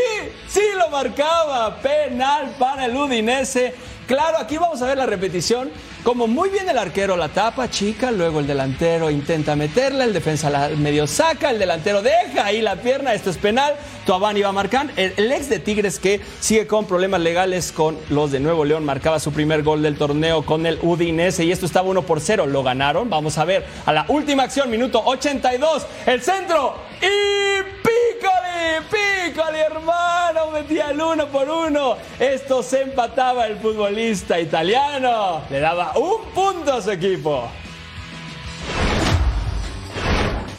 sí 0.49 0.63
lo 0.77 0.89
marcaba. 0.89 1.77
Penal 1.81 2.55
para 2.59 2.87
el 2.87 2.97
Udinese. 2.97 3.75
Claro, 4.11 4.39
aquí 4.39 4.59
vamos 4.59 4.83
a 4.83 4.89
ver 4.89 4.99
la 4.99 5.07
repetición. 5.07 5.71
Como 6.03 6.27
muy 6.27 6.49
bien 6.49 6.69
el 6.69 6.77
arquero 6.77 7.17
la 7.17 7.29
tapa, 7.29 7.71
chica, 7.71 8.11
luego 8.11 8.41
el 8.41 8.49
delantero 8.49 9.09
intenta 9.09 9.55
meterla, 9.55 10.03
el 10.03 10.13
defensa 10.13 10.51
la 10.51 10.69
medio 10.71 11.07
saca, 11.07 11.51
el 11.51 11.61
delantero 11.61 12.03
deja 12.03 12.45
ahí 12.45 12.61
la 12.61 12.75
pierna, 12.75 13.15
esto 13.15 13.31
es 13.31 13.39
penal, 13.39 13.77
Tuabán 14.07 14.37
iba 14.37 14.49
a 14.49 14.53
marcar. 14.53 14.91
El, 14.97 15.15
el, 15.17 15.31
ex 15.31 15.49
de 15.49 15.61
Tigres 15.61 16.01
que 16.01 16.21
sigue 16.41 16.67
con 16.67 16.87
problemas 16.87 17.21
legales 17.21 17.71
con 17.71 17.97
los 18.09 18.33
de 18.33 18.41
Nuevo 18.41 18.65
León, 18.65 18.85
marcaba 18.85 19.21
su 19.21 19.31
primer 19.31 19.63
gol 19.63 19.81
del 19.81 19.97
torneo 19.97 20.45
con 20.45 20.67
el 20.67 20.81
Udinese 20.83 21.45
y 21.45 21.53
esto 21.53 21.67
estaba 21.67 21.89
1 21.89 22.03
por 22.03 22.21
0, 22.21 22.49
lo 22.49 22.65
ganaron. 22.65 23.09
Vamos 23.11 23.39
a 23.39 23.45
ver 23.45 23.65
a 23.87 23.93
la 23.93 24.07
última 24.09 24.43
acción, 24.43 24.71
minuto 24.71 25.01
82, 25.05 25.87
el 26.07 26.21
centro 26.21 26.75
y 27.01 27.80
pícale, 27.91 28.83
pícale 28.91 29.59
hermano, 29.61 30.51
metía 30.53 30.91
el 30.91 31.01
uno 31.01 31.27
por 31.27 31.49
uno. 31.49 31.97
Esto 32.19 32.63
se 32.63 32.83
empataba 32.83 33.47
el 33.47 33.57
futbolista 33.59 34.39
italiano, 34.39 35.43
le 35.51 35.61
daba 35.61 35.93
un 35.97 36.25
punto 36.35 36.75
a 36.75 36.83
su 36.83 36.91
equipo. 36.91 37.49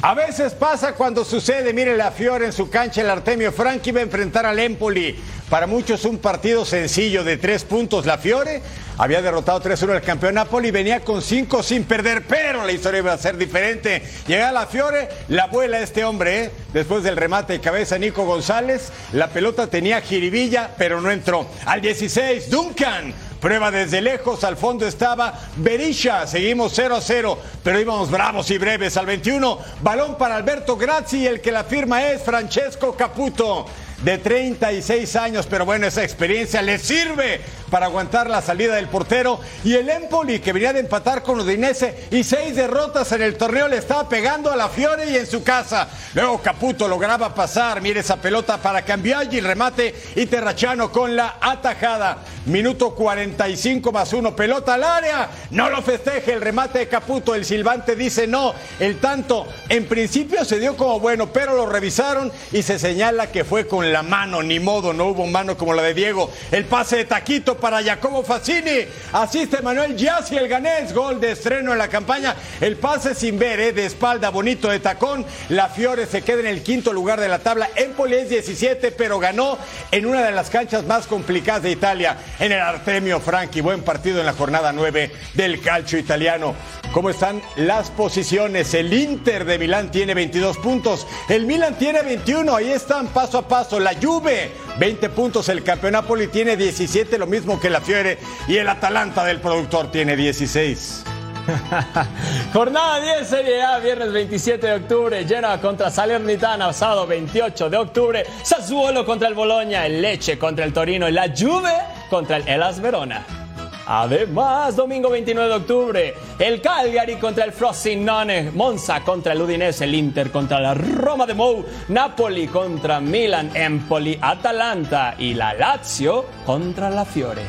A 0.04 0.16
veces 0.16 0.54
pasa 0.54 0.93
cuando 0.93 1.24
sucede, 1.24 1.74
mire 1.74 1.95
la 1.95 2.10
Fiore 2.10 2.47
en 2.47 2.54
su 2.54 2.72
cancha, 2.72 3.02
el 3.02 3.10
Artemio 3.12 3.52
Franchi 3.52 3.91
va 3.91 3.99
a 3.99 4.04
enfrentar 4.04 4.47
al 4.47 4.58
Empoli. 4.58 5.16
Para 5.47 5.68
muchos 5.68 6.06
un 6.06 6.18
partido 6.18 6.66
sencillo 6.66 7.24
de 7.24 7.38
tres 7.38 7.64
puntos. 7.64 8.08
La 8.08 8.18
Fiore 8.18 8.64
había 8.97 9.22
derrotado 9.22 9.62
3-1 9.62 9.91
al 9.91 10.02
campeón 10.02 10.36
Napoli, 10.36 10.72
venía 10.72 11.02
con 11.02 11.22
cinco 11.22 11.62
sin 11.62 11.84
perder, 11.84 12.26
pero 12.26 12.66
la 12.66 12.72
historia 12.72 12.97
iba 12.97 13.14
a 13.14 13.18
ser 13.20 13.38
diferente. 13.38 14.02
Llega 14.26 14.52
la 14.52 14.66
Fiore, 14.66 15.08
la 15.28 15.45
vuela 15.45 15.80
este 15.80 16.04
hombre, 16.04 16.45
¿eh? 16.45 16.52
después 16.74 17.04
del 17.04 17.16
remate 17.16 17.54
de 17.54 17.60
cabeza 17.60 17.99
Nico 17.99 18.26
González, 18.26 18.91
la 19.12 19.28
pelota 19.28 19.68
tenía 19.68 20.02
jiribilla, 20.02 20.72
pero 20.80 20.99
no 20.99 21.12
entró. 21.12 21.45
Al 21.66 21.80
16, 21.80 22.49
Duncan 22.49 23.14
Prueba 23.42 23.72
desde 23.72 24.02
lejos, 24.02 24.44
al 24.44 24.56
fondo 24.56 24.86
estaba 24.86 25.34
Berisha. 25.56 26.28
Seguimos 26.28 26.74
0 26.76 26.98
a 26.98 27.02
0, 27.02 27.39
pero 27.64 27.80
íbamos 27.80 28.12
bravos 28.12 28.52
y 28.52 28.60
breves. 28.60 28.98
Al 28.98 29.08
21, 29.08 29.58
balón 29.82 30.16
para 30.16 30.36
Alberto 30.36 30.78
Grazzi 30.78 31.26
el 31.26 31.42
que 31.42 31.52
la 31.52 31.64
firma 31.64 32.04
es 32.04 32.22
Francesco 32.22 32.96
Caputo 32.96 33.66
de 34.04 34.18
36 34.18 35.16
años, 35.16 35.47
pero 35.49 35.66
bueno, 35.66 35.88
esa 35.88 36.04
experiencia 36.04 36.62
le 36.62 36.80
sirve 36.80 37.41
para 37.72 37.86
aguantar 37.86 38.30
la 38.30 38.41
salida 38.41 38.76
del 38.76 38.88
portero. 38.88 39.39
Y 39.64 39.74
el 39.74 39.89
Empoli, 39.89 40.39
que 40.39 40.54
venía 40.54 40.74
de 40.74 40.82
empatar 40.82 41.24
con 41.24 41.39
Udinese 41.39 42.08
y 42.12 42.24
seis 42.24 42.56
derrotas 42.56 43.12
en 43.14 43.22
el 43.22 43.38
torneo, 43.38 43.68
le 43.68 43.78
estaba 43.78 44.08
pegando 44.08 44.52
a 44.52 44.56
la 44.56 44.70
Fiore 44.70 45.10
y 45.10 45.16
en 45.16 45.26
su 45.26 45.43
casa. 45.43 45.88
Luego 46.14 46.41
Caputo 46.41 46.88
lograba 46.88 47.34
pasar, 47.34 47.82
mire 47.82 48.02
esa 48.02 48.18
pelota 48.18 48.58
para 48.58 48.80
el 48.80 49.43
remate 49.43 49.95
y 50.16 50.26
Terrachano 50.26 50.91
con 50.91 51.16
la 51.16 51.38
atajada. 51.39 52.18
Minuto 52.45 52.93
45 52.93 53.91
más 53.91 54.12
uno, 54.14 54.36
pelota 54.36 54.74
al 54.74 54.84
área, 54.84 55.30
no 55.52 55.70
lo 55.70 55.82
festeje 55.82 56.34
el 56.34 56.41
remate 56.41 56.80
de 56.80 56.88
Caputo, 56.88 57.36
el 57.36 57.45
silbante 57.45 57.95
dice 57.95 58.26
no, 58.26 58.54
el 58.80 58.99
tanto 58.99 59.47
en 59.70 59.86
principio 59.86 60.43
se 60.43 60.60
dio 60.60 60.76
como 60.76 60.99
bueno, 60.99 61.32
pero 61.32 61.56
lo 61.56 61.68
revisaron 61.68 62.32
y 62.52 62.64
se 62.64 62.80
señala 62.80 63.32
que 63.32 63.45
fue 63.45 63.68
con 63.68 63.91
la 63.92 64.04
mano, 64.04 64.42
ni 64.42 64.60
modo, 64.60 64.94
no 64.94 65.08
hubo 65.08 65.26
mano 65.28 65.58
como 65.58 65.74
la 65.74 65.84
de 65.84 65.94
Diego. 65.94 66.32
El 66.52 66.66
pase 66.66 66.98
de 66.98 67.06
Taquito 67.06 67.58
para 67.58 67.84
Jacobo 67.84 68.24
Faccini, 68.24 68.86
asiste 69.14 69.62
Manuel 69.62 69.96
Giassi, 69.96 70.38
el 70.38 70.48
ganés, 70.48 70.94
gol 70.94 71.20
de 71.20 71.32
estreno 71.32 71.72
en 71.72 71.78
la 71.78 71.88
campaña, 71.88 72.36
el 72.60 72.78
pase 72.78 73.16
sin 73.16 73.38
ver, 73.38 73.60
eh, 73.60 73.74
de 73.74 73.86
espalda, 73.86 74.30
bonito 74.30 74.70
de 74.70 74.80
tacón, 74.80 75.26
la 75.50 75.70
Fiore 75.70 76.06
se 76.06 76.22
queda 76.22 76.42
en 76.42 76.48
el 76.48 76.64
quinto 76.64 76.94
lugar 76.94 77.20
de 77.20 77.28
la 77.28 77.39
tabla, 77.39 77.70
Empoli 77.76 78.16
es 78.16 78.30
17, 78.30 78.92
pero 78.92 79.20
ganó 79.20 79.58
en 79.92 80.06
una 80.06 80.24
de 80.24 80.32
las 80.32 80.50
canchas 80.50 80.86
más 80.86 81.08
complicadas 81.08 81.64
de 81.64 81.72
Italia 81.72 82.18
en 82.39 82.52
el 82.52 82.60
Artemio 82.60 83.20
Franchi. 83.20 83.62
Buen 83.62 83.84
partido 83.84 84.20
en 84.20 84.26
la 84.26 84.34
jornada 84.34 84.72
9 84.72 85.12
del 85.34 85.62
calcio 85.62 86.00
italiano. 86.00 86.56
¿Cómo 86.94 87.10
están 87.10 87.42
las 87.56 87.89
posiciones? 87.89 88.74
El 88.74 88.94
Inter 88.94 89.46
de 89.46 89.58
Milán 89.58 89.92
tiene 89.92 90.14
22 90.14 90.58
puntos, 90.58 91.08
el 91.30 91.46
Milan 91.46 91.78
tiene 91.78 92.02
21, 92.02 92.54
ahí 92.54 92.72
están 92.72 93.08
paso 93.08 93.38
a 93.38 93.48
paso. 93.48 93.80
La 93.84 93.96
Juve, 94.00 94.52
20 94.78 95.10
puntos, 95.10 95.50
el 95.50 95.64
campeón 95.64 95.94
Napoli 95.94 96.28
tiene 96.28 96.56
17, 96.56 97.18
lo 97.18 97.26
mismo 97.26 97.60
que 97.60 97.70
la 97.70 97.82
Fiore, 97.82 98.20
y 98.48 98.58
el 98.58 98.70
Atalanta 98.70 99.26
del 99.26 99.40
productor 99.40 99.92
tiene 99.92 100.16
16. 100.16 101.04
Jornada 102.54 103.02
10 103.02 103.28
Serie 103.28 103.62
A, 103.64 103.80
viernes 103.80 104.14
27 104.14 104.68
de 104.68 104.74
octubre, 104.74 105.26
Genoa 105.26 105.60
contra 105.60 105.90
Salernitana, 105.90 106.72
sábado 106.74 107.08
28 107.08 107.70
de 107.70 107.78
octubre, 107.78 108.26
Sassuolo 108.44 109.06
contra 109.06 109.28
el 109.28 109.34
Bologna, 109.34 109.86
el 109.88 110.02
Leche 110.02 110.38
contra 110.38 110.64
el 110.64 110.74
Torino 110.74 111.10
la 111.10 111.34
Juve 111.36 111.74
contra 112.10 112.38
el 112.38 112.48
Elas 112.48 112.80
Verona. 112.80 113.41
Además, 113.86 114.76
domingo 114.76 115.10
29 115.10 115.50
de 115.50 115.56
octubre, 115.56 116.14
el 116.40 116.62
Cagliari 116.62 117.16
contra 117.16 117.46
el 117.46 117.52
Frosinone, 117.52 118.52
Monza 118.52 119.02
contra 119.02 119.34
el 119.34 119.42
Udinese, 119.42 119.86
el 119.86 119.96
Inter 119.96 120.32
contra 120.32 120.60
la 120.60 120.74
Roma 120.74 121.26
de 121.26 121.34
Mou, 121.34 121.66
Napoli 121.90 122.48
contra 122.48 123.00
Milan, 123.00 123.52
Empoli, 123.56 124.18
Atalanta 124.22 125.16
y 125.18 125.34
la 125.34 125.54
Lazio 125.54 126.26
contra 126.46 126.90
la 126.90 127.06
Fiore. 127.06 127.46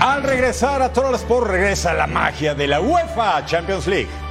Al 0.00 0.22
regresar 0.22 0.80
a 0.80 0.92
Total 0.92 1.14
Sport 1.16 1.48
regresa 1.48 1.92
la 1.92 2.06
magia 2.06 2.54
de 2.54 2.66
la 2.66 2.80
UEFA 2.80 3.44
Champions 3.44 3.86
League. 3.86 4.27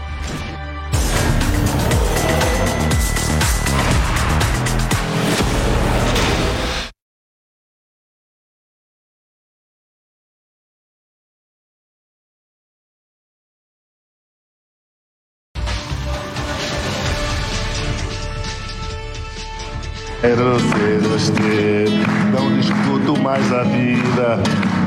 Não 22.32 22.59
discuto 22.59 23.20
mais 23.20 23.51
a 23.51 23.63
vida. 23.63 24.39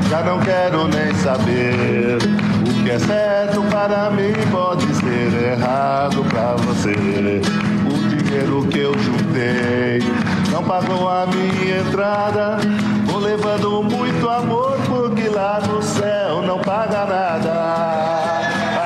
Já 0.09 0.21
não 0.23 0.39
quero 0.39 0.87
nem 0.87 1.13
saber. 1.15 2.17
O 2.61 2.83
que 2.83 2.89
é 2.89 2.99
certo 2.99 3.61
para 3.63 4.09
mim 4.11 4.33
pode 4.49 4.85
ser 4.95 5.53
errado 5.53 6.23
para 6.29 6.55
você. 6.55 7.41
O 7.85 8.07
dinheiro 8.07 8.65
que 8.67 8.79
eu 8.79 8.93
juntei 8.97 9.99
não 10.51 10.63
pagou 10.63 11.09
a 11.09 11.27
minha 11.27 11.79
entrada. 11.79 12.57
Vou 13.05 13.19
levando 13.19 13.83
muito 13.83 14.29
amor, 14.29 14.77
porque 14.87 15.27
lá 15.27 15.59
no 15.67 15.81
céu 15.81 16.41
não 16.41 16.59
paga 16.59 17.05
nada. 17.05 18.10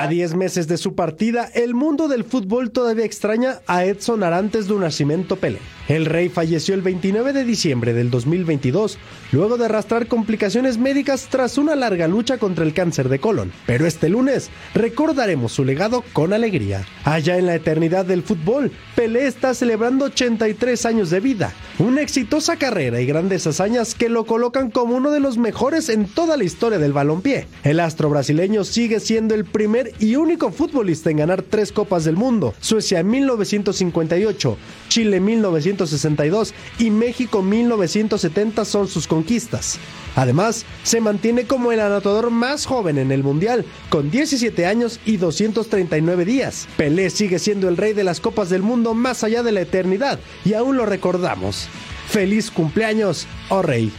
A 0.05 0.07
10 0.07 0.35
meses 0.35 0.67
de 0.67 0.77
su 0.77 0.93
partida, 0.93 1.49
el 1.55 1.73
mundo 1.73 2.07
del 2.07 2.23
fútbol 2.25 2.69
todavía 2.69 3.05
extraña 3.05 3.61
a 3.65 3.85
Edson 3.85 4.21
Arantes 4.21 4.67
do 4.67 4.77
Nascimento 4.77 5.37
Pelé. 5.37 5.57
El 5.87 6.05
rey 6.05 6.29
falleció 6.29 6.75
el 6.75 6.81
29 6.81 7.33
de 7.33 7.43
diciembre 7.43 7.93
del 7.93 8.11
2022, 8.11 8.99
luego 9.31 9.57
de 9.57 9.65
arrastrar 9.65 10.07
complicaciones 10.07 10.77
médicas 10.77 11.27
tras 11.29 11.57
una 11.57 11.75
larga 11.75 12.07
lucha 12.07 12.37
contra 12.37 12.65
el 12.65 12.73
cáncer 12.73 13.09
de 13.09 13.19
colon. 13.19 13.51
Pero 13.65 13.85
este 13.87 14.09
lunes 14.09 14.49
recordaremos 14.75 15.51
su 15.51 15.63
legado 15.63 16.03
con 16.13 16.33
alegría. 16.33 16.85
Allá 17.03 17.37
en 17.37 17.47
la 17.47 17.55
eternidad 17.55 18.05
del 18.05 18.21
fútbol, 18.23 18.71
Pelé 18.95 19.25
está 19.25 19.53
celebrando 19.53 20.05
83 20.05 20.85
años 20.85 21.09
de 21.09 21.19
vida, 21.19 21.53
una 21.77 22.01
exitosa 22.01 22.57
carrera 22.57 23.01
y 23.01 23.05
grandes 23.05 23.45
hazañas 23.45 23.95
que 23.95 24.09
lo 24.09 24.25
colocan 24.25 24.71
como 24.71 24.95
uno 24.95 25.11
de 25.11 25.19
los 25.19 25.37
mejores 25.37 25.89
en 25.89 26.07
toda 26.07 26.37
la 26.37 26.43
historia 26.43 26.79
del 26.79 26.93
balompié. 26.93 27.47
El 27.63 27.79
astro 27.79 28.09
brasileño 28.09 28.63
sigue 28.63 28.99
siendo 28.99 29.35
el 29.35 29.45
primer 29.45 29.94
y 29.99 30.15
único 30.15 30.51
futbolista 30.51 31.09
en 31.09 31.17
ganar 31.17 31.41
tres 31.41 31.71
Copas 31.71 32.03
del 32.05 32.15
Mundo, 32.15 32.53
Suecia 32.59 32.99
en 32.99 33.09
1958, 33.09 34.57
Chile 34.89 35.17
en 35.17 35.25
1962 35.25 36.53
y 36.79 36.89
México 36.89 37.41
1970 37.41 38.65
son 38.65 38.87
sus 38.87 39.07
conquistas. 39.07 39.79
Además, 40.15 40.65
se 40.83 41.01
mantiene 41.01 41.45
como 41.45 41.71
el 41.71 41.79
anotador 41.79 42.31
más 42.31 42.65
joven 42.65 42.97
en 42.97 43.11
el 43.11 43.23
Mundial, 43.23 43.65
con 43.89 44.09
17 44.09 44.65
años 44.65 44.99
y 45.05 45.17
239 45.17 46.25
días. 46.25 46.67
Pelé 46.77 47.09
sigue 47.09 47.39
siendo 47.39 47.67
el 47.67 47.77
rey 47.77 47.93
de 47.93 48.03
las 48.03 48.19
Copas 48.19 48.49
del 48.49 48.61
Mundo 48.61 48.93
más 48.93 49.23
allá 49.23 49.43
de 49.43 49.51
la 49.51 49.61
eternidad 49.61 50.19
y 50.45 50.53
aún 50.53 50.77
lo 50.77 50.85
recordamos. 50.85 51.67
Feliz 52.07 52.51
cumpleaños, 52.51 53.27
oh 53.49 53.61
rey. 53.61 53.91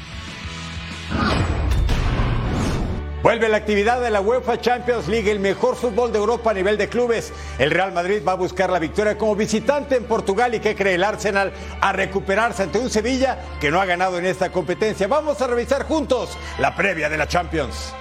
Vuelve 3.27 3.49
la 3.49 3.57
actividad 3.57 4.01
de 4.01 4.09
la 4.09 4.21
UEFA 4.21 4.61
Champions 4.61 5.09
League, 5.09 5.29
el 5.29 5.41
mejor 5.41 5.75
fútbol 5.75 6.13
de 6.13 6.19
Europa 6.19 6.53
a 6.53 6.55
nivel 6.55 6.79
de 6.79 6.89
clubes. 6.89 7.33
El 7.59 7.73
Real 7.73 7.91
Madrid 7.91 8.23
va 8.25 8.31
a 8.31 8.37
buscar 8.37 8.71
la 8.71 8.79
victoria 8.79 9.19
como 9.19 9.35
visitante 9.35 9.97
en 9.97 10.05
Portugal 10.05 10.55
y 10.55 10.61
que 10.61 10.77
cree 10.77 10.95
el 10.95 11.03
Arsenal 11.03 11.53
a 11.81 11.93
recuperarse 11.93 12.63
ante 12.63 12.79
un 12.79 12.89
Sevilla 12.89 13.37
que 13.61 13.73
no 13.73 13.81
ha 13.81 13.85
ganado 13.85 14.17
en 14.21 14.27
esta 14.27 14.53
competencia. 14.53 15.09
Vamos 15.09 15.43
a 15.43 15.49
revisar 15.49 15.83
juntos 15.89 16.39
la 16.61 16.77
previa 16.77 17.09
de 17.09 17.19
la 17.19 17.27
Champions. 17.27 17.93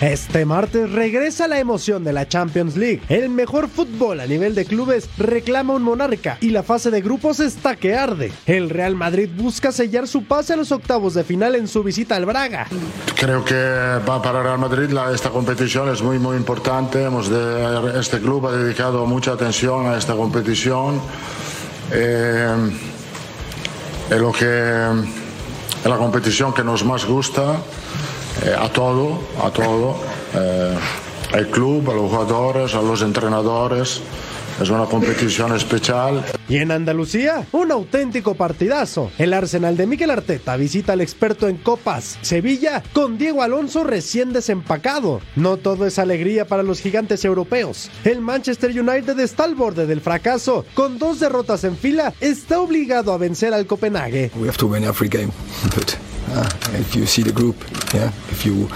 Este 0.00 0.44
martes 0.44 0.90
regresa 0.92 1.48
la 1.48 1.58
emoción 1.58 2.04
de 2.04 2.12
la 2.12 2.28
Champions 2.28 2.76
League. 2.76 3.00
El 3.08 3.30
mejor 3.30 3.66
fútbol 3.68 4.20
a 4.20 4.26
nivel 4.26 4.54
de 4.54 4.66
clubes 4.66 5.08
reclama 5.16 5.72
un 5.72 5.82
monarca 5.82 6.36
y 6.42 6.50
la 6.50 6.62
fase 6.62 6.90
de 6.90 7.00
grupos 7.00 7.40
está 7.40 7.76
que 7.76 7.94
arde. 7.94 8.30
El 8.44 8.68
Real 8.68 8.94
Madrid 8.94 9.30
busca 9.34 9.72
sellar 9.72 10.06
su 10.06 10.24
pase 10.24 10.52
a 10.52 10.56
los 10.56 10.70
octavos 10.70 11.14
de 11.14 11.24
final 11.24 11.54
en 11.54 11.66
su 11.66 11.82
visita 11.82 12.14
al 12.16 12.26
Braga. 12.26 12.66
Creo 13.18 13.42
que 13.42 13.54
para 14.04 14.42
Real 14.42 14.58
Madrid 14.58 14.90
la- 14.90 15.12
esta 15.14 15.30
competición 15.30 15.88
es 15.88 16.02
muy 16.02 16.18
muy 16.18 16.36
importante. 16.36 17.02
Hemos 17.02 17.30
de- 17.30 17.98
este 17.98 18.18
club 18.20 18.46
ha 18.48 18.52
dedicado 18.52 19.06
mucha 19.06 19.32
atención 19.32 19.86
a 19.86 19.96
esta 19.96 20.14
competición. 20.14 21.00
Eh, 21.90 22.54
es 24.10 24.18
lo 24.20 24.30
que 24.30 24.44
es 25.82 25.86
la 25.90 25.96
competición 25.96 26.52
que 26.52 26.62
nos 26.62 26.84
más 26.84 27.06
gusta 27.06 27.56
eh, 28.44 28.54
a 28.58 28.68
todo, 28.68 29.20
a 29.42 29.50
todo. 29.50 29.96
Eh, 30.34 30.74
al 31.32 31.48
club, 31.48 31.90
a 31.90 31.94
los 31.94 32.10
jugadores, 32.10 32.74
a 32.74 32.82
los 32.82 33.02
entrenadores. 33.02 34.00
Es 34.60 34.70
una 34.70 34.86
competición 34.86 35.54
especial. 35.54 36.24
Y 36.48 36.56
en 36.56 36.70
Andalucía, 36.70 37.46
un 37.52 37.70
auténtico 37.70 38.36
partidazo. 38.36 39.10
El 39.18 39.34
Arsenal 39.34 39.76
de 39.76 39.86
Mikel 39.86 40.10
Arteta 40.10 40.56
visita 40.56 40.94
al 40.94 41.02
experto 41.02 41.46
en 41.46 41.58
copas, 41.58 42.18
Sevilla, 42.22 42.82
con 42.94 43.18
Diego 43.18 43.42
Alonso 43.42 43.84
recién 43.84 44.32
desempacado. 44.32 45.20
No 45.34 45.58
todo 45.58 45.86
es 45.86 45.98
alegría 45.98 46.46
para 46.46 46.62
los 46.62 46.80
gigantes 46.80 47.22
europeos. 47.26 47.90
El 48.04 48.22
Manchester 48.22 48.70
United 48.70 49.18
está 49.20 49.44
al 49.44 49.56
borde 49.56 49.86
del 49.86 50.00
fracaso. 50.00 50.64
Con 50.72 50.98
dos 50.98 51.20
derrotas 51.20 51.64
en 51.64 51.76
fila, 51.76 52.14
está 52.20 52.58
obligado 52.58 53.12
a 53.12 53.18
vencer 53.18 53.52
al 53.52 53.66
Copenhague. 53.66 54.30
We 54.36 54.48
have 54.48 54.56
to 54.56 54.68
win 54.68 54.84
every 54.84 55.10
game. 55.10 55.32
But 55.74 55.98
uh, 56.36 56.48
if 56.78 56.94
you 56.94 57.06
see 57.06 57.22
the 57.22 57.32
group, 57.32 57.56
yeah, 57.94 58.08
if 58.30 58.44
you 58.44 58.68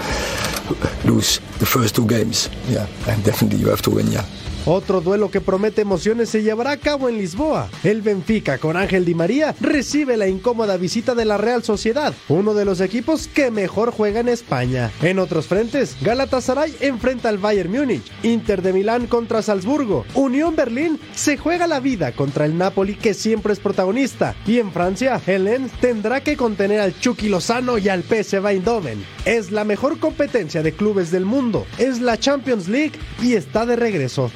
lose 1.05 1.39
the 1.59 1.65
first 1.65 1.95
two 1.95 2.07
games, 2.07 2.49
yeah, 2.67 2.87
and 3.07 3.23
definitely 3.23 3.59
you 3.59 3.69
have 3.69 3.81
to 3.83 3.91
win, 3.91 4.07
yeah. 4.11 4.25
Otro 4.65 5.01
duelo 5.01 5.31
que 5.31 5.41
promete 5.41 5.81
emociones 5.81 6.29
se 6.29 6.43
llevará 6.43 6.71
a 6.71 6.77
cabo 6.77 7.09
en 7.09 7.17
Lisboa. 7.17 7.67
El 7.83 8.03
Benfica 8.03 8.59
con 8.59 8.77
Ángel 8.77 9.05
Di 9.05 9.15
María 9.15 9.55
recibe 9.59 10.17
la 10.17 10.27
incómoda 10.27 10.77
visita 10.77 11.15
de 11.15 11.25
la 11.25 11.37
Real 11.37 11.63
Sociedad, 11.63 12.13
uno 12.29 12.53
de 12.53 12.63
los 12.63 12.79
equipos 12.79 13.27
que 13.27 13.49
mejor 13.49 13.91
juega 13.91 14.19
en 14.19 14.29
España. 14.29 14.91
En 15.01 15.17
otros 15.17 15.47
frentes, 15.47 15.97
Galatasaray 16.01 16.75
enfrenta 16.79 17.29
al 17.29 17.39
Bayern 17.39 17.71
Múnich, 17.71 18.03
Inter 18.21 18.61
de 18.61 18.71
Milán 18.71 19.07
contra 19.07 19.41
Salzburgo, 19.41 20.05
Unión 20.13 20.55
Berlín 20.55 20.99
se 21.15 21.37
juega 21.37 21.65
la 21.65 21.79
vida 21.79 22.11
contra 22.11 22.45
el 22.45 22.55
Napoli 22.55 22.93
que 22.93 23.15
siempre 23.15 23.53
es 23.53 23.59
protagonista 23.59 24.35
y 24.45 24.59
en 24.59 24.71
Francia, 24.71 25.19
el 25.25 25.45
Lens 25.45 25.71
tendrá 25.81 26.21
que 26.21 26.37
contener 26.37 26.81
al 26.81 26.99
Chucky 26.99 27.29
Lozano 27.29 27.79
y 27.79 27.89
al 27.89 28.03
PSV 28.03 28.45
Eindhoven. 28.45 29.03
Es 29.25 29.51
la 29.51 29.63
mejor 29.63 29.97
competencia 29.97 30.61
de 30.61 30.73
clubes 30.73 31.09
del 31.09 31.25
mundo, 31.25 31.65
es 31.79 31.99
la 31.99 32.19
Champions 32.19 32.67
League 32.67 32.99
y 33.23 33.33
está 33.33 33.65
de 33.65 33.75
regreso. 33.75 34.29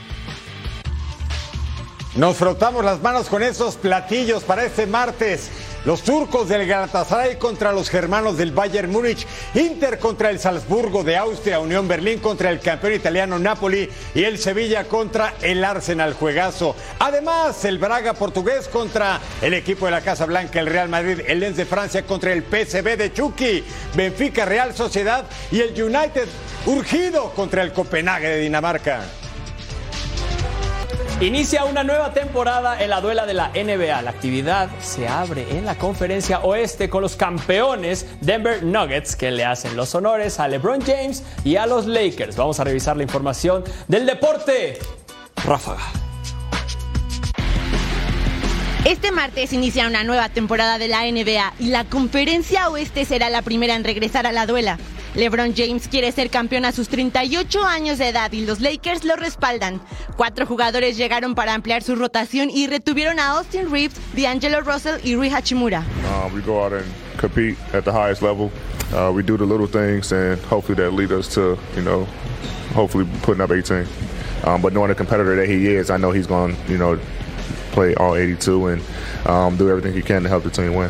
Nos 2.16 2.38
frotamos 2.38 2.86
las 2.86 3.02
manos 3.02 3.28
con 3.28 3.44
esos 3.44 3.76
platillos 3.76 4.44
para 4.44 4.64
este 4.64 4.88
martes. 4.88 5.50
Los 5.84 6.02
turcos 6.02 6.48
del 6.48 6.66
Galatasaray 6.66 7.38
contra 7.38 7.74
los 7.74 7.90
germanos 7.90 8.38
del 8.38 8.54
Bayern 8.54 8.90
Múnich, 8.90 9.28
Inter 9.54 10.00
contra 10.00 10.30
el 10.30 10.40
Salzburgo 10.40 11.04
de 11.04 11.18
Austria, 11.18 11.60
Unión 11.60 11.90
Berlín 11.90 12.20
contra 12.20 12.52
el 12.52 12.62
campeón 12.62 12.94
italiano 12.94 13.38
Napoli. 13.38 13.90
Y 14.14 14.24
el 14.24 14.40
Sevilla 14.40 14.86
contra 14.86 15.34
el 15.42 15.62
Arsenal. 15.66 16.14
Juegazo. 16.14 16.74
Además, 17.00 17.66
el 17.66 17.80
Braga 17.80 18.14
portugués 18.14 18.70
contra 18.70 19.20
el 19.42 19.54
equipo 19.54 19.84
de 19.84 19.92
la 19.92 20.00
Casa 20.00 20.26
Blanca, 20.26 20.62
el 20.62 20.68
Real 20.68 20.88
Madrid, 20.88 21.20
el 21.28 21.42
Lens 21.42 21.58
de 21.58 21.66
Francia 21.66 22.06
contra 22.06 22.32
el 22.32 22.44
PSV 22.44 22.96
de 22.96 23.12
Chucky, 23.12 23.62
Benfica 23.94 24.46
Real 24.46 24.74
Sociedad. 24.74 25.26
Y 25.52 25.60
el 25.60 25.84
United 25.84 26.30
urgido 26.66 27.32
contra 27.32 27.62
el 27.62 27.74
Copenhague 27.74 28.30
de 28.30 28.40
Dinamarca. 28.40 29.04
Inicia 31.22 31.64
una 31.64 31.86
nueva 31.86 32.12
temporada 32.12 32.84
en 32.84 32.90
la 32.90 33.00
duela 33.00 33.26
de 33.26 33.34
la 33.34 33.48
NBA. 33.48 34.02
La 34.02 34.10
actividad 34.10 34.70
se 34.82 35.08
abre 35.08 35.58
en 35.58 35.64
la 35.64 35.76
conferencia 35.76 36.42
oeste 36.42 36.90
con 36.90 37.02
los 37.02 37.16
campeones 37.16 38.06
Denver 38.20 38.62
Nuggets 38.62 39.16
que 39.16 39.32
le 39.32 39.46
hacen 39.46 39.78
los 39.78 39.96
honores 39.96 40.42
a 40.42 40.50
LeBron 40.50 40.82
James 40.82 41.24
y 41.46 41.56
a 41.56 41.68
los 41.68 41.86
Lakers. 41.86 42.36
Vamos 42.36 42.60
a 42.60 42.66
revisar 42.66 42.98
la 42.98 43.04
información 43.04 43.64
del 43.88 44.06
deporte. 44.06 44.78
Ráfaga. 45.46 45.86
Este 48.84 49.14
martes 49.14 49.54
inicia 49.54 49.88
una 49.88 50.04
nueva 50.04 50.28
temporada 50.28 50.78
de 50.78 50.90
la 50.90 51.10
NBA 51.10 51.54
y 51.60 51.68
la 51.68 51.86
conferencia 51.86 52.68
oeste 52.68 53.06
será 53.06 53.30
la 53.30 53.42
primera 53.42 53.76
en 53.76 53.86
regresar 53.86 54.28
a 54.28 54.34
la 54.34 54.46
duela. 54.46 54.78
LeBron 55.16 55.54
James 55.56 55.88
quiere 55.88 56.12
ser 56.12 56.30
campeón 56.30 56.66
a 56.66 56.74
sus 56.74 56.90
38 56.90 57.64
años 57.64 57.98
de 57.98 58.10
edad 58.10 58.32
y 58.34 58.46
los 58.46 58.60
Lakers 58.60 59.06
lo 59.06 59.16
respaldan. 59.16 59.80
Cuatro 60.18 60.46
jugadores 60.46 60.98
llegaron 60.98 61.36
para 61.36 61.54
ampliar 61.54 61.84
su 61.84 61.96
rotación 61.96 62.50
y 62.50 62.68
retuvieron 62.68 63.20
a 63.20 63.38
Austin 63.38 63.72
Reeves, 63.72 63.96
D'Angelo 64.14 64.62
Russell 64.62 65.00
y 65.04 65.16
Rui 65.16 65.30
Hachimura. 65.30 65.84
Uh, 66.04 66.30
we 66.34 66.42
go 66.42 66.62
out 66.64 66.74
and 66.74 66.86
compete 67.18 67.56
at 67.74 67.86
the 67.86 67.92
highest 67.92 68.22
level. 68.22 68.52
Uh, 68.94 69.12
we 69.14 69.24
do 69.24 69.38
the 69.38 69.46
little 69.46 69.68
things, 69.68 70.12
and 70.12 70.40
hopefully 70.44 70.76
that 70.76 70.92
lead 70.92 71.12
us 71.12 71.34
to, 71.34 71.58
you 71.76 71.82
know, 71.82 72.06
hopefully 72.74 73.08
putting 73.22 73.42
up 73.42 73.52
18. 73.52 73.88
Um, 74.44 74.62
but 74.62 74.74
knowing 74.74 74.90
the 74.90 74.96
competitor 74.96 75.36
that 75.38 75.48
he 75.48 75.68
is, 75.68 75.90
I 75.90 75.98
know 75.98 76.12
he's 76.12 76.28
going 76.28 76.56
you 76.68 76.78
know, 76.78 77.00
play 77.76 77.94
all 77.96 78.14
82 78.14 78.68
and 78.68 78.82
um, 79.28 79.58
do 79.58 79.70
everything 79.70 79.94
he 79.94 80.02
can 80.02 80.24
to 80.24 80.30
help 80.30 80.44
the 80.44 80.50
team 80.50 80.74
win. 80.74 80.90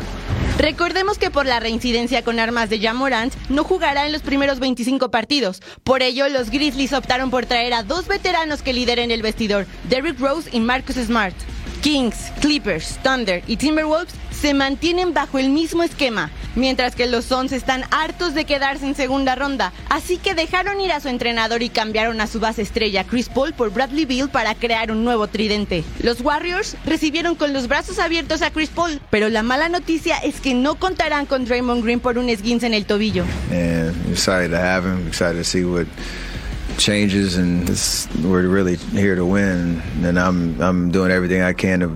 Recordemos 0.57 1.17
que 1.17 1.29
por 1.29 1.45
la 1.45 1.59
reincidencia 1.59 2.23
con 2.23 2.39
armas 2.39 2.69
de 2.69 2.79
Jamorant 2.79 3.33
no 3.49 3.63
jugará 3.63 4.05
en 4.05 4.13
los 4.13 4.21
primeros 4.21 4.59
25 4.59 5.11
partidos. 5.11 5.61
Por 5.83 6.01
ello, 6.01 6.29
los 6.29 6.49
Grizzlies 6.49 6.93
optaron 6.93 7.29
por 7.29 7.45
traer 7.45 7.73
a 7.73 7.83
dos 7.83 8.07
veteranos 8.07 8.61
que 8.61 8.71
lideren 8.71 9.11
el 9.11 9.21
vestidor, 9.21 9.65
Derrick 9.89 10.19
Rose 10.19 10.49
y 10.53 10.61
Marcus 10.61 10.95
Smart. 10.95 11.35
Kings, 11.81 12.31
Clippers, 12.41 12.97
Thunder 13.03 13.43
y 13.47 13.57
Timberwolves 13.57 14.15
se 14.45 14.53
mantienen 14.53 15.11
bajo 15.11 15.39
el 15.39 15.49
mismo 15.49 15.81
esquema, 15.81 16.29
mientras 16.55 16.93
que 16.93 17.07
los 17.07 17.25
Suns 17.25 17.51
están 17.51 17.83
hartos 17.89 18.35
de 18.35 18.45
quedarse 18.45 18.85
en 18.85 18.93
segunda 18.93 19.33
ronda, 19.33 19.73
así 19.89 20.17
que 20.17 20.35
dejaron 20.35 20.79
ir 20.79 20.91
a 20.91 20.99
su 20.99 21.07
entrenador 21.07 21.63
y 21.63 21.69
cambiaron 21.69 22.21
a 22.21 22.27
su 22.27 22.39
base 22.39 22.61
estrella 22.61 23.05
Chris 23.05 23.27
Paul 23.27 23.53
por 23.53 23.73
Bradley 23.73 24.05
Beal 24.05 24.29
para 24.29 24.53
crear 24.53 24.91
un 24.91 25.03
nuevo 25.03 25.25
tridente. 25.25 25.83
Los 26.03 26.21
Warriors 26.21 26.77
recibieron 26.85 27.33
con 27.33 27.53
los 27.53 27.67
brazos 27.67 27.97
abiertos 27.97 28.43
a 28.43 28.51
Chris 28.51 28.69
Paul, 28.69 29.01
pero 29.09 29.29
la 29.29 29.41
mala 29.41 29.67
noticia 29.67 30.17
es 30.17 30.39
que 30.39 30.53
no 30.53 30.75
contarán 30.75 31.25
con 31.25 31.45
Draymond 31.45 31.83
Green 31.83 31.99
por 31.99 32.19
un 32.19 32.29
esguince 32.29 32.67
en 32.67 32.75
el 32.75 32.85
tobillo. 32.85 33.25
And 40.03 40.19
I'm 40.19 40.61
I'm 40.61 40.91
doing 40.91 41.09
everything 41.09 41.41
I 41.41 41.53
can 41.53 41.79
to 41.79 41.89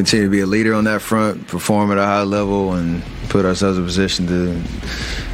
continue 0.00 0.24
to 0.24 0.30
be 0.30 0.40
a 0.40 0.46
leader 0.46 0.74
on 0.74 0.84
that 0.84 1.00
front, 1.00 1.46
perform 1.46 1.92
at 1.92 1.98
a 1.98 2.06
high 2.06 2.24
level, 2.24 2.72
and 2.72 3.02
put 3.28 3.44
ourselves 3.44 3.76
in 3.76 3.84
position 3.84 4.26
to 4.26 4.54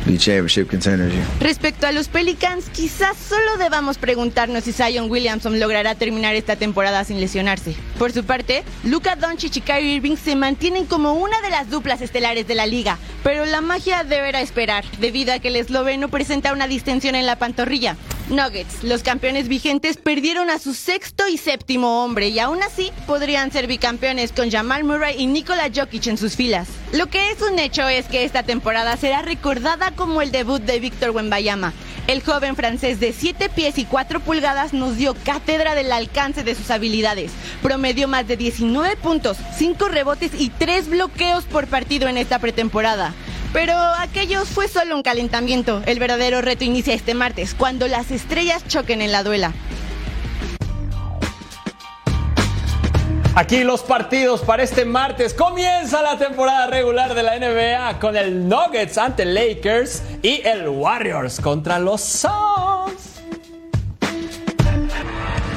be 0.05 0.19
championship 0.19 0.69
contenders. 0.69 1.15
Respecto 1.41 1.87
a 1.87 1.93
los 1.93 2.09
Pelicans, 2.09 2.69
quizás 2.71 3.17
solo 3.17 3.57
debamos 3.59 3.97
preguntarnos 3.99 4.65
si 4.65 4.73
Zion 4.73 5.09
Williamson 5.11 5.61
logrará 5.61 5.95
terminar 5.95 6.35
esta 6.35 6.57
temporada 6.57 7.05
sin 7.05 7.21
lesionarse. 7.21 7.77
Por 7.99 8.13
su 8.13 8.25
parte, 8.25 8.65
Luka 8.83 9.15
Doncic 9.15 9.57
y 9.57 9.61
Kyrie 9.61 9.95
Irving 9.95 10.17
se 10.17 10.35
mantienen 10.35 10.87
como 10.87 11.15
una 11.15 11.41
de 11.43 11.51
las 11.51 11.71
duplas 11.71 12.01
estelares 12.03 12.49
de 12.49 12.57
la 12.57 12.67
liga, 12.67 12.99
pero 13.23 13.45
la 13.45 13.61
magia 13.61 14.03
deberá 14.03 14.41
esperar, 14.41 14.85
debido 15.01 15.33
a 15.33 15.39
que 15.39 15.49
el 15.49 15.57
esloveno 15.57 16.09
presenta 16.09 16.53
una 16.53 16.67
distensión 16.67 17.15
en 17.15 17.27
la 17.27 17.39
pantorrilla. 17.39 17.97
Nuggets, 18.29 18.83
los 18.83 19.03
campeones 19.03 19.47
vigentes, 19.47 19.97
perdieron 19.99 20.51
a 20.51 20.59
su 20.59 20.75
sexto 20.75 21.29
y 21.29 21.39
séptimo 21.39 22.05
hombre 22.05 22.29
y 22.29 22.41
aún 22.41 22.63
así 22.63 22.91
podrían 23.07 23.53
ser 23.53 23.69
bicampeones 23.69 24.33
con 24.33 24.51
Jamal 24.51 24.83
Murray 24.83 25.15
y 25.17 25.27
Nikola 25.27 25.71
Jokic 25.75 26.09
en 26.09 26.19
sus 26.19 26.35
filas. 26.35 26.67
Lo 26.93 27.07
que 27.07 27.31
es 27.31 27.41
un 27.43 27.59
hecho 27.59 27.89
es 27.89 28.07
que 28.07 28.25
esta 28.25 28.43
temporada 28.43 28.97
será 28.97 29.23
recordada 29.23 29.93
como 29.93 30.23
el 30.23 30.33
debut 30.33 30.61
de 30.61 30.81
Víctor 30.81 31.11
Wembayama. 31.11 31.73
El 32.09 32.23
joven 32.23 32.55
francés 32.55 33.01
de 33.01 33.13
7 33.13 33.49
pies 33.49 33.79
y 33.79 33.85
4 33.85 34.21
pulgadas 34.21 34.73
nos 34.73 34.97
dio 34.97 35.15
cátedra 35.25 35.75
del 35.75 35.91
alcance 35.91 36.45
de 36.45 36.55
sus 36.55 36.71
habilidades. 36.71 37.33
Promedió 37.63 38.07
más 38.07 38.29
de 38.29 38.37
19 38.37 38.97
puntos, 38.97 39.37
5 39.57 39.89
rebotes 39.89 40.33
y 40.39 40.51
3 40.51 40.89
bloqueos 40.89 41.45
por 41.45 41.67
partido 41.67 42.09
en 42.09 42.17
esta 42.17 42.39
pretemporada. 42.39 43.13
Pero 43.53 43.75
aquello 43.99 44.45
fue 44.45 44.69
solo 44.69 44.97
un 44.97 45.03
calentamiento. 45.03 45.83
El 45.87 45.99
verdadero 45.99 46.43
reto 46.43 46.65
inicia 46.65 46.95
este 46.95 47.15
martes, 47.15 47.55
cuando 47.55 47.89
las 47.89 48.11
estrellas 48.11 48.67
choquen 48.67 49.03
en 49.03 49.13
la 49.13 49.23
duela. 49.23 49.53
Aquí 53.37 53.65
los 53.65 53.83
partidos 53.83 54.41
para 54.41 54.63
este 54.63 54.87
martes. 54.87 55.35
Comienza 55.35 56.01
la 56.01 56.17
temporada 56.17 56.69
regular 56.69 57.15
de 57.15 57.23
la 57.23 57.39
NBA 57.39 57.99
con 57.99 58.17
el 58.17 58.49
Nuggets 58.49 58.97
ante 58.97 59.27
Lakers 59.27 60.03
y 60.23 60.41
el 60.43 60.67
Warriors 60.69 61.39
contra 61.41 61.79
los 61.79 62.01
Suns. 62.01 62.96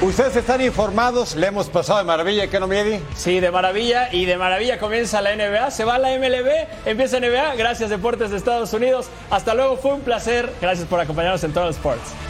Ustedes 0.02 0.34
están 0.38 0.62
informados, 0.62 1.36
le 1.36 1.48
hemos 1.48 1.68
pasado 1.68 2.00
de 2.00 2.06
maravilla, 2.06 2.48
¿qué 2.48 2.58
no, 2.58 2.68
Miedi? 2.68 3.02
Sí, 3.18 3.42
de 3.42 3.52
maravilla 3.52 4.08
y 4.14 4.24
de 4.24 4.38
maravilla 4.38 4.80
comienza 4.80 5.20
la 5.20 5.36
NBA, 5.36 5.72
se 5.72 5.84
va 5.84 5.98
la 5.98 6.18
MLB, 6.18 6.48
empieza 6.86 7.20
NBA, 7.20 7.56
gracias 7.56 7.90
Deportes 7.90 8.32
de 8.32 8.38
Estados 8.38 8.72
Unidos, 8.72 9.08
hasta 9.30 9.54
luego, 9.54 9.76
fue 9.76 9.94
un 9.96 10.00
placer, 10.00 10.50
gracias 10.62 10.88
por 10.88 11.02
acompañarnos 11.02 11.44
en 11.44 11.52
todos 11.52 11.68
los 11.68 11.76
sports. 11.76 12.29